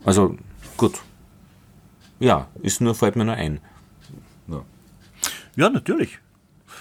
[0.04, 0.36] Also
[0.78, 1.00] gut.
[2.20, 3.60] Ja, ist nur, fällt mir nur ein.
[4.48, 4.62] Ja,
[5.56, 6.20] ja natürlich.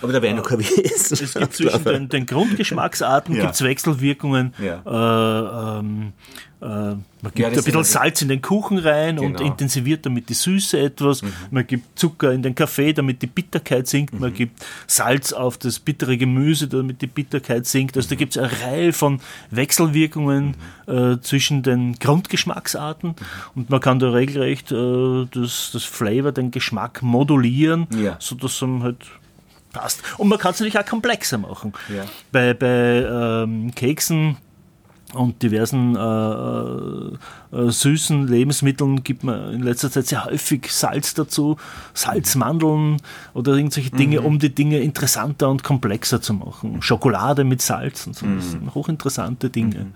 [0.02, 3.44] Aber da wäre noch kein Es gibt zwischen den, den Grundgeschmacksarten ja.
[3.44, 4.54] gibt's Wechselwirkungen.
[4.58, 4.82] Ja.
[4.86, 6.12] Äh, ähm,
[6.60, 9.28] äh, man gibt ja, ein bisschen Salz in den Kuchen rein genau.
[9.28, 11.22] und intensiviert damit die Süße etwas.
[11.22, 11.32] Mhm.
[11.50, 14.14] Man gibt Zucker in den Kaffee, damit die Bitterkeit sinkt.
[14.14, 14.20] Mhm.
[14.20, 17.96] Man gibt Salz auf das bittere Gemüse, damit die Bitterkeit sinkt.
[17.96, 19.20] Also da gibt es eine Reihe von
[19.50, 20.56] Wechselwirkungen
[20.86, 20.92] mhm.
[20.92, 23.10] äh, zwischen den Grundgeschmacksarten.
[23.10, 23.14] Mhm.
[23.54, 28.16] Und man kann da regelrecht äh, das, das Flavor, den Geschmack modulieren, ja.
[28.18, 29.06] sodass man halt
[29.73, 30.03] passt.
[30.19, 31.73] Und man kann es natürlich auch komplexer machen.
[31.95, 32.05] Ja.
[32.32, 34.36] Bei, bei ähm, Keksen
[35.15, 41.57] und diversen äh, äh, süßen Lebensmitteln gibt man in letzter Zeit sehr häufig Salz dazu,
[41.95, 42.99] Salzmandeln
[43.32, 44.27] oder irgendwelche Dinge, mhm.
[44.27, 46.82] um die Dinge interessanter und komplexer zu machen.
[46.82, 48.36] Schokolade mit Salz und so, mhm.
[48.36, 49.78] das sind hochinteressante Dinge.
[49.78, 49.95] Mhm.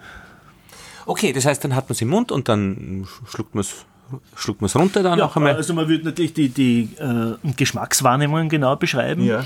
[1.04, 3.84] Okay, das heißt, dann hat man es im Mund und dann schluckt man es
[4.34, 5.56] schluckt man es runter dann ja, noch einmal?
[5.56, 9.40] Also man würde natürlich die, die äh, Geschmackswahrnehmungen genau beschreiben, ja.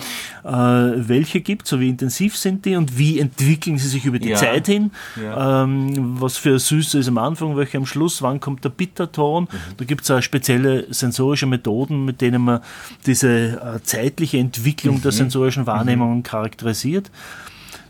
[0.44, 4.30] äh, welche gibt es, wie intensiv sind die und wie entwickeln sie sich über die
[4.30, 4.36] ja.
[4.36, 8.70] Zeit hin, ähm, was für Süße ist am Anfang, welche am Schluss, wann kommt der
[8.70, 9.44] Bitterton.
[9.44, 9.76] Mhm.
[9.76, 12.60] Da gibt es auch spezielle sensorische Methoden, mit denen man
[13.06, 15.02] diese äh, zeitliche Entwicklung mhm.
[15.02, 16.22] der sensorischen Wahrnehmungen mhm.
[16.22, 17.10] charakterisiert.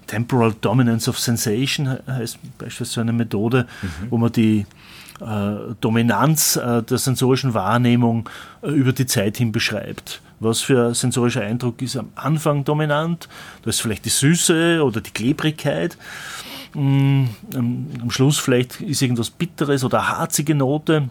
[0.06, 4.10] Temporal Dominance of Sensation heißt beispielsweise so eine Methode, mhm.
[4.10, 4.66] wo man die
[5.80, 8.28] Dominanz äh, der sensorischen Wahrnehmung
[8.62, 10.20] äh, über die Zeit hin beschreibt.
[10.40, 13.28] Was für sensorischer Eindruck ist am Anfang dominant?
[13.62, 15.96] Da ist vielleicht die Süße oder die Klebrigkeit.
[16.74, 17.24] Mm,
[17.54, 21.08] am Schluss vielleicht ist irgendwas Bitteres oder harzige Note.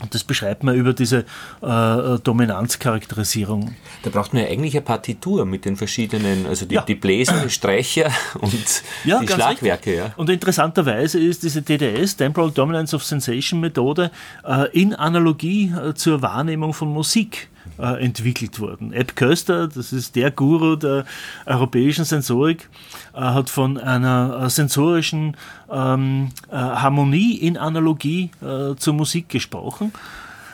[0.00, 1.24] Und das beschreibt man über diese
[1.62, 3.74] äh, Dominanzcharakterisierung.
[4.02, 6.82] Da braucht man ja eigentlich eine Partitur mit den verschiedenen, also die, ja.
[6.82, 8.10] die Bläser, die Streicher
[8.40, 9.94] und ja, die Schlagwerke.
[9.94, 10.14] Ja.
[10.16, 14.10] Und interessanterweise ist diese TDS, Temporal Dominance of Sensation Methode,
[14.44, 17.48] äh, in Analogie äh, zur Wahrnehmung von Musik
[17.78, 18.92] äh, entwickelt worden.
[18.92, 21.04] Ed Köster, das ist der Guru der
[21.46, 25.36] europäischen Sensorik, äh, hat von einer äh, sensorischen
[25.70, 29.92] ähm, äh, Harmonie in Analogie äh, zur Musik gesprochen.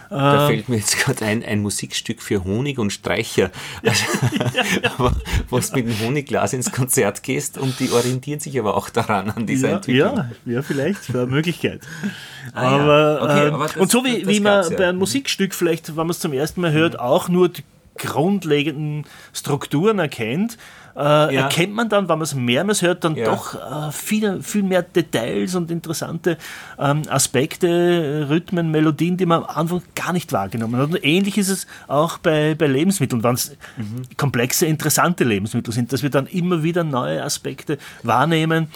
[0.08, 0.48] Da ähm.
[0.48, 3.50] fällt mir jetzt gerade ein, ein Musikstück für Honig und Streicher.
[3.84, 4.04] Also,
[4.82, 5.12] ja,
[5.50, 9.46] was mit dem Honigglas ins Konzert gehst und die orientieren sich aber auch daran, an
[9.46, 10.16] dieser ja, Entwicklung.
[10.16, 11.80] Ja, ja, vielleicht, eine Möglichkeit.
[12.54, 15.88] Ah, aber, okay, ähm, aber das, und so wie, wie man bei einem Musikstück vielleicht,
[15.88, 17.00] wenn man es zum ersten Mal hört, mhm.
[17.00, 17.64] auch nur die
[17.98, 20.56] grundlegenden Strukturen erkennt,
[20.96, 21.42] äh, ja.
[21.42, 23.26] erkennt man dann, wenn man es mehrmals hört, dann ja.
[23.26, 26.38] doch äh, viel, viel mehr Details und interessante
[26.78, 30.90] ähm, Aspekte, Rhythmen, Melodien, die man am Anfang gar nicht wahrgenommen hat.
[30.90, 34.04] Und ähnlich ist es auch bei, bei Lebensmitteln, wenn es mhm.
[34.16, 38.68] komplexe, interessante Lebensmittel sind, dass wir dann immer wieder neue Aspekte wahrnehmen,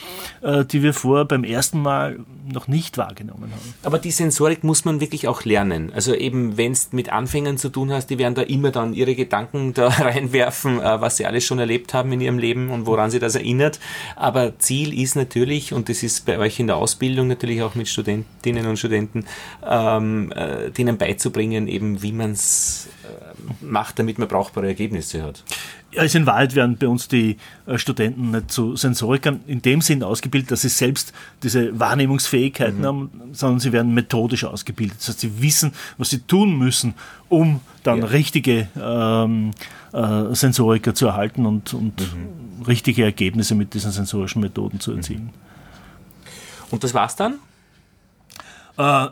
[0.42, 2.18] äh, die wir vorher beim ersten Mal
[2.52, 3.74] noch nicht wahrgenommen haben.
[3.82, 5.92] Aber die Sensorik muss man wirklich auch lernen.
[5.94, 9.14] Also eben, wenn es mit Anfängern zu tun hast, die werden da immer dann ihre
[9.14, 13.10] Gedanken da reinwerfen, äh, was sie alles schon erlebt haben in ihrem Leben und woran
[13.10, 13.80] sie das erinnert.
[14.16, 17.88] Aber Ziel ist natürlich, und das ist bei euch in der Ausbildung natürlich auch mit
[17.88, 19.24] Studentinnen und Studenten,
[19.68, 25.44] ähm, äh, denen beizubringen, eben wie man es äh, macht, damit man brauchbare Ergebnisse hat.
[25.92, 29.80] Ja, also in Wahrheit werden bei uns die äh, Studenten nicht zu Sensorikern in dem
[29.80, 31.12] Sinn ausgebildet, dass sie selbst
[31.42, 32.86] diese Wahrnehmungsfähigkeiten mhm.
[32.86, 34.98] haben, sondern sie werden methodisch ausgebildet.
[35.00, 36.94] Das heißt, sie wissen, was sie tun müssen,
[37.28, 38.04] um dann ja.
[38.06, 39.50] richtige ähm,
[39.92, 42.62] äh, Sensoriker zu erhalten und, und mhm.
[42.64, 45.24] richtige Ergebnisse mit diesen sensorischen Methoden zu erzielen.
[45.24, 45.30] Mhm.
[46.70, 47.34] Und das war's dann?
[48.76, 49.08] Äh,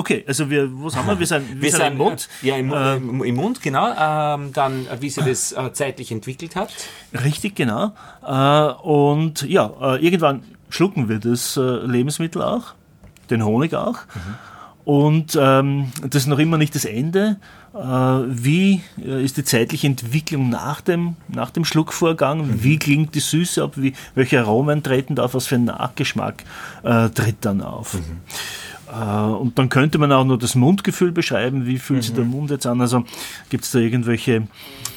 [0.00, 1.18] Okay, also wir, wo sind wir?
[1.18, 2.28] Wir sind, wir, wir sind, im Mund.
[2.40, 3.92] Ja, im, äh, im, Mund, genau.
[3.98, 6.72] Ähm, dann, wie sich das äh, zeitlich entwickelt hat.
[7.12, 7.92] Richtig, genau.
[8.26, 12.72] Äh, und ja, äh, irgendwann schlucken wir das äh, Lebensmittel auch,
[13.28, 13.98] den Honig auch.
[14.14, 14.49] Mhm.
[14.84, 17.36] Und ähm, das ist noch immer nicht das Ende.
[17.74, 22.46] Äh, wie ist die zeitliche Entwicklung nach dem, nach dem Schluckvorgang?
[22.46, 22.62] Mhm.
[22.64, 23.74] Wie klingt die Süße ab?
[23.76, 25.34] Wie, welche Aromen treten da auf?
[25.34, 26.44] Was für ein Nachgeschmack
[26.82, 27.94] tritt dann auf?
[27.94, 28.20] Mhm.
[28.90, 31.66] Äh, und dann könnte man auch nur das Mundgefühl beschreiben.
[31.66, 32.02] Wie fühlt mhm.
[32.02, 32.80] sich der Mund jetzt an?
[32.80, 33.04] Also
[33.48, 34.46] gibt es da irgendwelche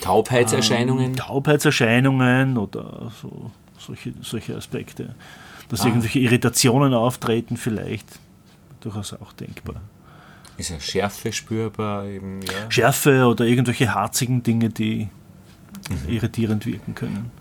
[0.01, 1.11] Taubheitserscheinungen?
[1.11, 5.15] Ähm, Taubheitserscheinungen oder so, solche, solche Aspekte.
[5.69, 5.88] Dass ah.
[5.88, 8.05] irgendwelche Irritationen auftreten, vielleicht.
[8.84, 9.81] Durchaus auch denkbar.
[10.57, 12.05] Ist ja Schärfe spürbar?
[12.05, 12.69] Eben, ja.
[12.69, 15.07] Schärfe oder irgendwelche harzigen Dinge, die
[15.89, 16.10] mhm.
[16.10, 17.31] irritierend wirken können.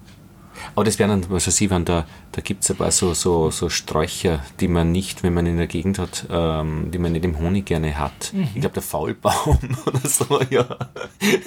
[0.75, 3.15] Aber das wären dann, was weiß ich, wenn da, da gibt es ein paar so,
[3.15, 7.11] so, so Sträucher, die man nicht, wenn man in der Gegend hat, ähm, die man
[7.11, 8.33] nicht im Honig gerne hat.
[8.33, 8.49] Mhm.
[8.55, 10.65] Ich glaube, der Faulbaum oder so, ja.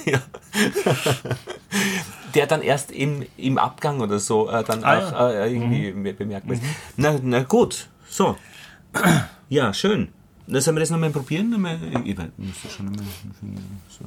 [0.05, 0.22] ja.
[2.34, 6.17] der dann erst im, im Abgang oder so äh, dann ah, auch äh, irgendwie mhm.
[6.17, 6.63] bemerkbar ist.
[6.63, 6.76] Mhm.
[6.97, 8.35] Na, na gut, so.
[9.49, 10.09] Ja, schön.
[10.47, 11.49] Na, sollen wir das nochmal probieren?
[11.49, 13.05] Nochmal, ich, ich, ich schon nochmal.
[13.89, 14.05] So.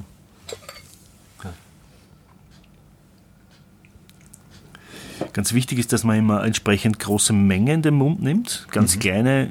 [5.33, 8.67] Ganz wichtig ist, dass man immer entsprechend große Mengen in den Mund nimmt.
[8.71, 8.99] Ganz mhm.
[8.99, 9.49] kleine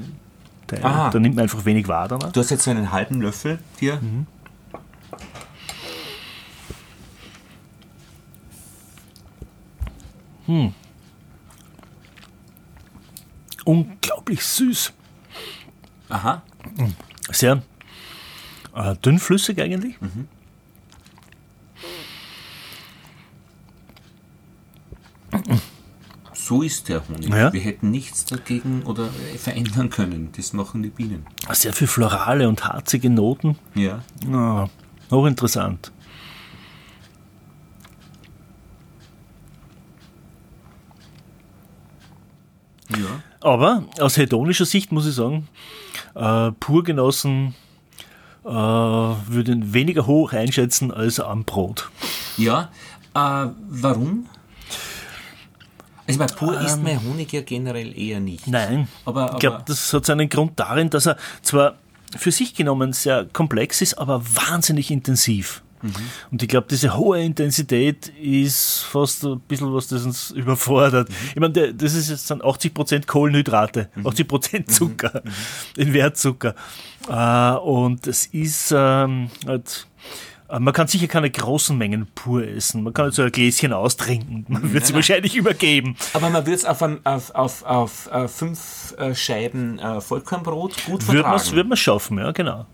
[0.66, 0.82] Teile.
[0.82, 2.32] Da nimmt man einfach wenig wahr danach.
[2.32, 4.00] Du hast jetzt so einen halben Löffel hier.
[4.00, 4.26] Mhm.
[10.46, 10.74] Hm.
[13.64, 14.94] Unglaublich süß.
[16.08, 16.42] Aha.
[17.30, 17.62] Sehr
[18.74, 20.00] äh, dünnflüssig eigentlich.
[20.00, 20.28] Mhm.
[26.32, 27.28] So ist der Honig.
[27.28, 27.52] Ja.
[27.52, 30.30] Wir hätten nichts dagegen oder verändern können.
[30.34, 31.26] Das machen die Bienen.
[31.52, 33.58] Sehr viel florale und harzige Noten.
[33.74, 34.02] Ja.
[34.26, 34.66] Oh,
[35.10, 35.92] hochinteressant.
[42.88, 43.22] Ja.
[43.40, 45.46] Aber aus hedonischer Sicht muss ich sagen,
[46.18, 47.54] äh, Purgenossen
[48.44, 51.90] äh, würden weniger hoch einschätzen als am Brot.
[52.36, 52.70] Ja,
[53.14, 54.26] äh, warum?
[56.06, 58.46] Also bei pur ähm, isst man Honig ja generell eher nicht.
[58.46, 61.74] Nein, aber, aber ich glaube, das hat seinen Grund darin, dass er zwar
[62.16, 65.62] für sich genommen sehr komplex ist, aber wahnsinnig intensiv.
[65.82, 65.94] Mhm.
[66.30, 71.08] Und ich glaube, diese hohe Intensität ist fast ein bisschen was, das uns überfordert.
[71.08, 71.14] Mhm.
[71.34, 74.06] Ich meine, das ist jetzt dann 80% Kohlenhydrate, mhm.
[74.06, 74.66] 80% mhm.
[74.68, 75.30] Zucker, mhm.
[75.82, 76.54] in Wertzucker.
[77.08, 79.86] Äh, und es ist ähm, halt
[80.48, 82.82] äh, man kann sicher keine großen Mengen pur essen.
[82.82, 84.46] Man kann so ein Gläschen austrinken.
[84.48, 85.96] Man wird es wahrscheinlich übergeben.
[86.14, 91.46] Aber man wird es auf, auf, auf, auf, äh, fünf Scheiben Vollkornbrot gut vertragen.
[91.46, 92.66] Würde man würd schaffen, ja, genau.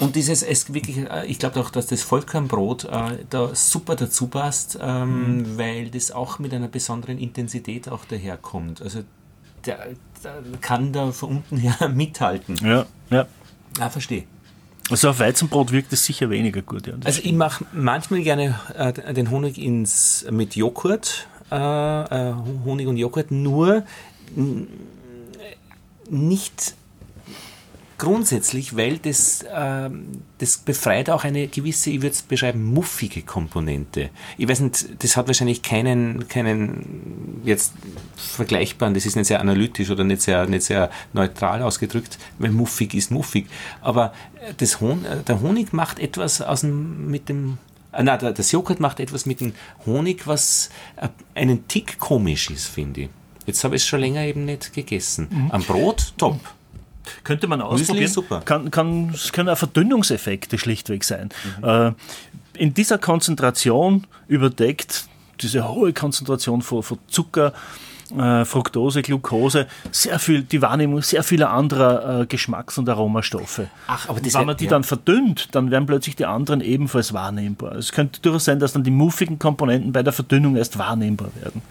[0.00, 4.78] Und dieses, es wirklich, ich glaube auch, dass das Vollkornbrot äh, da super dazu passt,
[4.80, 5.58] ähm, mhm.
[5.58, 8.80] weil das auch mit einer besonderen Intensität auch daherkommt.
[8.80, 9.04] Also
[9.66, 9.88] der,
[10.24, 12.56] der kann da von unten her mithalten.
[12.64, 13.26] Ja, ja.
[13.78, 14.24] Ah, verstehe.
[14.90, 16.86] Also auf Weizenbrot wirkt es sicher weniger gut.
[16.86, 22.88] Ja, also ich mache manchmal gerne äh, den Honig ins, mit Joghurt, äh, äh Honig
[22.88, 23.84] und Joghurt, nur
[26.10, 26.74] nicht
[28.02, 29.88] grundsätzlich, weil das, äh,
[30.38, 34.10] das befreit auch eine gewisse, ich würde es beschreiben, muffige Komponente.
[34.36, 37.74] Ich weiß nicht, das hat wahrscheinlich keinen, keinen jetzt
[38.16, 42.92] vergleichbaren, das ist nicht sehr analytisch oder nicht sehr, nicht sehr neutral ausgedrückt, weil muffig
[42.94, 43.46] ist muffig.
[43.82, 44.12] Aber
[44.56, 47.58] das Hon der Honig macht etwas aus dem, mit dem
[47.92, 49.52] äh, na, das Joghurt macht etwas mit dem
[49.86, 53.10] Honig, was äh, einen Tick komisch ist, finde ich.
[53.46, 55.28] Jetzt habe ich es schon länger eben nicht gegessen.
[55.30, 55.50] Mhm.
[55.52, 56.40] Am Brot, top.
[57.24, 58.08] Könnte man ausprobieren.
[58.08, 58.42] Super.
[58.44, 61.30] Kann, kann, es können auch Verdünnungseffekte schlichtweg sein.
[61.60, 61.68] Mhm.
[61.68, 61.92] Äh,
[62.54, 65.06] in dieser Konzentration überdeckt
[65.40, 67.52] diese hohe Konzentration von, von Zucker
[68.16, 73.68] äh, Fructose, Glucose, sehr viel, die Wahrnehmung sehr vieler anderer äh, Geschmacks- und Aromastoffe.
[73.86, 74.70] Ach, aber Und das wenn man die ja.
[74.70, 77.76] dann verdünnt, dann werden plötzlich die anderen ebenfalls wahrnehmbar.
[77.76, 81.62] Es könnte durchaus sein, dass dann die muffigen Komponenten bei der Verdünnung erst wahrnehmbar werden.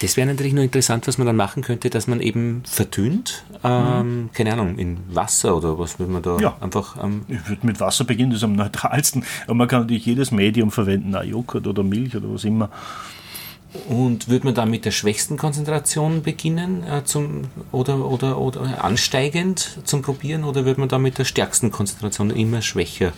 [0.00, 4.30] Das wäre natürlich nur interessant, was man dann machen könnte, dass man eben verdünnt, ähm,
[4.32, 6.56] keine Ahnung, in Wasser oder was würde man da Ja.
[6.60, 6.96] einfach.
[7.02, 9.24] Ähm, Ich würde mit Wasser beginnen, das ist am neutralsten.
[9.44, 12.70] Aber man kann natürlich jedes Medium verwenden, auch Joghurt oder Milch oder was immer.
[13.88, 19.78] und würde man dann mit der schwächsten Konzentration beginnen äh, zum, oder, oder, oder ansteigend
[19.84, 23.12] zum Probieren oder würde man dann mit der stärksten Konzentration immer schwächer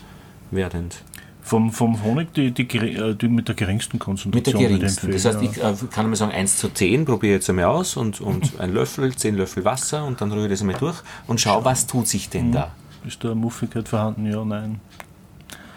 [0.50, 1.02] werdend?
[1.48, 4.60] Vom, vom Honig die, die, äh, die mit der geringsten Mit der Konzentration.
[4.60, 5.12] würde ich geringsten.
[5.12, 7.96] Das empfehlen, heißt, ich äh, kann mal sagen 1 zu 10, probiere jetzt einmal aus
[7.96, 11.40] und, und ein Löffel, 10 Löffel Wasser und dann rühre ich das einmal durch und
[11.40, 12.74] schau, was tut sich denn da.
[13.06, 14.30] Ist da Muffigkeit vorhanden?
[14.30, 14.80] Ja, nein.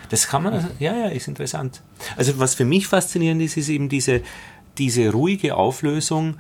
[0.10, 1.82] Das kann man, also, ja, ja, ist interessant.
[2.18, 4.24] Also was für mich faszinierend ist, ist eben diese,
[4.78, 6.36] diese ruhige Auflösung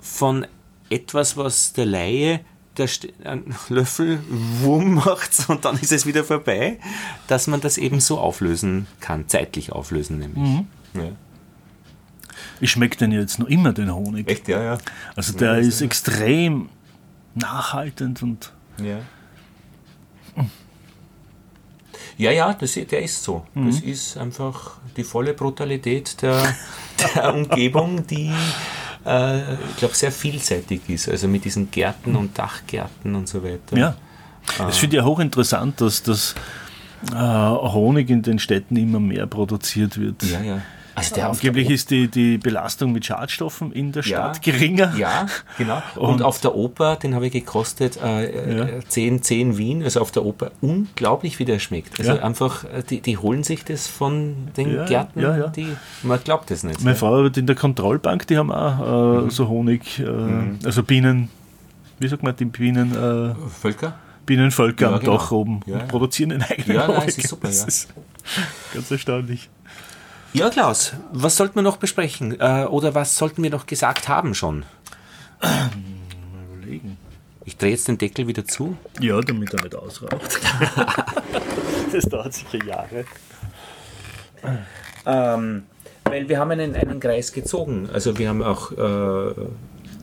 [0.00, 0.46] von
[0.90, 2.40] etwas, was der Laie
[2.78, 6.78] der St- einen Löffel Wurm macht und dann ist es wieder vorbei,
[7.28, 10.64] dass man das eben so auflösen kann, zeitlich auflösen nämlich.
[10.94, 11.10] Ja.
[12.60, 14.28] Ich schmecke denn jetzt noch immer den Honig.
[14.28, 14.78] Echt, ja, ja.
[15.16, 16.68] Also der ist extrem
[17.34, 18.98] nachhaltend und Ja.
[22.18, 23.46] Ja, ja, das, der ist so.
[23.54, 26.54] Das ist einfach die volle Brutalität der,
[27.14, 28.32] der Umgebung, die,
[29.06, 31.08] äh, ich glaube, sehr vielseitig ist.
[31.08, 33.76] Also mit diesen Gärten und Dachgärten und so weiter.
[33.76, 33.96] ja.
[34.58, 36.34] Das finde ich ja hochinteressant, dass das
[37.12, 40.20] äh, Honig in den Städten immer mehr produziert wird.
[40.24, 40.62] Ja, ja.
[40.94, 44.08] Also der Angeblich ist die, die Belastung mit Schadstoffen in der Ja.
[44.34, 44.94] Stadt geringer.
[44.96, 45.82] Ja, genau.
[45.96, 48.64] Und, auf der Oper, den habe ich gekostet, äh, Ja.
[48.66, 51.98] äh, 10, 10 Wien, also auf der Oper, unglaublich, wie der schmeckt.
[51.98, 52.22] Also Ja.
[52.22, 55.46] einfach, äh, die, die holen sich das von den Ja, Gärten, ja, ja.
[55.48, 55.68] die,
[56.02, 56.80] man glaubt es nicht.
[56.80, 56.96] Meine ja.
[56.98, 60.06] Frau arbeitet in der Kontrollbank, die haben auch äh, so Honig, äh,
[60.66, 61.28] also Bienen,
[61.98, 63.94] wie sagt man, die Bienen, äh, Völker?
[64.26, 65.16] Bienenvölker Ja, am genau.
[65.16, 65.80] Dach oben Ja, ja.
[65.82, 67.08] und produzieren den eigenen Ja, nein, Honig.
[67.08, 68.42] es ist super, das ja.
[68.74, 69.48] ganz erstaunlich.
[70.34, 72.40] Ja, Klaus, was sollten wir noch besprechen?
[72.40, 74.64] Äh, oder was sollten wir noch gesagt haben schon?
[76.56, 76.96] Überlegen.
[77.44, 78.76] Ich drehe jetzt den Deckel wieder zu.
[78.98, 80.40] Ja, damit er nicht ausraucht.
[81.92, 83.04] das dauert sicher Jahre.
[85.04, 85.64] Ähm,
[86.04, 87.90] weil wir haben einen, einen Kreis gezogen.
[87.92, 89.34] Also wir haben auch äh,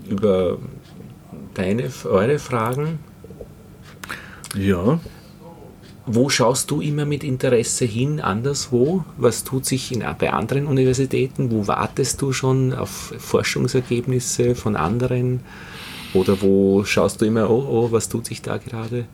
[0.09, 0.59] über
[1.55, 2.99] deine, eure Fragen.
[4.55, 4.99] Ja,
[6.11, 9.05] Wo schaust du immer mit Interesse hin, anderswo?
[9.17, 11.51] Was tut sich in, bei anderen Universitäten?
[11.51, 15.41] Wo wartest du schon auf Forschungsergebnisse von anderen?
[16.15, 19.05] Oder wo schaust du immer, oh, oh, was tut sich da gerade?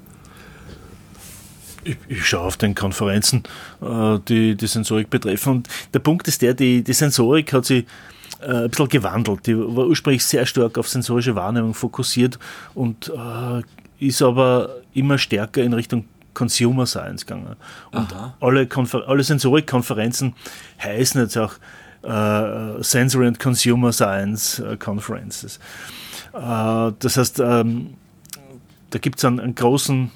[1.84, 3.44] ich, ich schaue auf den Konferenzen,
[3.82, 5.52] äh, die die Sensorik betreffen.
[5.52, 7.86] Und der Punkt ist der, die, die Sensorik hat sich
[8.40, 9.46] äh, ein bisschen gewandelt.
[9.48, 12.40] Die war ursprünglich sehr stark auf sensorische Wahrnehmung fokussiert
[12.74, 13.62] und äh,
[14.00, 16.06] ist aber immer stärker in Richtung
[16.36, 17.56] Consumer Science gegangen.
[17.92, 18.36] Und Aha.
[18.40, 20.36] alle, Konfer alle Sensorikkonferenzen
[20.84, 21.54] heißen jetzt auch
[22.04, 25.60] äh, Sensory and Consumer Science äh, Conferences.
[26.34, 27.96] Äh, das heißt, ähm,
[28.92, 30.12] da gibt es einen, einen großen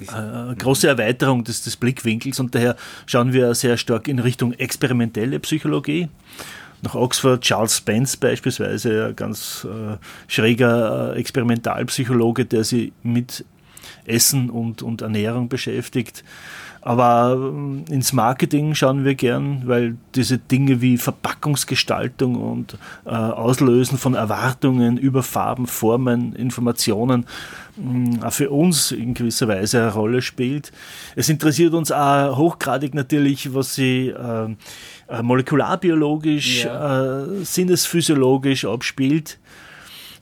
[0.00, 5.40] äh, große Erweiterung des, des Blickwinkels und daher schauen wir sehr stark in Richtung experimentelle
[5.40, 6.08] Psychologie.
[6.82, 9.96] Nach Oxford, Charles Spence beispielsweise, ein ganz äh,
[10.28, 13.44] schräger äh, Experimentalpsychologe, der sich mit
[14.08, 16.24] Essen und, und Ernährung beschäftigt.
[16.80, 23.98] Aber ähm, ins Marketing schauen wir gern, weil diese Dinge wie Verpackungsgestaltung und äh, Auslösen
[23.98, 27.26] von Erwartungen über Farben, Formen, Informationen
[27.76, 30.72] mh, auch für uns in gewisser Weise eine Rolle spielt.
[31.16, 34.54] Es interessiert uns auch hochgradig natürlich, was sie äh,
[35.08, 39.38] äh, molekularbiologisch, äh, sinnesphysiologisch abspielt.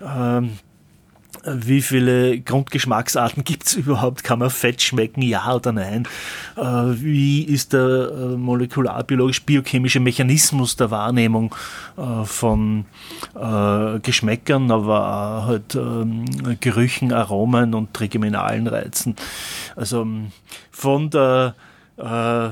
[0.02, 0.52] Ähm,
[1.47, 4.24] wie viele Grundgeschmacksarten gibt es überhaupt?
[4.24, 6.09] Kann man Fett schmecken, ja oder nein?
[6.56, 11.55] Äh, wie ist der äh, molekularbiologisch-biochemische Mechanismus der Wahrnehmung
[11.97, 12.86] äh, von
[13.35, 16.24] äh, Geschmäckern, aber auch halt ähm,
[16.60, 19.16] Gerüchen, Aromen und trigeminalen Reizen?
[19.77, 20.32] Also ähm,
[20.70, 21.55] von der
[21.97, 22.51] äh,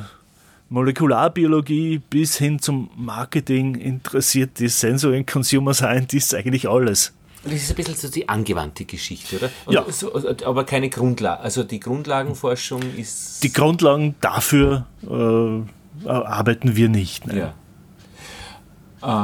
[0.70, 7.12] Molekularbiologie bis hin zum Marketing interessiert die Sensory and Consumer Scientists eigentlich alles.
[7.44, 9.50] Das ist ein bisschen so die angewandte Geschichte, oder?
[9.66, 9.84] Und Ja.
[9.90, 10.12] So,
[10.44, 11.40] aber keine Grundlage.
[11.40, 13.42] Also die Grundlagenforschung ist.
[13.42, 17.26] Die Grundlagen dafür äh, arbeiten wir nicht.
[17.26, 17.36] Nein.
[17.38, 17.54] Ja.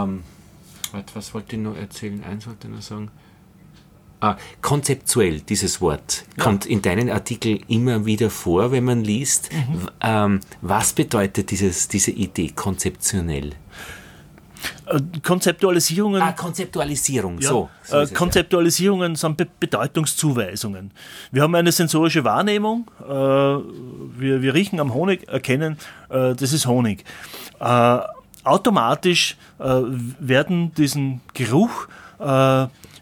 [0.05, 0.23] Ähm,
[1.15, 2.23] was wollte ich noch erzählen?
[2.25, 3.11] Eins wollte ich noch sagen.
[4.23, 9.51] Ah, konzeptuell, dieses Wort, kommt in deinen Artikeln immer wieder vor, wenn man liest.
[9.51, 13.53] W- Ähm, was bedeutet dieses, diese Idee konzeptionell?
[14.91, 16.21] Äh, Konzeptualisierungen.
[16.21, 17.71] Ah, Konzeptualisierung, Ja, so.
[17.85, 20.91] so äh, es, Konzeptualisierungen sind Be Bedeutungszuweisungen.
[21.31, 22.91] Wir haben eine sensorische Wahrnehmung.
[23.01, 25.77] Äh, wir, wir riechen am Honig, erkennen,
[26.09, 27.05] äh, das ist Honig.
[27.61, 27.99] Äh,
[28.45, 29.65] automatisch äh,
[30.19, 31.89] werden diesen Geruch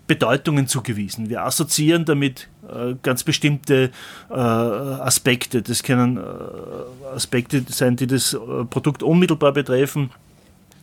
[0.06, 1.28] Bedeutungen zugewiesen.
[1.28, 2.46] Wir assoziieren damit
[3.02, 3.90] ganz bestimmte
[4.28, 5.60] Aspekte.
[5.60, 6.20] Das können
[7.12, 8.38] Aspekte sein, die das
[8.70, 10.10] Produkt unmittelbar betreffen.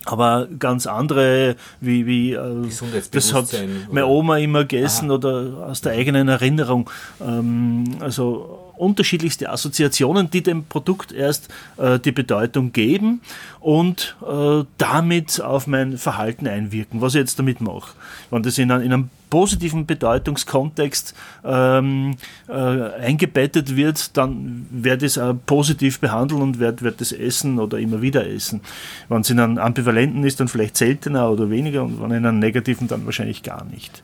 [0.06, 2.68] Aber ganz andere, wie, wie äh,
[3.12, 3.48] das hat
[3.90, 6.90] meine Oma immer gegessen oder aus der eigenen Erinnerung.
[7.20, 13.22] Ähm, also unterschiedlichste Assoziationen, die dem Produkt erst äh, die Bedeutung geben
[13.60, 17.92] und äh, damit auf mein Verhalten einwirken, was ich jetzt damit mache.
[18.32, 22.16] Wenn das in, einem- in einem positiven Bedeutungskontext ähm,
[22.48, 27.60] äh, eingebettet wird, dann werde ich es auch positiv behandeln und werde werd das essen
[27.60, 28.62] oder immer wieder essen.
[29.10, 32.40] Wenn es in einem ambivalenten ist, dann vielleicht seltener oder weniger und wenn in einem
[32.40, 34.04] negativen, dann wahrscheinlich gar nicht.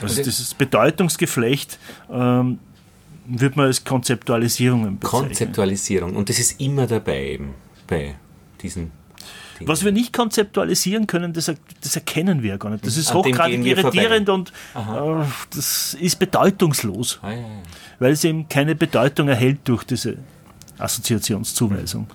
[0.00, 1.78] Also Also- dieses Bedeutungsgeflecht
[2.12, 2.58] ähm,
[3.26, 5.28] wird man als Konzeptualisierungen bezeichnen.
[5.28, 6.16] Konzeptualisierung.
[6.16, 7.54] Und das ist immer dabei eben
[7.86, 8.14] bei
[8.60, 8.90] diesen
[9.58, 9.68] Dingen.
[9.68, 12.84] Was wir nicht konzeptualisieren können, das, das erkennen wir gar nicht.
[12.86, 15.24] Das ist An hochgradig irritierend und äh,
[15.54, 17.46] das ist bedeutungslos, Ah, ja, ja.
[17.98, 20.16] weil es eben keine Bedeutung erhält durch diese
[20.78, 22.06] Assoziationszuweisung.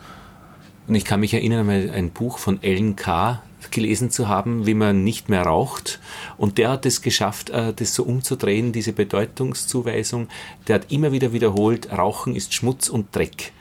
[0.87, 3.41] Und ich kann mich erinnern, einmal ein Buch von Ellen K.
[3.71, 5.99] gelesen zu haben, wie man nicht mehr raucht.
[6.37, 10.27] Und der hat es geschafft, äh, das so umzudrehen, diese Bedeutungszuweisung.
[10.67, 13.51] Der hat immer wieder wiederholt, Rauchen ist Schmutz und Dreck.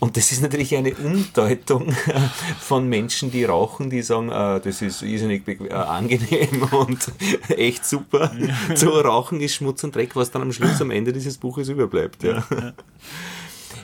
[0.00, 1.94] Und das ist natürlich eine Umdeutung
[2.60, 7.10] von Menschen, die rauchen, die sagen, äh, das ist irrsinnig äh, angenehm und
[7.48, 8.30] echt super.
[8.74, 12.22] Zu rauchen ist Schmutz und Dreck, was dann am Schluss am Ende dieses Buches überbleibt.
[12.22, 12.44] Ja,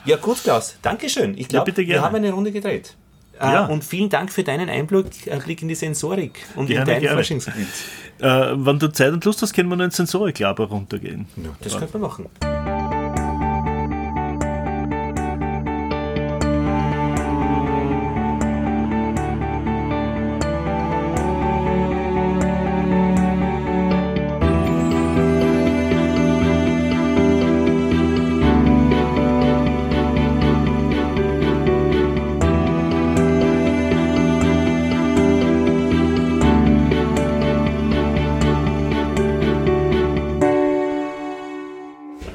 [0.05, 1.37] ja gut, Klaus, Dankeschön.
[1.37, 2.95] Ich glaube, bitte wir haben eine Runde gedreht.
[3.41, 3.65] Äh, Ja.
[3.65, 7.15] Und vielen Dank für deinen Einblick äh, in die Sensorik und in Gerne, dein gerne.
[7.17, 7.67] Forschungsgebiet.
[8.19, 11.25] Äh, wenn du Zeit und Lust hast, können wir noch ins Sensoriklaber runtergehen.
[11.61, 12.90] Das könnte man machen.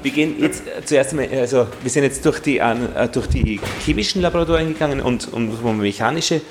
[0.06, 3.58] Wir gehen jetzt äh, zuerst einmal, also wir sind jetzt durch die, äh, durch die
[3.84, 6.42] chemischen Laboratorien gegangen und, und wo man mechanische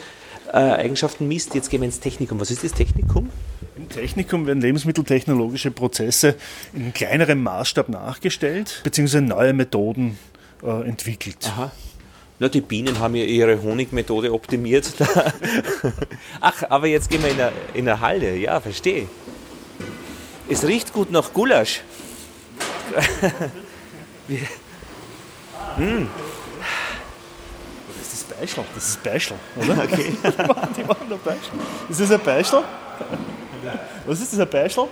[0.51, 1.55] äh, Eigenschaften misst.
[1.55, 2.37] Jetzt gehen wir ins Technikum.
[2.41, 3.29] Was ist das Technikum?
[3.77, 6.35] Im Technikum werden lebensmitteltechnologische Prozesse
[6.73, 10.19] in kleinerem Maßstab nachgestellt, beziehungsweise neue Methoden
[10.61, 11.37] äh, entwickelt.
[11.45, 11.71] Aha.
[12.39, 14.91] Na, die Bienen haben ja ihre Honigmethode optimiert.
[16.41, 18.35] Ach, aber jetzt gehen wir in der, in der Halle.
[18.35, 19.07] Ja, verstehe.
[20.49, 21.83] Es riecht gut nach Gulasch.
[27.87, 29.77] Das ist das Beischel, das ist Beischel, oder?
[29.83, 30.17] Okay.
[30.77, 31.59] die machen, ein Beischel.
[31.89, 32.63] Ist das ein Beischel?
[34.05, 34.87] Was ist das, ein Beischel?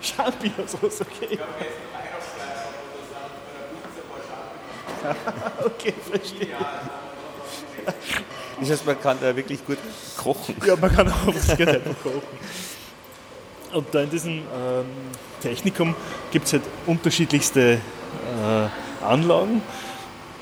[0.00, 1.38] Champignonsauce, okay.
[5.64, 6.48] okay, verstehe.
[8.60, 9.78] Das heißt, man kann da wirklich gut
[10.16, 10.54] kochen.
[10.66, 12.22] Ja, man kann auch das einfach kochen.
[13.72, 14.42] Und da in diesem ähm,
[15.42, 15.94] Technikum
[16.32, 19.62] gibt es halt unterschiedlichste äh, Anlagen.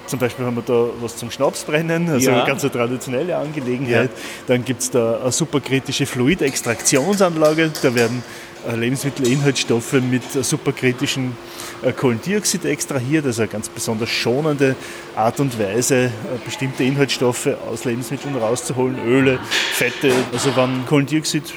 [0.06, 2.38] Zum Beispiel haben wir da was zum Schnapsbrennen, also Ja.
[2.38, 4.10] eine ganz traditionelle Angelegenheit.
[4.46, 7.70] Dann gibt es da eine superkritische Fluidextraktionsanlage.
[7.82, 8.22] Da werden
[8.66, 11.36] äh, Lebensmittelinhaltsstoffe mit superkritischem
[11.82, 14.76] äh, Kohlendioxid extrahiert, also eine ganz besonders schonende
[15.14, 16.10] Art und Weise, äh,
[16.42, 19.38] bestimmte Inhaltsstoffe aus Lebensmitteln rauszuholen, Öle,
[19.74, 20.10] Fette.
[20.32, 21.52] Also wenn Kohlendioxid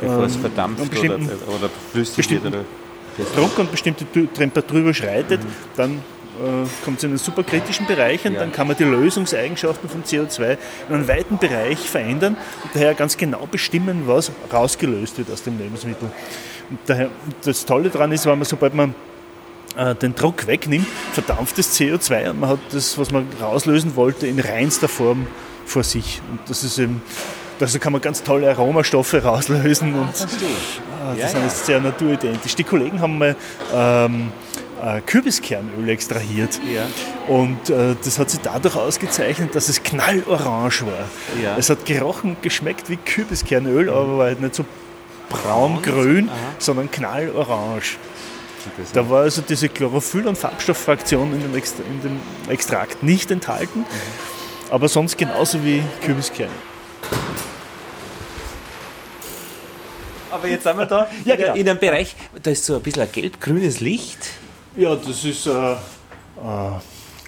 [0.00, 2.46] Bevor es verdampft oder, bestimmten- oder flüssig wird.
[2.46, 2.64] Oder
[3.34, 5.40] Druck und bestimmte Tu- Temperatur überschreitet,
[5.76, 5.94] dann
[6.40, 8.40] äh, kommt es in einen superkritischen Bereich und Ja.
[8.40, 10.56] dann kann man die Lösungseigenschaften von CO2
[10.88, 15.58] in einem weiten Bereich verändern und daher ganz genau bestimmen, was rausgelöst wird aus dem
[15.58, 16.08] Lebensmittel.
[16.70, 17.10] Und daher,
[17.44, 18.94] das Tolle daran ist, wenn man, sobald man
[19.76, 24.28] äh, den Druck wegnimmt, verdampft das CO2 und man hat das, was man rauslösen wollte,
[24.28, 25.26] in reinster Form
[25.66, 26.20] vor sich.
[26.30, 27.02] Und das ist eben,
[27.60, 31.46] also kann man ganz tolle Aromastoffe rauslösen und Ah, das sind ja.
[31.46, 32.54] jetzt sehr naturidentisch.
[32.56, 33.36] Die Kollegen haben mal
[33.74, 34.32] ähm,
[34.82, 36.60] äh, Kürbiskernöl extrahiert.
[36.72, 36.86] Ja.
[37.32, 41.42] Und äh, das hat sich dadurch ausgezeichnet, dass es knallorange war.
[41.42, 41.56] Ja.
[41.56, 44.64] Es hat gerochen, geschmeckt wie Kürbiskernöl, aber war halt nicht so
[45.30, 47.82] braungrün, sondern knallorange.
[48.92, 52.20] Da war also diese Chlorophyll- und Farbstofffraktion in dem, Extra in dem
[52.50, 53.86] Extrakt nicht enthalten,
[54.70, 56.50] aber sonst genauso wie Kürbiskerne.
[60.30, 61.54] Aber jetzt sind wir da Ja, in, genau.
[61.54, 64.18] in einem Bereich, da ist so ein bisschen ein gelb-grünes Licht.
[64.76, 65.76] Ja, das ist äh, äh,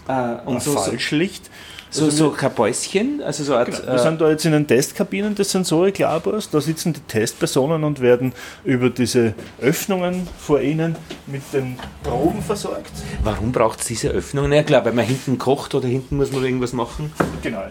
[0.09, 1.51] Äh, und ein so, Falschlicht.
[1.91, 5.35] so, Also so Kabäuschen, also so Art, Wir sind äh, da jetzt in den Testkabinen
[5.35, 6.51] des Sensorik-Labors.
[6.51, 8.33] Da sitzen die Testpersonen und werden
[8.65, 10.97] über diese Öffnungen vor ihnen
[11.27, 12.93] mit den Proben versorgt.
[13.23, 14.51] warum braucht es diese Öffnung?
[14.53, 17.13] Ja klar, weil man hinten kocht oder hinten muss man irgendwas machen.
[17.43, 17.63] Genau.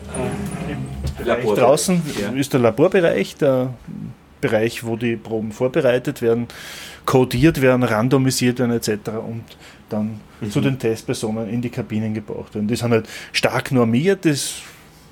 [0.69, 0.77] Im
[1.17, 2.29] Bereich Laborbereich, draußen ja.
[2.39, 3.73] ist der Laborbereich, der
[4.41, 6.47] Bereich, wo die Proben vorbereitet werden,
[7.05, 9.09] kodiert werden, randomisiert werden etc.
[9.27, 9.43] und
[9.89, 10.51] dann Mhm.
[10.51, 12.67] zu den Testpersonen in die Kabinen gebracht werden.
[12.67, 14.55] Die sind halt stark normiert, das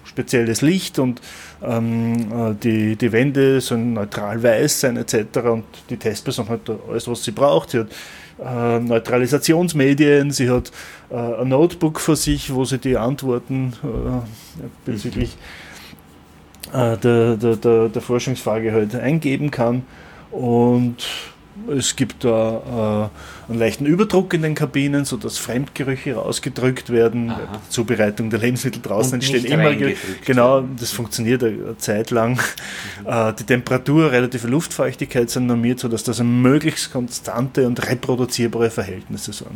[0.05, 1.21] spezielles Licht und
[1.61, 5.37] ähm, äh, die, die Wände sollen neutral weiß sein etc.
[5.43, 7.71] Und die Testperson hat alles, was sie braucht.
[7.71, 7.87] Sie hat
[8.39, 10.71] äh, Neutralisationsmedien, sie hat
[11.09, 15.37] äh, ein Notebook vor sich, wo sie die Antworten äh, bezüglich
[16.73, 19.83] äh, der, der, der, der Forschungsfrage halt eingeben kann.
[20.31, 21.03] Und
[21.69, 23.09] es gibt da
[23.49, 27.29] äh, einen leichten Überdruck in den Kabinen, sodass Fremdgerüche rausgedrückt werden.
[27.29, 27.37] Aha.
[27.37, 29.73] Bei der Zubereitung der Lebensmittel draußen Und entstehen immer.
[30.25, 32.39] Genau, das funktioniert eine Zeit lang.
[33.05, 39.31] Äh, die Temperatur, relative Luftfeuchtigkeit sind normiert, sodass das ein möglichst konstante und reproduzierbare Verhältnisse
[39.31, 39.51] sind.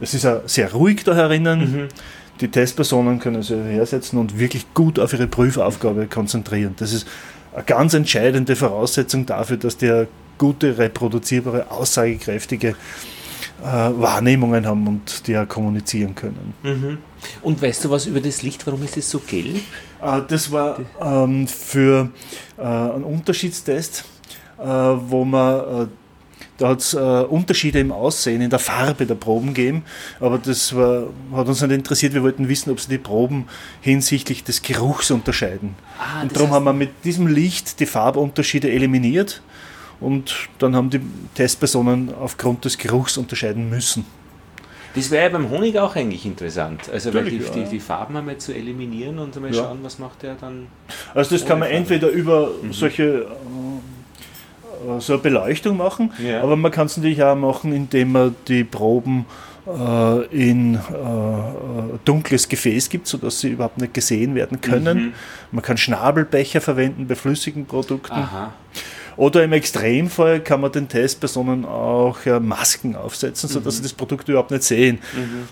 [0.00, 1.88] Es ist auch sehr ruhig da herinnen.
[2.40, 6.74] Die Testpersonen können sich hersetzen und wirklich gut auf ihre Prüfaufgabe konzentrieren.
[6.78, 7.06] Das ist
[7.54, 10.08] eine ganz entscheidende Voraussetzung dafür, dass die eine
[10.38, 12.76] gute, reproduzierbare, aussagekräftige
[13.60, 16.54] äh, Wahrnehmungen haben und die auch kommunizieren können.
[16.62, 16.98] Mhm.
[17.42, 18.66] Und weißt du was über das Licht?
[18.66, 19.56] Warum ist es so gelb?
[20.00, 22.10] Äh, das war ähm, für
[22.56, 24.04] äh, einen Unterschiedstest,
[24.58, 25.86] äh, wo man, äh,
[26.58, 29.84] da hat es äh, Unterschiede im Aussehen, in der Farbe der Proben gegeben,
[30.20, 32.12] aber das war, hat uns nicht interessiert.
[32.14, 33.46] Wir wollten wissen, ob sie die Proben
[33.80, 35.74] hinsichtlich des Geruchs unterscheiden.
[35.98, 39.40] Ah, und darum haben wir mit diesem Licht die Farbunterschiede eliminiert
[40.00, 41.00] und dann haben die
[41.34, 44.04] Testpersonen aufgrund des Geruchs unterscheiden müssen.
[44.94, 46.88] Das wäre ja beim Honig auch eigentlich interessant.
[46.92, 47.68] Also weil die, Natürlich, die, ja.
[47.68, 49.62] die Farben einmal zu eliminieren und einmal Ja.
[49.64, 50.66] schauen, was macht der dann.
[51.14, 51.78] Also das kann man Farbe.
[51.78, 53.26] entweder über solche äh,
[55.00, 56.42] so eine Beleuchtung machen, Ja.
[56.42, 59.26] aber man kann es natürlich auch machen, indem man die Proben
[59.66, 60.78] äh, in äh,
[62.04, 64.98] dunkles Gefäß gibt, sodass sie überhaupt nicht gesehen werden können.
[64.98, 65.12] Mhm.
[65.52, 68.12] Man kann Schnabelbecher verwenden bei flüssigen Produkten.
[68.12, 68.52] Aha.
[69.16, 73.76] Oder im Extremfall kann man den Testpersonen auch äh, Masken aufsetzen, sodass Mhm.
[73.78, 74.98] sie das Produkt überhaupt nicht sehen.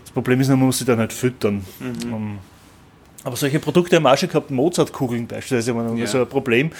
[0.05, 1.65] Das Problem ist nur, man muss sie dann halt füttern.
[1.81, 2.12] Mhm.
[2.12, 2.39] Um,
[3.27, 6.07] aber solche Produkte haben auch schon gehabt, Mozartkugeln beispielsweise, waren Ja.
[6.07, 6.70] so ein Problem,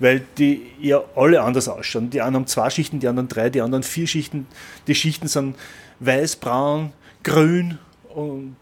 [0.00, 2.10] weil die ja alle anders ausschauen.
[2.10, 4.48] Die einen haben zwei Schichten, die anderen drei, die anderen vier Schichten.
[4.88, 5.54] Die Schichten sind
[6.00, 6.92] weiß, braun,
[7.22, 7.78] grün
[8.12, 8.56] und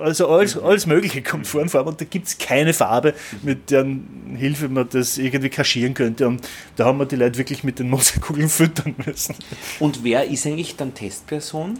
[0.00, 3.70] also alles, alles Mögliche kommt vor in Farbe und da gibt es keine Farbe, mit
[3.70, 6.26] deren Hilfe man das irgendwie kaschieren könnte.
[6.26, 9.36] Und da haben wir die Leute wirklich mit den Mozartkugeln füttern müssen.
[9.78, 11.78] Und wer ist eigentlich dann Testperson?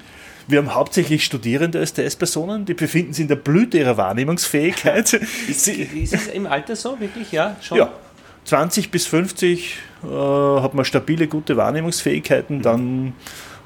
[0.49, 5.13] Wir haben hauptsächlich Studierende als Testpersonen, die befinden sich in der Blüte ihrer Wahrnehmungsfähigkeit.
[5.49, 7.31] Ist, ist es im Alter so, wirklich?
[7.33, 7.77] Ja, schon?
[7.79, 7.93] ja,
[8.47, 13.13] 20 bis 50 äh, hat man stabile, gute Wahrnehmungsfähigkeiten, dann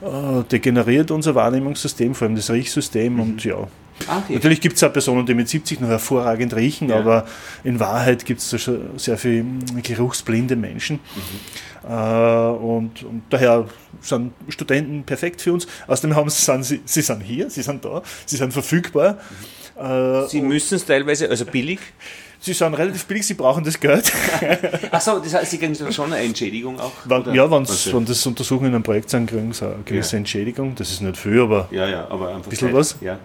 [0.00, 3.68] äh, degeneriert unser Wahrnehmungssystem, vor allem das Riechsystem und ja.
[4.00, 4.34] Okay.
[4.34, 6.96] Natürlich gibt es auch Personen, die mit 70 noch hervorragend riechen, Ja.
[6.96, 7.26] aber
[7.62, 8.50] in Wahrheit gibt es
[8.96, 9.44] sehr viele
[9.82, 10.96] geruchsblinde Menschen.
[10.96, 13.66] Äh, und, und daher
[14.00, 15.66] sind Studenten perfekt für uns.
[15.86, 19.18] Außerdem haben, sind sie, sie sind hier, sie sind da, sie sind verfügbar.
[19.76, 21.80] Äh, Sie müssen es teilweise, also billig.
[22.40, 24.12] sie sind relativ billig, sie brauchen das Geld.
[24.90, 26.92] Achso, das heißt, Sie kriegen dann schon eine Entschädigung auch?
[27.06, 30.18] Wenn, ja, Also, wenn das Untersuchen in einem Projekt sind, kriegen sie eine gewisse Ja.
[30.18, 30.74] Entschädigung.
[30.74, 31.68] Das ist nicht viel, aber.
[31.70, 32.50] ja, ja, aber einfach.
[32.50, 32.76] Bisschen Zeit.
[32.76, 32.96] was?
[33.00, 33.18] Ja.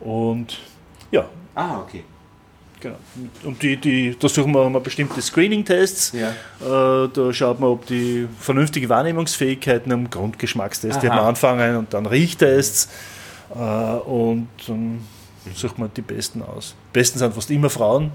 [0.00, 0.58] Und
[1.10, 2.04] ja, Ah, okay.
[2.80, 2.96] Genau.
[3.44, 6.12] Und die, die, da suchen wir, haben wir bestimmte Screening-Tests.
[6.12, 6.30] Ja.
[6.60, 11.16] Äh, da schaut man, ob die vernünftige Wahrnehmungsfähigkeiten am Grundgeschmackstest, die Aha.
[11.16, 12.88] haben wir anfangen und dann Riechtests.
[13.54, 15.00] Äh, und dann
[15.54, 16.74] sucht man die Besten aus.
[16.92, 18.12] Besten sind fast immer Frauen.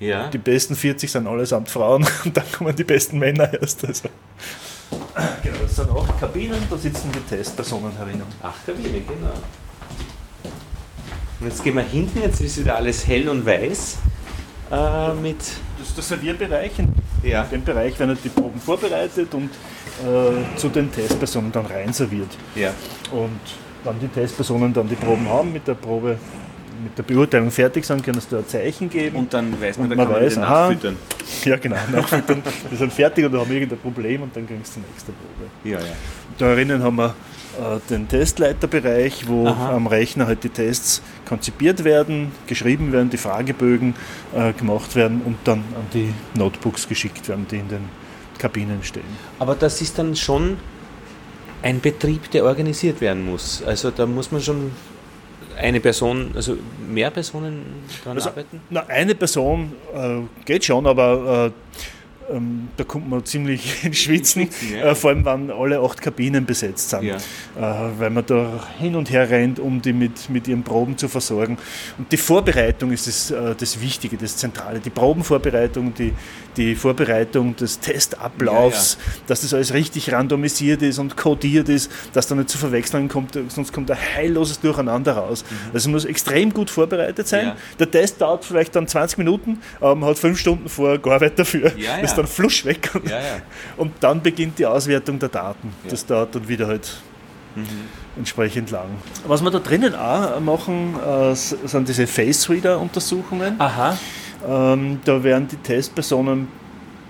[0.00, 0.28] Ja.
[0.28, 3.84] Die besten 40 sind allesamt Frauen und dann kommen die besten Männer erst.
[3.84, 4.08] Also.
[5.42, 8.22] Genau, das sind acht Kabinen, da sitzen die Testpersonen herinnen.
[8.42, 9.32] Acht Kabine, genau.
[11.40, 13.98] Und jetzt gehen wir hinten, jetzt ist wieder alles hell und weiß.
[14.70, 15.38] Äh, mit.
[15.78, 16.72] Das ist der Servierbereich.
[16.78, 16.92] In
[17.22, 17.44] Ja.
[17.44, 22.28] dem Bereich werden halt die Proben vorbereitet und äh, zu den Testpersonen dann rein serviert.
[22.54, 22.70] Ja.
[23.12, 23.40] Und
[23.84, 26.18] wenn die Testpersonen dann die Proben haben, mit der Probe,
[26.82, 29.16] mit der Beurteilung fertig sind, können sie da ein Zeichen geben.
[29.16, 30.68] Und dann weiß man, Und man kann man weiß, wieder aha.
[30.68, 30.96] nachfüttern.
[31.44, 31.76] ja, genau.
[31.92, 32.42] nachfüttern.
[32.70, 35.48] Die sind fertig oder haben irgendein Problem und dann kriegen sie die nächste Probe.
[35.64, 35.94] Ja, ja.
[36.36, 37.14] Da drinnen haben wir
[37.90, 39.74] den Testleiterbereich, wo Aha.
[39.74, 43.94] am Rechner halt die Tests konzipiert werden, geschrieben werden, die Fragebögen
[44.34, 47.84] äh, gemacht werden und dann an die Notebooks geschickt werden, die in den
[48.38, 49.04] Kabinen stehen.
[49.38, 50.56] Aber das ist dann schon
[51.62, 53.62] ein Betrieb, der organisiert werden muss.
[53.64, 54.70] Also da muss man schon
[55.56, 56.56] eine Person, also
[56.88, 57.64] mehr Personen
[58.04, 58.60] daran also, arbeiten?
[58.70, 61.78] Na, eine Person äh, geht schon, aber äh,
[62.30, 64.90] ähm, da kommt man ziemlich ins Schwitzen, ja.
[64.90, 67.16] äh, vor allem wenn alle acht Kabinen besetzt sind, ja.
[67.16, 71.08] äh, weil man da hin und her rennt, um die mit, mit ihren Proben zu
[71.08, 71.58] versorgen.
[71.96, 74.80] Und die Vorbereitung ist das, äh, das Wichtige, das Zentrale.
[74.80, 76.12] Die Probenvorbereitung, die,
[76.56, 82.26] die Vorbereitung des Testablaufs, ja, dass das alles richtig randomisiert ist und codiert ist, dass
[82.26, 85.44] da nicht zu verwechseln kommt, sonst kommt ein heilloses Durcheinander raus.
[85.48, 85.56] Mhm.
[85.74, 87.52] Also muss extrem gut vorbereitet sein.
[87.78, 91.72] Der Test dauert vielleicht dann 20 Minuten, aber man hat fünf Stunden vor Gearbeit dafür.
[91.76, 92.90] Ja, ja dann flusch weg.
[92.94, 93.36] Und, ja, ja.
[93.76, 95.72] und dann beginnt die Auswertung der Daten.
[95.84, 95.90] Ja.
[95.90, 97.00] Das dauert dann wieder halt
[97.54, 97.66] mhm.
[98.16, 98.88] entsprechend lang.
[99.26, 103.60] Was wir da drinnen auch machen, äh, sind diese Face-Reader-Untersuchungen.
[103.60, 103.96] Aha.
[104.46, 106.48] Ähm, da werden die Testpersonen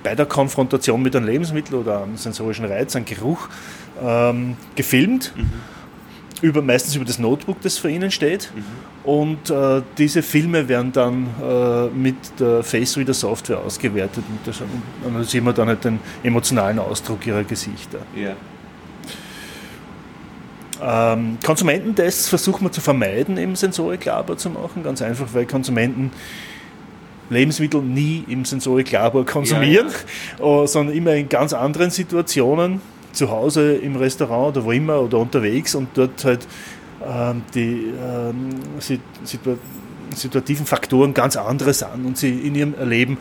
[0.02, 3.48] bei der Konfrontation mit einem Lebensmittel oder einem sensorischen Reiz, einem Geruch,
[4.02, 5.32] ähm, gefilmt.
[5.36, 5.77] Mhm
[6.42, 8.50] über, meistens über das Notebook, das vor Ihnen steht.
[8.54, 8.64] Mhm.
[9.08, 15.08] Und äh, diese Filme werden dann äh, mit der Face Reader Software ausgewertet und da
[15.08, 17.98] analysieren wir dann halt den emotionalen Ausdruck Ihrer Gesichter.
[18.14, 18.34] Ja.
[20.80, 26.12] Ähm, Konsumententests versuchen wir zu vermeiden, im Sensoriklabor zu machen, ganz einfach, weil Konsumenten
[27.30, 29.88] Lebensmittel nie im Sensoriklabor konsumieren,
[30.38, 30.66] ja, ja.
[30.66, 32.80] sondern immer in ganz anderen Situationen
[33.18, 36.46] zu Hause im Restaurant oder wo immer oder unterwegs und dort halt
[37.04, 38.60] ähm, die ähm,
[40.14, 43.18] situativen Faktoren ganz andere sind und sie in ihrem Leben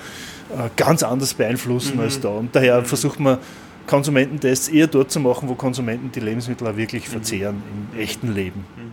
[0.55, 2.01] äh, ganz anders beeinflussen mhm.
[2.01, 2.29] als da.
[2.29, 2.85] Und daher mhm.
[2.85, 3.39] versucht man
[3.87, 7.11] Konsumententests eher dort zu machen, wo Konsumenten die Lebensmittel auch wirklich mhm.
[7.11, 7.63] verzehren
[7.93, 8.65] im echten Leben.
[8.75, 8.91] Mhm.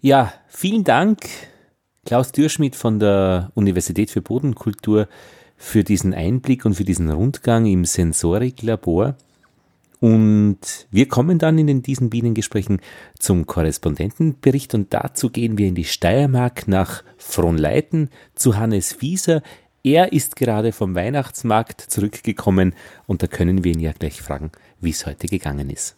[0.00, 1.26] Ja, vielen Dank,
[2.04, 5.08] Klaus Dürschmidt von der Universität für Bodenkultur
[5.56, 9.16] für diesen Einblick und für diesen Rundgang im Sensoriklabor.
[10.00, 12.80] Und wir kommen dann in diesen Bienengesprächen
[13.18, 19.42] zum Korrespondentenbericht und dazu gehen wir in die Steiermark nach Fronleiten zu Hannes Wieser.
[19.82, 22.74] Er ist gerade vom Weihnachtsmarkt zurückgekommen
[23.06, 24.50] und da können wir ihn ja gleich fragen,
[24.80, 25.96] wie es heute gegangen ist.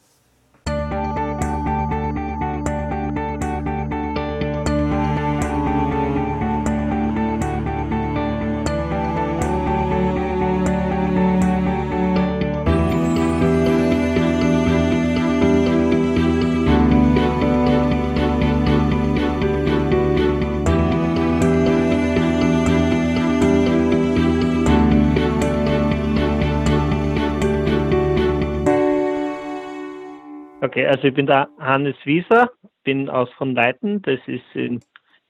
[30.68, 32.50] Okay, also ich bin der Hannes Wieser,
[32.84, 34.80] bin aus von Leiten, das ist in,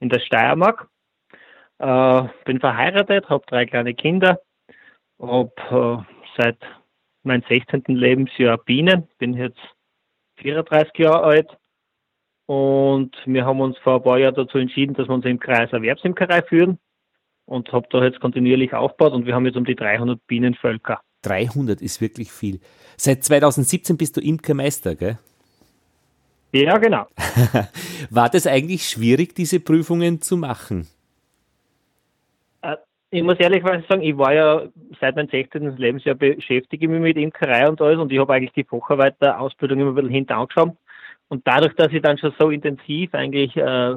[0.01, 0.89] in der Steiermark.
[1.77, 4.41] Äh, bin verheiratet, habe drei kleine Kinder,
[5.17, 6.03] habe äh,
[6.37, 6.57] seit
[7.23, 7.83] meinem 16.
[7.87, 9.61] Lebensjahr Bienen, bin jetzt
[10.41, 11.57] 34 Jahre alt
[12.45, 15.71] und wir haben uns vor ein paar Jahren dazu entschieden, dass wir uns im Kreis
[15.71, 16.79] Erwerbsimkerei führen
[17.45, 20.99] und habe da jetzt kontinuierlich aufgebaut und wir haben jetzt um die 300 Bienenvölker.
[21.21, 22.59] 300 ist wirklich viel.
[22.97, 25.17] Seit 2017 bist du Imkermeister, gell?
[26.51, 27.05] Ja, genau.
[28.09, 30.87] War das eigentlich schwierig, diese Prüfungen zu machen?
[32.61, 32.75] Äh,
[33.11, 34.63] ich muss ehrlich sagen, ich war ja
[34.99, 35.77] seit meinem 16.
[35.77, 39.95] Lebensjahr beschäftige mich mit Imkerei und alles und ich habe eigentlich die Facharbeiter-Ausbildung immer ein
[39.95, 40.75] bisschen hinten angeschaut.
[41.27, 43.95] Und dadurch, dass ich dann schon so intensiv eigentlich äh,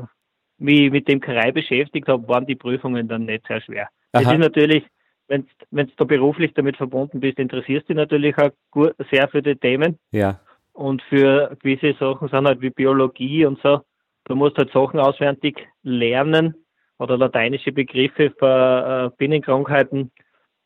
[0.59, 3.89] mich mit dem Imkerei beschäftigt habe, waren die Prüfungen dann nicht sehr schwer.
[4.13, 4.85] Es ist natürlich,
[5.29, 9.43] wenn du da beruflich damit verbunden bist, interessierst du dich natürlich auch gut, sehr für
[9.43, 9.99] die Themen.
[10.11, 10.39] Ja.
[10.73, 13.81] Und für gewisse Sachen sind halt wie Biologie und so,
[14.25, 16.55] du musst halt Sachen auswendig lernen
[16.99, 20.11] oder lateinische Begriffe für äh, Bienenkrankheiten,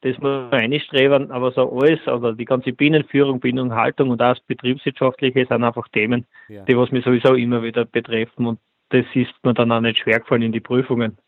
[0.02, 4.40] das muss man einstreben, aber so alles, also die ganze Bienenführung, Bienenhaltung und auch das
[4.46, 6.64] Betriebswirtschaftliche sind einfach Themen, ja.
[6.64, 8.60] die was mich sowieso immer wieder betreffen und
[8.90, 11.18] das ist mir dann auch nicht schwer gefallen in die Prüfungen.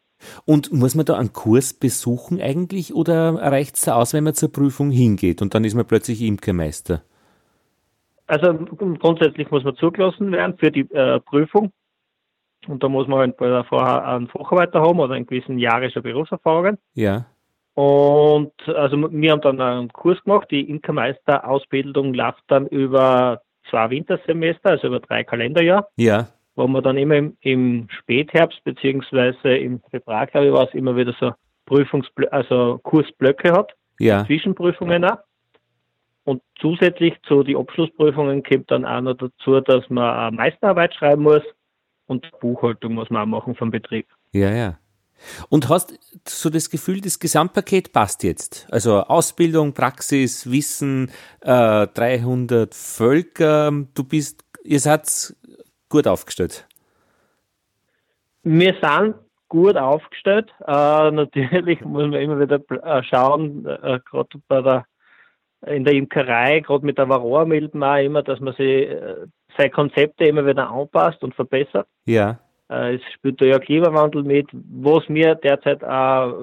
[0.44, 4.52] Und muss man da einen Kurs besuchen eigentlich oder reicht es aus, wenn man zur
[4.52, 7.02] Prüfung hingeht und dann ist man plötzlich Imkermeister?
[8.28, 11.72] Also grundsätzlich muss man zugelassen werden für die äh, Prüfung.
[12.66, 16.76] Und da muss man halt vorher einen Facharbeiter haben oder einen gewissen jahrescher Berufserfahrung.
[16.94, 17.26] Ja.
[17.74, 20.48] Und also wir haben dann einen Kurs gemacht.
[20.50, 23.40] Die Imkermeister-Ausbildung läuft dann über
[23.70, 25.86] zwei Wintersemester, also über drei Kalenderjahre.
[25.96, 26.28] Ja.
[26.56, 30.96] Wo man dann immer im, im Spätherbst beziehungsweise im Februar, glaube ich, war es immer
[30.96, 31.32] wieder so
[31.66, 33.72] Prüfungsblöcke, also Kursblöcke hat.
[34.00, 34.26] Ja.
[34.26, 35.18] Zwischenprüfungen auch.
[36.28, 41.22] Und zusätzlich zu den Abschlussprüfungen kommt dann auch noch dazu, dass man eine Meisterarbeit schreiben
[41.22, 41.40] muss
[42.04, 44.06] und Buchhaltung muss man auch machen vom Betrieb.
[44.32, 44.78] Ja, ja.
[45.48, 45.98] Und hast
[46.28, 48.68] so das Gefühl, das Gesamtpaket passt jetzt?
[48.70, 51.10] Also Ausbildung, Praxis, Wissen,
[51.40, 55.34] äh, 300 Völker, du bist, ihr seid
[55.88, 56.68] gut aufgestellt.
[58.42, 59.14] Wir sind
[59.48, 60.52] gut aufgestellt.
[60.66, 64.84] Äh, natürlich muss man immer wieder äh, schauen, äh, gerade bei der
[65.66, 69.26] in der Imkerei, gerade mit der Varroa meldet man auch immer, dass man sich, äh,
[69.56, 71.86] seine Konzepte immer wieder anpasst und verbessert.
[72.06, 72.38] Ja.
[72.70, 76.34] Äh, es spielt da ja Klimawandel mit, was wir derzeit auch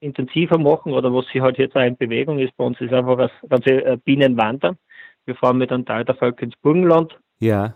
[0.00, 3.16] intensiver machen oder was sich halt jetzt auch in Bewegung ist bei uns, ist einfach
[3.16, 4.76] das ganze Bienenwandern.
[5.24, 7.18] Wir fahren mit einem Teil der Völker ins Burgenland.
[7.40, 7.74] Ja.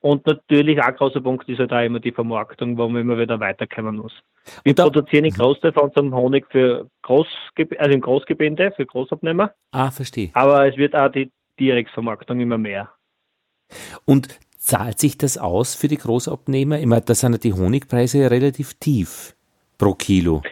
[0.00, 3.18] Und natürlich auch ein großer Punkt ist halt auch immer die Vermarktung, wo man immer
[3.18, 4.12] wieder weiterkommen muss.
[4.62, 9.52] Wir produzieren den Großteil von unserem Honig für Großgeb also im Großgebinde, für Großabnehmer.
[9.72, 10.30] Ah, verstehe.
[10.34, 12.90] Aber es wird auch die Direktvermarktung immer mehr.
[14.04, 16.78] Und zahlt sich das aus für die Großabnehmer?
[16.78, 19.34] Ich meine, da sind ja die Honigpreise relativ tief
[19.78, 20.42] pro Kilo.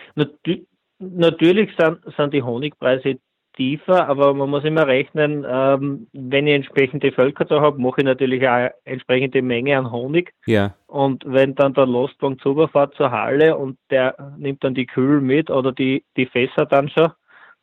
[0.98, 3.18] Natürlich sind, sind die Honigpreise
[3.56, 8.04] tiefer, aber man muss immer rechnen, ähm, wenn ich entsprechende Völker da habe, mache ich
[8.04, 10.32] natürlich auch entsprechende Menge an Honig.
[10.46, 10.74] Ja.
[10.86, 15.50] Und wenn dann der Lastwagen zuberfährt zur Halle und der nimmt dann die Kühl mit
[15.50, 17.10] oder die, die Fässer dann schon,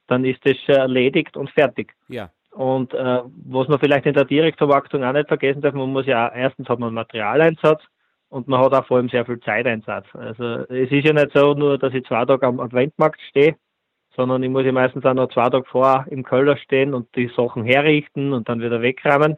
[0.07, 1.93] dann ist das schon erledigt und fertig.
[2.07, 2.29] Ja.
[2.51, 6.29] Und äh, was man vielleicht in der Direktvermarktung auch nicht vergessen darf, man muss ja
[6.29, 7.81] auch, erstens hat man Materialeinsatz
[8.29, 10.05] und man hat auch vor allem sehr viel Zeiteinsatz.
[10.13, 13.55] Also es ist ja nicht so nur, dass ich zwei Tage am Adventmarkt stehe
[14.15, 17.31] sondern ich muss ja meistens auch noch zwei Tage vor im Keller stehen und die
[17.35, 19.37] Sachen herrichten und dann wieder wegräumen.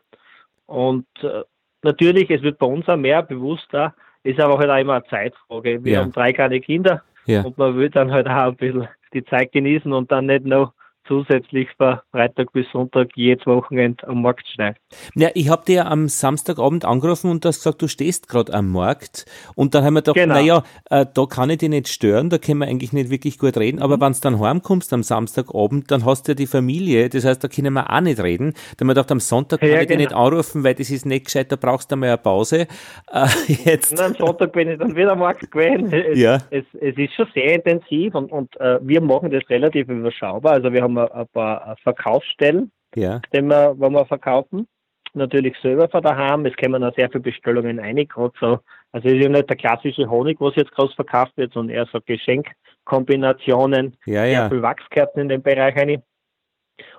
[0.66, 1.44] Und äh,
[1.84, 3.94] natürlich, es wird bei uns auch mehr bewusster,
[4.24, 5.84] ist aber halt auch immer eine Zeitfrage.
[5.84, 6.00] Wir ja.
[6.02, 7.42] haben drei kleine Kinder ja.
[7.44, 10.74] und man will dann halt auch ein bisschen die Zeit genießen und dann nicht noch
[11.08, 14.76] zusätzlich von Freitag bis Sonntag jedes Wochenende am Markt stehen.
[15.16, 18.72] Ja, ich habe dir am Samstagabend angerufen und du hast gesagt, du stehst gerade am
[18.72, 19.26] Markt.
[19.56, 20.36] Und dann haben wir gedacht, genau.
[20.36, 23.58] naja, äh, da kann ich dich nicht stören, da können wir eigentlich nicht wirklich gut
[23.58, 23.82] reden.
[23.82, 24.02] Aber mhm.
[24.02, 27.48] wenn du dann heimkommst am Samstagabend, dann hast du ja die Familie, das heißt, da
[27.48, 28.54] können wir auch nicht reden.
[28.78, 30.00] Dann haben wir gedacht, am Sonntag kann ja, ich genau.
[30.00, 32.68] dich nicht anrufen, weil das ist nicht gescheit, da brauchst du mal eine Pause.
[33.14, 33.28] Äh,
[33.66, 33.92] jetzt.
[33.92, 35.92] Und am Sonntag bin ich dann wieder am Markt gewesen.
[35.94, 36.38] Es, ja.
[36.50, 40.54] es, es ist schon sehr intensiv und, und äh, wir machen das relativ überschaubar.
[40.54, 43.22] Also wir haben haben wir ein paar Verkaufsstellen, ja.
[43.34, 44.68] die wir, wo wir verkaufen.
[45.16, 46.46] Natürlich selber von daheim.
[46.46, 48.60] Es kommen auch sehr viele Bestellungen ein, gerade so.
[48.92, 51.88] Also es ist ja nicht der klassische Honig, was jetzt groß verkauft wird, sondern eher
[51.92, 54.42] so Geschenkkombinationen, ja, ja.
[54.42, 56.02] sehr viel Wachskerzen in den Bereich rein.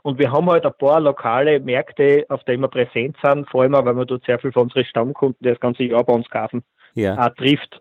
[0.02, 3.72] Und wir haben halt ein paar lokale Märkte, auf denen wir präsent sind, vor allem
[3.72, 6.62] weil wir dort sehr viel von unseren Stammkunden, die das ganze Jahr bei uns kaufen,
[6.94, 7.18] ja.
[7.18, 7.80] auch trifft.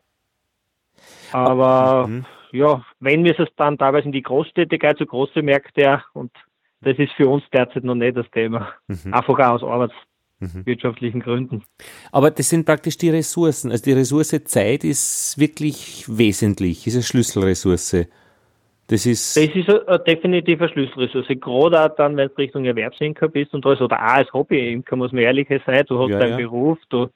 [1.32, 6.04] Aber mhm ja, wenn wir es dann teilweise in die Großstädte gehen, zu große Märkte
[6.14, 6.32] und
[6.82, 8.74] das ist für uns derzeit noch nicht das Thema.
[8.88, 9.14] Mhm.
[9.14, 11.24] Einfach auch aus arbeitswirtschaftlichen mhm.
[11.24, 11.64] Gründen.
[12.12, 13.72] Aber das sind praktisch die Ressourcen.
[13.72, 18.08] Also die Ressource Zeit ist wirklich wesentlich, ist eine Schlüsselressource.
[18.88, 21.28] Das ist, das ist eine, eine definitive Schlüsselressource.
[21.40, 25.12] Gerade auch dann, wenn es Richtung Erwerbsimker bist und alles, oder auch als Hobbyimker, muss
[25.12, 26.46] man ehrlich sein, du hast ja, deinen ja.
[26.46, 27.08] Beruf, du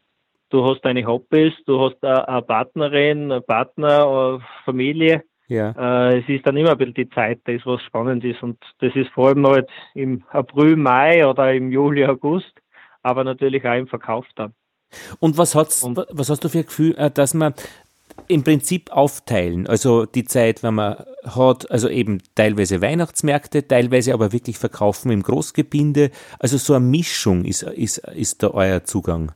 [0.50, 5.24] du hast deine Hobbys, du hast eine Partnerin, einen Partner, eine Familie.
[5.48, 5.72] Ja.
[6.10, 8.44] Äh, es ist dann immer ein bisschen die Zeit, das was spannend ist.
[8.44, 12.52] Und das ist vor allem halt im April, Mai oder im Juli, August,
[13.02, 14.54] aber natürlich auch im Verkauf dann.
[15.20, 17.54] Und was, hat's, Und, was hast du für ein Gefühl, äh, dass man
[18.28, 24.34] im Prinzip aufteilen, also die Zeit, wenn man hat, also eben teilweise Weihnachtsmärkte, teilweise aber
[24.34, 29.32] wirklich verkaufen im Großgebinde, also so eine Mischung ist, ist, ist da euer Zugang.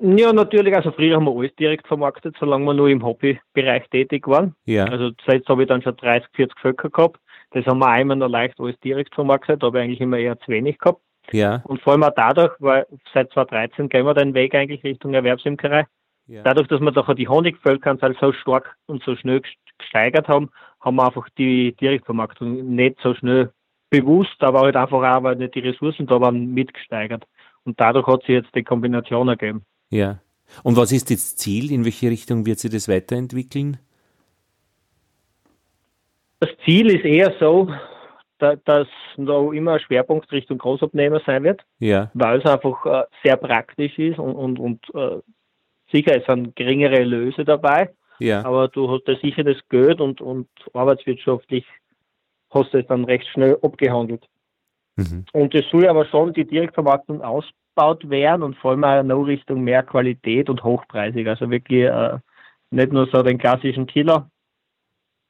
[0.00, 0.74] Ja, natürlich.
[0.74, 4.54] Also früher haben wir alles direkt vermarktet, solange wir nur im Hobbybereich tätig waren.
[4.64, 4.84] Ja.
[4.84, 7.20] Also jetzt habe ich dann schon 30, 40 Völker gehabt.
[7.50, 10.78] Das haben wir einmal noch leicht alles direkt vermarktet, aber eigentlich immer eher zu wenig
[10.78, 11.00] gehabt.
[11.32, 11.62] Ja.
[11.64, 15.86] Und vor allem auch dadurch, weil seit 2013 gehen wir den Weg eigentlich Richtung Erwerbsimkerei.
[16.26, 16.42] Ja.
[16.42, 19.42] Dadurch, dass wir doch die Honigvölkeranzahl so stark und so schnell
[19.78, 20.50] gesteigert haben,
[20.80, 23.50] haben wir einfach die Direktvermarktung nicht so schnell
[23.90, 27.24] bewusst, aber halt einfach auch, weil nicht die Ressourcen da waren, mitgesteigert.
[27.64, 29.64] Und dadurch hat sich jetzt die Kombination ergeben.
[29.90, 30.20] Ja.
[30.62, 31.70] Und was ist das Ziel?
[31.72, 33.78] In welche Richtung wird sich das weiterentwickeln?
[36.40, 37.68] Das Ziel ist eher so,
[38.38, 38.86] dass
[39.16, 42.10] noch immer ein Schwerpunkt Richtung Großabnehmer sein wird, ja.
[42.14, 45.20] weil es einfach äh, sehr praktisch ist und, und, und äh,
[45.90, 47.90] sicher es sind geringere Löse dabei,
[48.20, 48.44] ja.
[48.44, 51.66] aber du hast ja sicher das Geld und, und arbeitswirtschaftlich
[52.50, 54.24] hast du es dann recht schnell abgehandelt.
[54.96, 55.24] Mhm.
[55.32, 57.44] Und es soll aber schon die Direktvermarktung aus,
[57.78, 61.26] ausgebaut werden und vor allem auch noch Richtung mehr Qualität und hochpreisig.
[61.28, 62.18] Also wirklich äh,
[62.70, 64.30] nicht nur so den klassischen Killer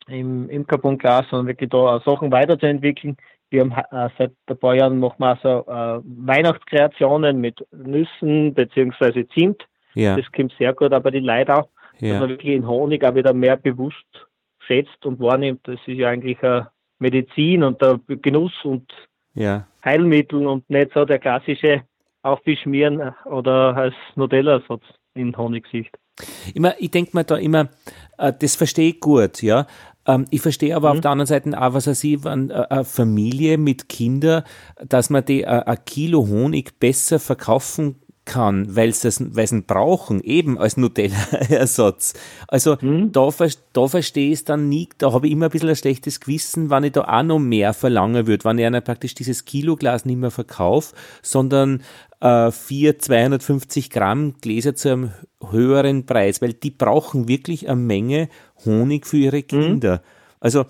[0.08, 3.16] im Imkerbundglas, sondern wirklich da Sachen weiterzuentwickeln.
[3.50, 9.26] Wir haben äh, seit ein paar Jahren machen wir so äh, Weihnachtskreationen mit Nüssen bzw.
[9.34, 9.66] Zimt.
[9.94, 10.16] Ja.
[10.16, 11.68] Das kommt sehr gut aber die Leute auch.
[11.98, 12.12] ja.
[12.12, 14.28] dass man wirklich den Honig auch wieder mehr bewusst
[14.60, 15.60] schätzt und wahrnimmt.
[15.64, 16.68] Das ist ja eigentlich eine
[16.98, 18.92] Medizin und der Genuss und
[19.34, 19.66] ja.
[19.84, 21.84] Heilmittel und nicht so der klassische
[22.28, 24.82] Aufwischmieren oder als Nutella-Ersatz
[25.14, 25.94] in Honigsicht.
[26.54, 27.68] Immer, ich denke mir da immer,
[28.18, 29.66] äh, das verstehe ich gut, ja.
[30.06, 30.96] Ähm, ich verstehe aber mhm.
[30.96, 34.42] auf der anderen Seite auch, was er sieht, wenn äh, eine Familie mit Kindern,
[34.84, 37.96] dass man die äh, ein Kilo Honig besser verkaufen
[38.28, 39.20] kann, weil sie es
[39.66, 42.14] brauchen, eben als Nutella-Ersatz.
[42.46, 43.10] Also mhm.
[43.10, 43.30] da,
[43.72, 46.70] da verstehe ich es dann nie, da habe ich immer ein bisschen ein schlechtes Gewissen,
[46.70, 50.18] wenn ich da auch noch mehr verlangen würde, wenn ich einer praktisch dieses Kiloglas nicht
[50.18, 51.82] mehr verkaufe, sondern
[52.20, 55.10] äh, vier 250 Gramm Gläser zu einem
[55.50, 58.28] höheren Preis, weil die brauchen wirklich eine Menge
[58.64, 59.46] Honig für ihre mhm.
[59.46, 59.94] Kinder.
[59.96, 60.00] Mhm.
[60.40, 60.64] Also,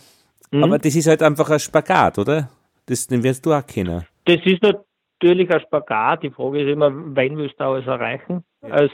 [0.53, 0.65] mhm.
[0.65, 2.51] aber das ist halt einfach ein Spagat, oder?
[2.87, 4.07] Das, den wirst du auch kennen.
[4.25, 4.63] Das ist
[5.21, 6.23] natürlich ein Spagat.
[6.23, 8.45] Die Frage ist immer, wann willst du alles erreichen?
[8.63, 8.69] Ja.
[8.71, 8.93] Als,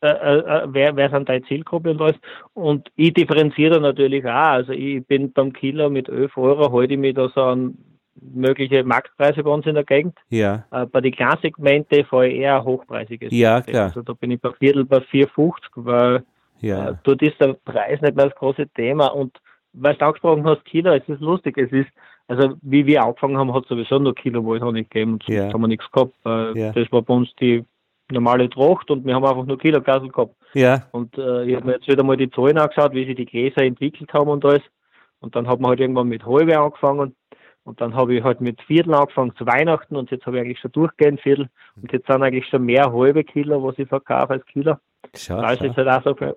[0.00, 2.16] äh, äh, äh, wer, wer sind deine Zielgruppe und alles?
[2.54, 4.28] Und ich differenziere natürlich auch.
[4.28, 7.78] Also ich bin beim Kilo mit 11 Euro, halte ich mich da so an
[8.20, 10.16] mögliche Marktpreise bei uns in der Gegend.
[10.28, 10.64] Ja.
[10.70, 13.32] Äh, bei den Klassegmente fahre ich eher hochpreisiges.
[13.32, 13.84] Ja, klar.
[13.84, 16.24] Also da bin ich bei Viertel bei 4,50, weil
[16.60, 16.90] ja.
[16.90, 19.08] äh, dort ist der Preis nicht mehr das große Thema.
[19.08, 19.38] Und
[19.72, 21.90] weil du angesprochen hast, Kilo, es ist lustig, es ist,
[22.28, 25.28] also wie wir angefangen haben, hat es sowieso nur Kilo wo ich Honig gegeben und
[25.28, 25.52] ja.
[25.52, 26.14] haben wir nichts gehabt.
[26.24, 26.72] Ja.
[26.72, 27.64] Das war bei uns die
[28.10, 30.34] normale Tracht und wir haben einfach nur Kilo Gasel gehabt.
[30.54, 30.86] Ja.
[30.92, 33.62] Und äh, ich habe mir jetzt wieder mal die Zahlen angeschaut, wie sich die Gläser
[33.62, 34.62] entwickelt haben und alles.
[35.20, 37.14] Und dann hat man halt irgendwann mit halbe angefangen
[37.64, 40.60] und dann habe ich halt mit Viertel angefangen zu Weihnachten und jetzt habe ich eigentlich
[40.60, 41.48] schon durchgehend Viertel.
[41.76, 44.76] Und jetzt sind eigentlich schon mehr halbe Kilo, was ich verkaufe als Kilo.
[45.16, 46.34] Schau, da ist jetzt halt auch so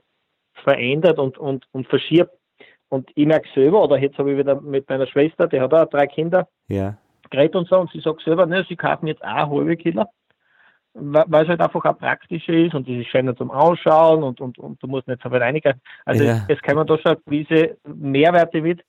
[0.64, 2.32] verändert und, und, und verschiebt.
[2.90, 5.90] Und ich merke selber, oder jetzt habe ich wieder mit meiner Schwester, die hat auch
[5.90, 6.98] drei Kinder, ja.
[7.30, 10.06] geredet und so, und sie sagt selber, ne, sie kaufen jetzt auch halbe Kilo,
[10.94, 14.58] weil es halt einfach auch praktischer ist und es ist schöner zum Ausschauen und, und,
[14.58, 15.82] und du musst nicht so weit reinigen.
[16.06, 16.46] Also ja.
[16.48, 18.82] es, es kommen da schon gewisse Mehrwerte mit,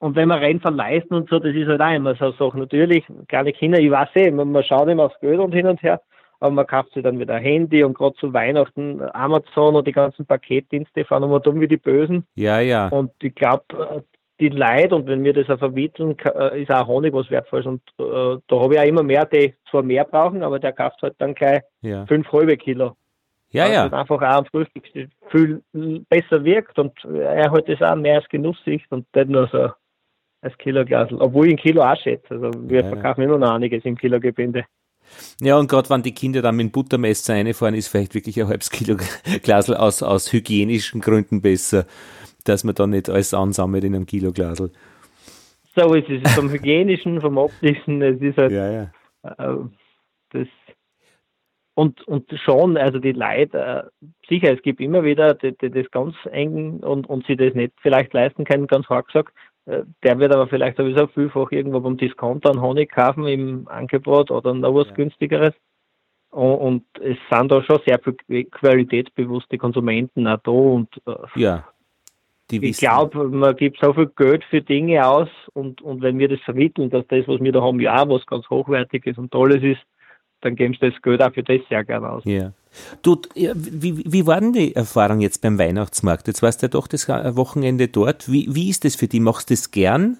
[0.00, 2.58] und wenn man rein verleisten und so, das ist halt auch immer so eine Sache.
[2.58, 5.82] Natürlich, kleine Kinder, ich weiß eh, man, man schaut immer aufs Geld und hin und
[5.82, 6.00] her,
[6.40, 9.92] aber man kauft sich dann wieder ein Handy und gerade zu Weihnachten Amazon und die
[9.92, 12.26] ganzen Paketdienste fahren immer dumm wie die Bösen.
[12.34, 12.88] Ja, ja.
[12.88, 14.04] Und ich glaube,
[14.40, 17.66] die Leute, und wenn wir das auch vermitteln, äh, ist auch Honig was Wertvolles.
[17.66, 21.02] Und äh, da habe ich auch immer mehr, die zwar mehr brauchen, aber der kauft
[21.02, 22.06] halt dann gleich ja.
[22.06, 22.96] fünf halbe Kilo.
[23.50, 23.84] Ja, ja.
[23.84, 24.84] Und einfach auch am Frühstück
[25.30, 25.62] viel
[26.08, 29.70] besser wirkt und er hat das auch mehr als Genusssicht und nicht nur so
[30.40, 32.30] als Kiloglas, obwohl ich ein Kilo auch schätze.
[32.30, 33.26] Also wir ja, verkaufen ja.
[33.26, 34.64] immer noch einiges im Kilogebinde.
[35.40, 38.48] Ja, und gerade wenn die Kinder dann mit dem Buttermesser reinfahren, ist vielleicht wirklich ein
[38.48, 38.96] halbes Kilo
[39.42, 41.86] Glasel aus, aus hygienischen Gründen besser,
[42.44, 44.70] dass man da nicht alles ansammelt in einem Kilo Glasel.
[45.74, 48.90] So ist es, vom hygienischen, vom optischen, es ist halt ja, ja.
[49.22, 49.56] Äh,
[50.32, 50.48] das
[51.74, 55.90] und, und schon, also die Leute, äh, sicher, es gibt immer wieder die, die, das
[55.90, 59.32] ganz eng und, und sie das nicht vielleicht leisten können, ganz hart gesagt,
[59.66, 64.54] der wird aber vielleicht sowieso vielfach irgendwo beim Discounter einen Honig kaufen im Angebot oder
[64.54, 64.94] noch was ja.
[64.94, 65.54] günstigeres.
[66.30, 71.64] Und es sind da schon sehr viel qualitätsbewusste Konsumenten auch da und äh, ja,
[72.52, 76.40] ich glaube, man gibt so viel Geld für Dinge aus und, und wenn wir das
[76.40, 79.80] vermitteln, dass das, was wir da haben, ja was ganz hochwertiges und tolles ist,
[80.40, 82.22] dann geben sie das Geld auch für das sehr gerne aus.
[82.24, 82.52] Ja.
[83.02, 86.28] Du, wie, wie war denn die Erfahrung jetzt beim Weihnachtsmarkt?
[86.28, 88.30] Jetzt warst du ja doch das Wochenende dort.
[88.30, 89.20] Wie, wie ist das für dich?
[89.20, 90.18] Machst du das gern?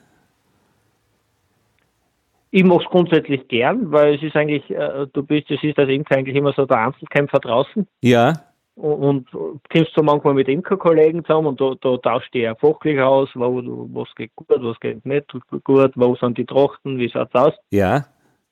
[2.50, 5.88] Ich mache es grundsätzlich gern, weil es ist eigentlich, äh, du bist, es ist als
[5.88, 7.86] Imker eigentlich immer so der Einzelkämpfer draußen.
[8.00, 8.32] Ja.
[8.74, 12.98] Und, und kommst so manchmal mit Imkerkollegen zusammen und da, da tauscht ihr ja fachlich
[13.00, 15.26] aus, wo, was geht gut, was geht nicht
[15.64, 17.54] gut, wo sind die Trachten, wie schaut es aus.
[17.70, 18.06] Ja.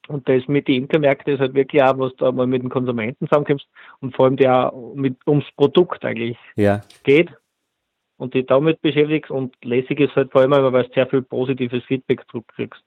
[0.09, 3.29] Und das mit den Imkermärkten ist halt wirklich auch, was da mal mit den Konsumenten
[3.29, 3.67] zusammenkommst
[4.01, 6.81] und vor allem der mit ums Produkt eigentlich ja.
[7.05, 7.31] geht
[8.17, 11.85] und die damit beschäftigst und lässig ist halt vor allem, weil du sehr viel positives
[11.85, 12.83] Feedback zurückkriegst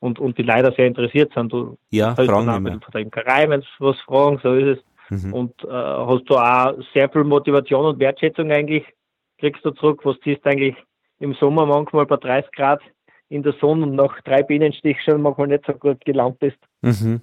[0.00, 1.52] und, und die leider sehr interessiert sind.
[1.52, 2.80] Du ja, fragen immer.
[2.80, 5.24] Von der Imkerei, wenn sie was fragen, so ist es.
[5.24, 5.34] Mhm.
[5.34, 8.84] Und äh, hast du auch sehr viel Motivation und Wertschätzung eigentlich,
[9.38, 10.76] kriegst du zurück, was ziehst eigentlich
[11.18, 12.80] im Sommer manchmal bei 30 Grad
[13.28, 16.58] in der Sonne und nach drei Bienenstich schon manchmal nicht so gut gelaunt bist.
[16.82, 17.20] Mhm.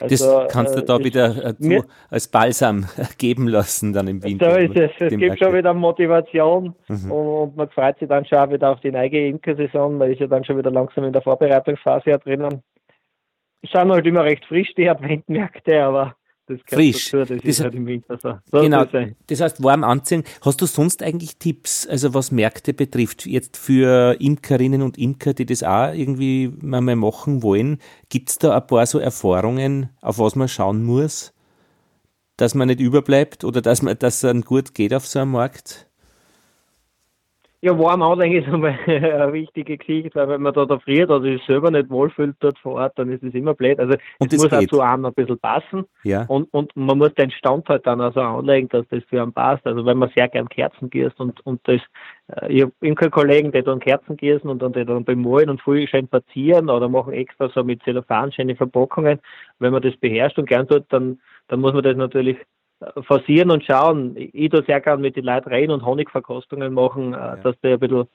[0.00, 2.86] Also, das kannst du da äh, wieder äh, zu, als Balsam
[3.18, 4.52] geben lassen dann im Winter.
[4.52, 4.90] So ist es.
[4.98, 5.38] Es gibt Market.
[5.38, 7.10] schon wieder Motivation mhm.
[7.10, 9.98] und man freut sich dann schon wieder auf die neue Imkersaison.
[9.98, 12.62] Man ist ja dann schon wieder langsam in der Vorbereitungsphase drinnen.
[13.62, 16.14] Es sind halt immer recht frisch, die Adventmärkte, aber
[16.48, 17.10] das frisch.
[17.10, 18.60] Dazu, das, das, halt im Winter so.
[18.60, 18.84] genau,
[19.26, 20.24] das heißt warm anziehen.
[20.42, 25.46] Hast du sonst eigentlich Tipps, also was Märkte betrifft, jetzt für Imkerinnen und Imker, die
[25.46, 27.78] das auch irgendwie mal machen wollen?
[28.08, 31.32] Gibt es da ein paar so Erfahrungen, auf was man schauen muss?
[32.38, 35.87] dass man nicht überbleibt oder dass man, dass es gut geht auf so einem Markt?
[37.60, 41.22] Ja, warm anlegen ist einmal eine wichtige Geschichte, weil wenn man da da friert oder
[41.22, 43.80] sich selber nicht wohlfühlt dort vor Ort, dann ist es immer blöd.
[43.80, 44.70] Also Und es muss geht.
[44.70, 46.24] auch zu einem ein bisschen passen Ja.
[46.28, 49.66] und, und man muss den Stand halt dann also anlegen, dass das für einen passt.
[49.66, 51.80] Also wenn man sehr gern Kerzen gießt und, und das,
[52.28, 55.84] äh, ich habe Imkerkollegen, die dann Kerzen gießen und dann die dann bemalen und früh
[55.88, 59.18] schön verzieren oder machen extra so mit Zellophan schöne Verpackungen.
[59.58, 61.18] Wenn man das beherrscht und gern tut, dann,
[61.48, 62.36] dann muss man das natürlich
[63.02, 64.16] forcieren und schauen.
[64.16, 67.80] Ich, tue sehr gern mit den Leuten reden und Honigverkostungen machen, äh, dass der ein
[67.80, 68.06] bisschen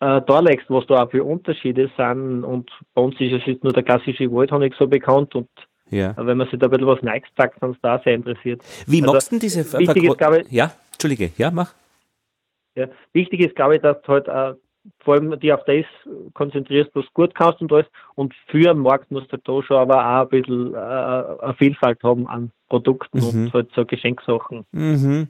[0.00, 2.44] äh, darlegst, was da auch für Unterschiede sind.
[2.44, 5.48] Und bei uns ist es jetzt nur der klassische Waldhonig so bekannt und
[5.90, 6.10] Ja.
[6.12, 8.62] äh, wenn man sich da ein bisschen was Neues sagt, dann ist da sehr interessiert.
[8.86, 11.50] Wie Also, machst du denn diese Ver wichtig ist, Verko- glaube ich- Ja, Entschuldige, ja,
[11.50, 11.74] mach.
[12.76, 12.86] Ja.
[13.12, 14.54] Wichtig ist, glaube ich, dass du halt äh,
[15.00, 15.84] vor allem die auf das
[16.34, 17.86] konzentrierst, was du gut kannst und alles.
[18.14, 21.54] Und für den Markt musst du halt da schon aber auch ein bisschen äh, eine
[21.58, 23.44] Vielfalt haben an Produkten Mhm.
[23.46, 24.64] und halt so Geschenksachen.
[24.72, 25.28] Mhm.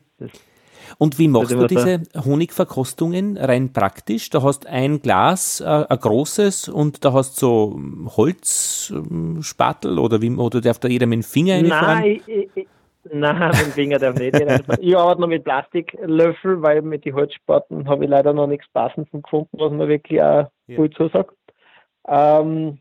[0.99, 4.31] Und wie machst Also du diese Honigverkostungen rein praktisch?
[4.31, 7.79] Da hast ein Glas, äh, ein großes, und da hast so
[8.17, 12.01] Holzspatel oder wie oder darf da jeder mit dem Finger reinfahren?
[12.01, 12.69] Nein, ich, ich,
[13.13, 14.35] nein, mit dem Finger darf nicht.
[14.35, 14.79] reinfahren.
[14.83, 19.13] ich arbeite noch mit Plastiklöffel, weil mit den Holzspaten habe ich leider noch nichts Passendes
[19.13, 20.77] gefunden, was mir wirklich auch Ja.
[20.77, 21.35] gut zusagt.
[22.07, 22.79] Ähm,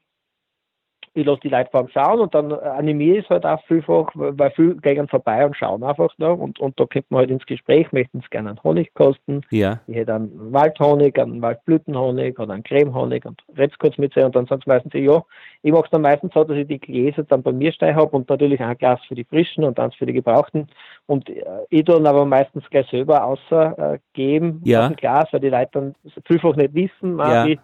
[1.17, 4.11] ich lasse die Leute vor allem schauen und dann animiere ich es halt auch vielfach,
[4.13, 7.45] weil viele gehen vorbei und schauen einfach da und, und da kommt man halt ins
[7.45, 9.41] Gespräch, möchten sie gerne einen Honig kosten.
[9.49, 14.23] Ja, Ich hätte einen Waldhonig, einen Waldblütenhonig oder einen Cremehonig und red's kurz mit sie
[14.23, 15.23] und dann sagen sie meistens, ja,
[15.63, 18.15] ich mache es dann meistens so, dass ich die Gläser dann bei mir stehen habe
[18.15, 20.67] und natürlich ein Glas für die frischen und eins für die gebrauchten
[21.07, 24.81] und äh, ich dann aber meistens gleich selber außer äh, geben Ja.
[24.81, 25.95] aus dem Glas, weil die Leute dann
[26.25, 27.41] vielfach nicht wissen, Ja.
[27.41, 27.59] ah, wie,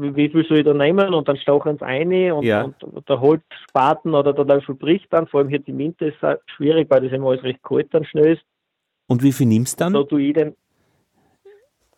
[0.00, 2.64] wie, viel soll ich da nehmen und dann stochen sie ein und, Ja.
[2.64, 6.36] und der Holzspaten oder der Löffel bricht dann, vor allem hier die Minte ist auch
[6.56, 8.42] schwierig, weil das immer alles recht kalt dann schnell ist,
[9.08, 10.08] und wie viel nimmst du da dann?
[10.08, 10.56] tue ich den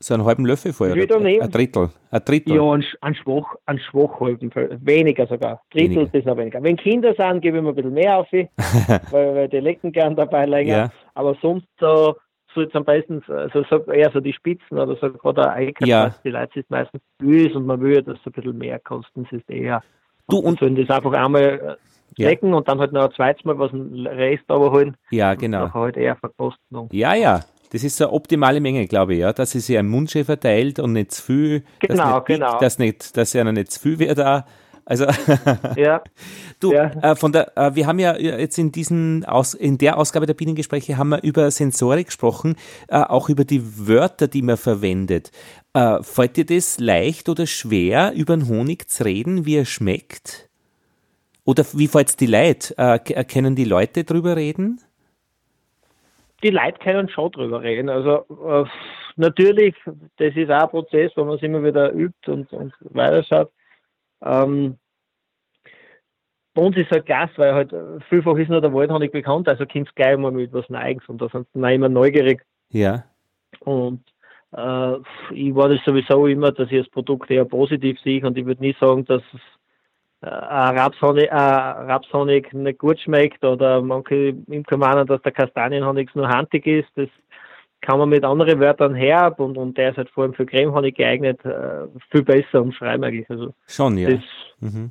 [0.01, 0.95] So einen halben Löffel vorher?
[0.95, 1.91] Ein Drittel?
[2.11, 2.55] Ein Drittel?
[2.55, 4.51] Ja, ein, Sch- ein schwach, ein schwach halten,
[4.85, 5.62] weniger sogar.
[5.73, 6.11] Drittel Weniger.
[6.11, 6.62] bis noch weniger.
[6.62, 8.29] Wenn Kinder sind, gebe ich mir ein bisschen mehr auf,
[9.11, 10.77] weil, weil die lecken gern dabei länger.
[10.77, 10.91] Ja.
[11.15, 12.15] Aber sonst so
[12.59, 16.15] soll es am besten, also so, eher so die Spitzen oder so gerade ein Ja.
[16.25, 19.39] die Leute sind meistens böse und man will, dass es ein bisschen mehr kosten, es
[19.39, 19.83] ist eher.
[20.29, 21.79] Du, und- sollen das einfach einmal
[22.19, 22.37] äh, Ja.
[22.41, 24.97] und dann halt noch ein zweites Mal was ein Rest aber holen.
[25.11, 25.67] Ja, genau.
[25.67, 26.89] Nachher halt eher verkosten.
[26.93, 27.41] Ja, ja.
[27.71, 29.33] Das ist so eine optimale Menge, glaube ich, ja.
[29.33, 31.61] Dass sie sich im Mund schön verteilt und nicht zu viel.
[31.81, 32.59] dass Genau, nicht biegt, genau.
[32.61, 34.47] Dass, nicht, dass einer nicht zu viel wird da.
[34.89, 35.05] Also,
[35.77, 36.02] Ja,
[36.60, 36.90] du, Ja.
[37.02, 40.35] äh, von der, äh, wir haben ja jetzt in diesen Aus, in der Ausgabe der
[40.35, 42.56] Bienengespräche haben wir über Sensorik gesprochen,
[42.89, 45.31] äh, auch über die Wörter, die man verwendet.
[45.74, 50.48] Äh, fällt dir das leicht oder schwer, über den Honig zu reden, wie er schmeckt?
[51.44, 52.74] Oder wie fällt es die Leute?
[52.78, 54.81] Äh, können die Leute drüber reden?
[56.43, 57.89] die Leute können schon drüber reden.
[57.89, 58.65] Also äh,
[59.16, 59.74] natürlich,
[60.19, 63.51] das ist auch ein Prozess, wo man es immer wieder übt und, und weiterschaut.
[64.23, 64.78] Ähm,
[66.55, 69.65] bei uns ist halt Gas, weil halt äh, vielfach ist nur der Waldhonig bekannt, also
[69.65, 72.45] kommst gleich mal mit was Neues und da sind auch immer neugierig.
[72.70, 73.05] Ja.
[73.61, 74.03] Und
[74.53, 74.97] äh,
[75.32, 78.62] ich war das sowieso immer, dass ich das Produkt eher positiv sehe und ich würde
[78.62, 79.40] nie sagen, dass es
[80.20, 86.28] äh, Rapshonig, äh, Rapshonig nicht gut schmeckt oder manche Imker meinen, dass der Kastanienhonig nur
[86.28, 86.89] handig ist.
[86.97, 87.09] Das
[87.81, 90.97] kann man mit anderen Wörtern herab und, und der ist halt vor allem für Cremehonig
[90.97, 93.29] geeignet, äh, viel besser umschreiben eigentlich.
[93.31, 94.11] Also Schon, ja.
[94.11, 94.21] das,
[94.61, 94.91] Mhm.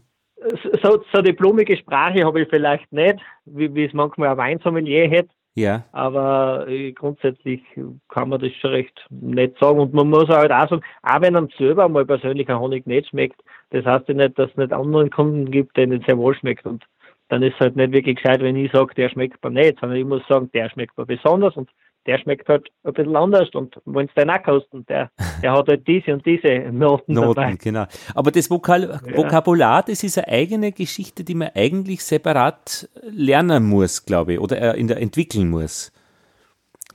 [0.82, 5.10] so, so die blumige Sprache habe ich vielleicht nicht, wie, wie es manchmal ein Weinsommelier
[5.10, 5.30] hätte.
[5.56, 5.84] Ja.
[5.92, 7.62] Aber äh, grundsätzlich
[8.10, 9.80] kann man das schon recht nett sagen.
[9.80, 13.10] Und man muss halt auch sagen, auch wenn einem selber mal persönlich ein Honig nicht
[13.10, 13.42] schmeckt,
[13.72, 16.68] das heißt ja nicht, dass es nicht anderen Kunden gibt, denen es sehr wohl schmeckt.
[16.68, 16.86] Und
[17.30, 19.98] dann ist es halt nicht wirklich gescheit, wenn ich sage, der schmeckt mir nicht, sondern
[19.98, 21.70] ich muss sagen, der schmeckt mir besonders und
[22.08, 23.50] der schmeckt halt ein bisschen anders.
[23.54, 25.12] Und wenn es den auch kosten, der,
[25.44, 27.50] der hat halt diese und diese Noten, dabei.
[27.52, 27.86] Noten, genau.
[28.16, 34.06] Aber das Vokal Vokabular, das ist eine eigene Geschichte, die man eigentlich separat lernen muss,
[34.06, 35.92] glaube ich, oder äh, in der entwickeln muss.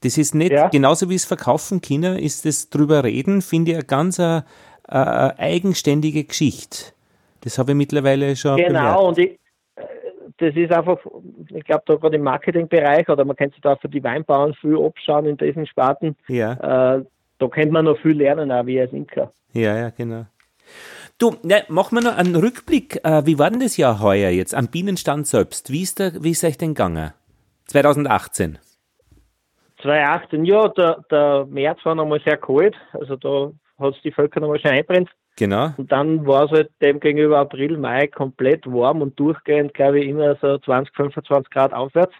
[0.00, 0.68] Das ist nicht, Ja.
[0.68, 4.42] genauso wie es verkaufen Kinder, ist das drüber reden, finde ich eine ganz äh, äh,
[5.38, 6.92] eigenständige Geschichte.
[7.42, 8.74] Das habe ich mittlerweile schon bemerkt.
[8.74, 9.38] Genau, und ich,
[10.42, 10.98] das ist einfach,
[11.54, 14.76] ich glaube, da gerade im Marketingbereich oder man kann sich da für die Weinbauern viel
[14.76, 16.16] abschauen in diesen Sparten.
[16.28, 16.52] Ja,
[16.96, 17.04] Äh,
[17.38, 19.32] da könnte man noch viel lernen, auch wie als Imker.
[19.52, 20.26] ja, ja, genau.
[21.18, 23.04] Du, ne, machen wir noch einen Rückblick.
[23.04, 25.70] Äh, wie war denn das Jahr heuer jetzt am Bienenstand selbst?
[25.70, 27.12] Wie ist, der, wie ist euch denn gegangen?
[27.66, 28.58] 2018.
[29.82, 34.40] 2018, ja, der, der März war nochmal sehr kalt, also da hat es die Völker
[34.40, 35.10] nochmal schon einbrennt.
[35.36, 35.70] Genau.
[35.78, 40.08] Und dann war es halt dem gegenüber April, Mai komplett warm und durchgehend, glaube ich,
[40.08, 42.14] immer so 20, 25 Grad aufwärts.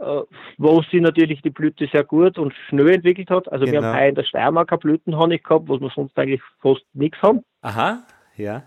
[0.00, 0.22] äh,
[0.58, 3.50] wo sie natürlich die Blüte sehr gut und schnell entwickelt hat.
[3.52, 3.86] Also wir Genau.
[3.86, 7.44] haben heuer in der Steiermark eine Blütenhonig gehabt, was wir sonst eigentlich fast nichts haben.
[7.62, 8.02] Aha,
[8.36, 8.64] ja.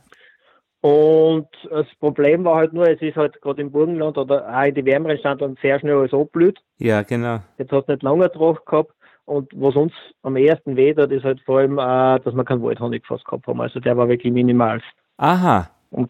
[0.81, 4.75] Und das Problem war halt nur, es ist halt gerade im Burgenland oder auch in
[4.75, 6.59] die wärmeren Standorten sehr schnell alles abblüht.
[6.77, 7.39] Ja, genau.
[7.57, 8.91] Jetzt hat es nicht lange drauf gehabt.
[9.27, 9.91] Und was uns
[10.23, 13.45] am ersten weh tut, ist halt vor allem, äh, dass wir keinen Waldhonig fast gehabt
[13.45, 13.59] haben.
[13.59, 14.81] Also der war wirklich minimal.
[15.17, 15.69] Aha.
[15.89, 16.09] Und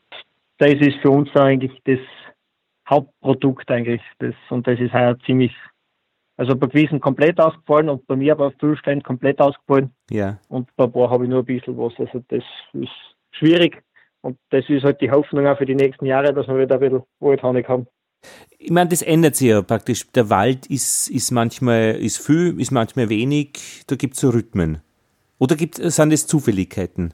[0.60, 1.99] das ist für uns eigentlich das
[2.88, 4.02] Hauptprodukt eigentlich.
[4.19, 5.52] Das, und das ist heuer ziemlich,
[6.38, 9.91] also bei gewissen komplett ausgefallen und bei mir aber auf Füllstein komplett ausgefallen.
[10.11, 10.38] Ja.
[10.48, 11.94] Und bei ein paar habe ich nur ein bisschen was.
[11.98, 13.84] Also das ist schwierig.
[14.22, 16.81] Und das ist halt die Hoffnung auch für die nächsten Jahre, dass wir wieder ein
[16.81, 17.88] bisschen Waldhonig haben.
[18.60, 20.10] Ich meine, das ändert sich ja praktisch.
[20.11, 23.84] Der Wald ist, ist manchmal ist viel, ist manchmal wenig.
[23.88, 24.80] Da gibt es so Rhythmen.
[25.39, 27.14] Oder gibt, sind es Zufälligkeiten?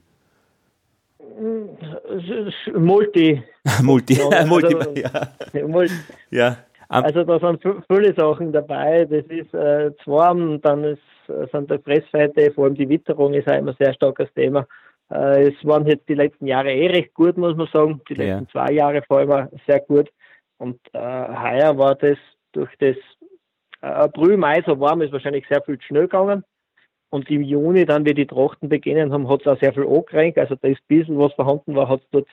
[2.74, 3.42] Multi,
[3.82, 5.66] Multi, Ja, also- Multi, ja.
[5.66, 5.94] Multi
[6.30, 6.56] ja.
[6.88, 9.04] Am- Also da sind vi- viele Sachen dabei.
[9.06, 11.00] Das ist äh, zu warm, dann ist,
[11.52, 14.66] sind die Fressfeinde, vor allem die Witterung ist auch immer ein sehr starkes Thema.
[15.10, 18.00] Äh, es waren jetzt die letzten Jahre eh recht gut, muss man sagen.
[18.08, 18.24] Die Ja.
[18.38, 20.10] letzten zwei Jahre vor allem sehr gut.
[20.58, 22.18] Und äh, heuer war das
[22.52, 22.96] durch das
[23.80, 26.44] äh, April, Mai so warm, ist wahrscheinlich sehr viel schnell gegangen.
[27.10, 30.38] Und im Juni, dann, wie die Trachten beginnen haben, hat es auch sehr viel angerenkt.
[30.38, 32.28] Also da ist ein bisschen was vorhanden war, hat es dort,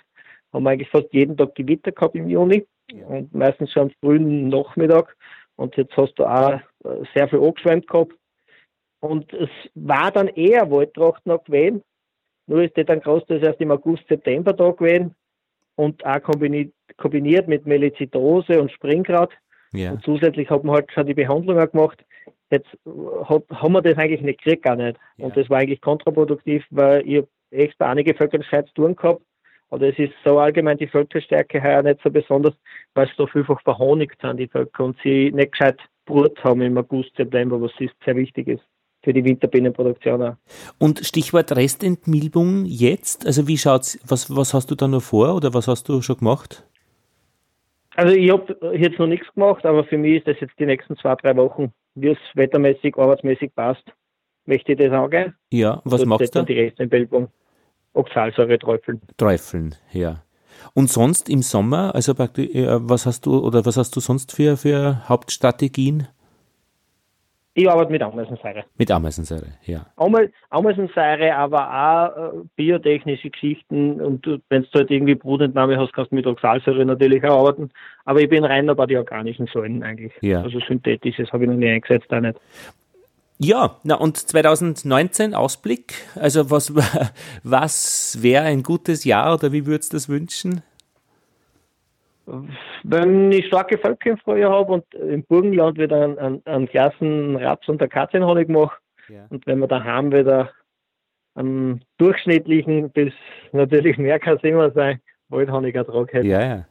[0.53, 2.65] haben wir eigentlich fast jeden Tag Gewitter gehabt im Juni.
[3.07, 5.15] Und meistens schon am frühen Nachmittag.
[5.56, 6.53] Und jetzt hast du auch
[6.84, 8.14] äh, sehr viel angeschwemmt gehabt.
[9.02, 11.84] Und es war dann eher Waldtracht noch gewesen.
[12.48, 15.15] Nur ist die dann großteils erst im August, September da gewesen.
[15.76, 19.32] Und auch kombiniert, kombiniert mit Melizidose und Springkraut.
[19.73, 19.91] ja.
[19.91, 22.03] Und zusätzlich hat man halt schon die Behandlung auch gemacht.
[22.49, 22.69] Jetzt
[23.26, 24.98] hat, haben wir das eigentlich nicht gekriegt, gar nicht.
[25.18, 25.26] Ja.
[25.26, 29.22] Und das war eigentlich kontraproduktiv, weil ich echt bei einigen Völkern Scheiß tun gehabt.
[29.69, 32.53] Aber es ist so allgemein die Völkerstärke heuer nicht so besonders,
[32.94, 36.78] weil es da vielfach verhonigt sind, die Völker, und sie nicht gescheit Brut haben im
[36.78, 38.64] August, September, was ist sehr wichtig ist
[39.03, 40.36] für die Winterbienenproduktion auch.
[40.78, 45.53] Und Stichwort Restentmilbung jetzt, also wie schaut's, was, was hast du da noch vor oder
[45.53, 46.68] was hast du schon gemacht?
[48.02, 50.98] Also ich habe jetzt noch nichts gemacht, aber für mich ist das jetzt die nächsten
[50.98, 53.84] zwei, drei Wochen, wie es wettermäßig, arbeitsmäßig passt,
[54.48, 55.36] möchte ich das angehen.
[55.52, 56.41] Ja, was Dort machst du?
[56.41, 57.28] Die Restentbildung.
[57.94, 59.02] Oxalsäure träufeln.
[59.18, 60.23] Träufeln, ja.
[60.73, 64.32] Und sonst im Sommer, also praktisch, äh, was hast du oder was hast du sonst
[64.36, 66.07] für, für Hauptstrategien?
[67.53, 68.64] Ich arbeite mit Ameisensäure.
[68.78, 69.86] Mit Ameisensäure, ja.
[70.49, 76.15] Ameisensäure, aber auch äh, biotechnische Geschichten und wenn du halt irgendwie Brutentnahme hast, kannst du
[76.15, 77.69] mit Oxalsäure natürlich auch arbeiten.
[78.06, 80.14] Aber ich bin rein bei den organischen Säuren eigentlich.
[80.22, 80.41] Ja.
[80.41, 82.40] Also synthetisches habe ich noch nie eingesetzt, auch nicht.
[83.38, 86.73] Ja, na und 2019 Ausblick, also was,
[87.44, 90.61] was wäre ein gutes Jahr oder wie würdest du das wünschen?
[92.84, 97.81] Wenn ich starke Frühjahr habe und im Burgenland wieder einen, einen, einen Klassen Raps- und
[97.81, 98.77] Akazienhonig mache
[99.10, 99.26] Ja.
[99.30, 100.52] und wenn wir daheim wieder
[101.35, 103.14] einen durchschnittlichen bis
[103.52, 106.27] natürlich mehr kann es immer sein, Waldhonigertrag hätte.
[106.27, 106.65] Ja, ja.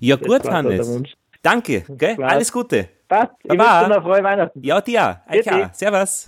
[0.00, 1.02] Ja Das gut, der Hannes.
[1.42, 2.22] Danke, gell?
[2.22, 2.88] Alles Gute.
[3.08, 3.80] Passt, ich Baba.
[3.80, 4.60] wünsche dir noch frohe Weihnachten.
[4.62, 5.20] Ja, dir.
[5.30, 5.52] Bitte.
[5.52, 5.70] Eika.
[5.74, 6.24] Servus.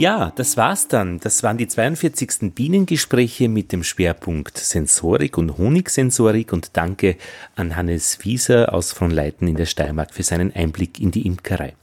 [0.00, 1.20] Ja, das war's dann.
[1.20, 2.54] Das waren die 42.
[2.54, 7.18] Bienengespräche mit dem Schwerpunkt Sensorik und Honigsensorik und danke
[7.54, 11.74] an Hannes Wieser aus von Leiten in der Steiermark für seinen Einblick in die Imkerei.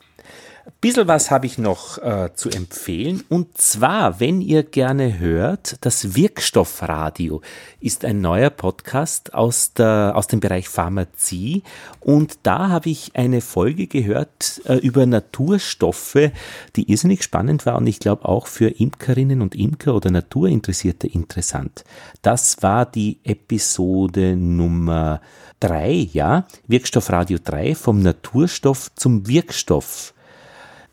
[0.82, 3.24] Bisschen was habe ich noch äh, zu empfehlen.
[3.30, 7.42] Und zwar, wenn ihr gerne hört, das Wirkstoffradio
[7.80, 11.64] ist ein neuer Podcast aus, der, aus dem Bereich Pharmazie.
[12.02, 16.32] Und da habe ich eine Folge gehört äh, über Naturstoffe,
[16.76, 21.86] die irrsinnig spannend war und ich glaube auch für Imkerinnen und Imker oder Naturinteressierte interessant.
[22.22, 25.22] Das war die Episode Nummer
[25.60, 30.14] drei, ja, Wirkstoffradio 3 vom Naturstoff zum Wirkstoff.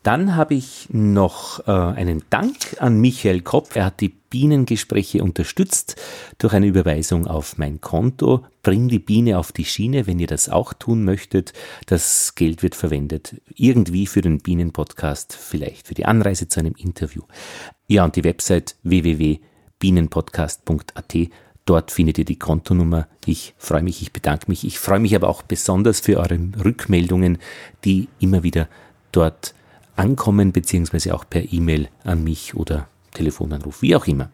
[0.05, 3.75] Dann habe ich noch äh, einen Dank an Michael Kopp.
[3.75, 5.99] Er hat die Bienengespräche unterstützt
[6.37, 8.45] durch eine Überweisung auf mein Konto.
[8.61, 11.53] Bring die Biene auf die Schiene, wenn ihr das auch tun möchtet.
[11.87, 17.23] Das Geld wird verwendet irgendwie für den Bienenpodcast, vielleicht für die Anreise zu einem Interview.
[17.87, 21.15] Ja, und die Website www.bienenpodcast.at.
[21.65, 23.07] Dort findet ihr die Kontonummer.
[23.25, 24.65] Ich freue mich, ich bedanke mich.
[24.65, 27.39] Ich freue mich aber auch besonders für eure Rückmeldungen,
[27.83, 28.69] die immer wieder
[29.11, 29.55] dort
[29.95, 34.29] ankommen, beziehungsweise auch per E-Mail an mich oder Telefonanruf, wie auch immer.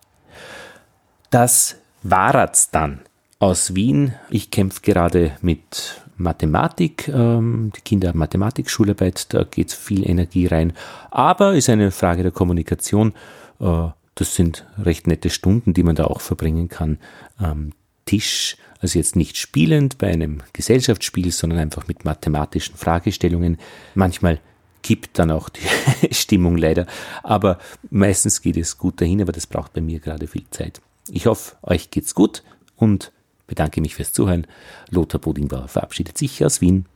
[1.31, 3.01] Das war's dann
[3.39, 4.15] aus Wien.
[4.31, 7.09] Ich kämpfe gerade mit Mathematik.
[7.09, 10.73] Ähm, die Kinder haben Mathematik-Schularbeit, da geht viel Energie rein.
[11.11, 13.13] Aber ist eine Frage der Kommunikation.
[13.61, 16.99] Äh, das sind recht nette Stunden, die man da auch verbringen kann.
[17.39, 17.73] Ähm,
[18.07, 23.59] Tisch also jetzt nicht spielend bei einem Gesellschaftsspiel, sondern einfach mit mathematischen Fragestellungen.
[23.95, 24.41] Manchmal
[24.83, 26.87] kippt dann auch die Stimmung leider,
[27.23, 27.59] aber
[27.91, 30.81] meistens geht es gut dahin, aber das braucht bei mir gerade viel Zeit.
[31.11, 32.43] Ich hoffe, euch geht's gut
[32.77, 33.13] und
[33.47, 34.47] bedanke mich fürs Zuhören.
[34.91, 36.87] Lothar Bodingbauer verabschiedet sich aus Wien.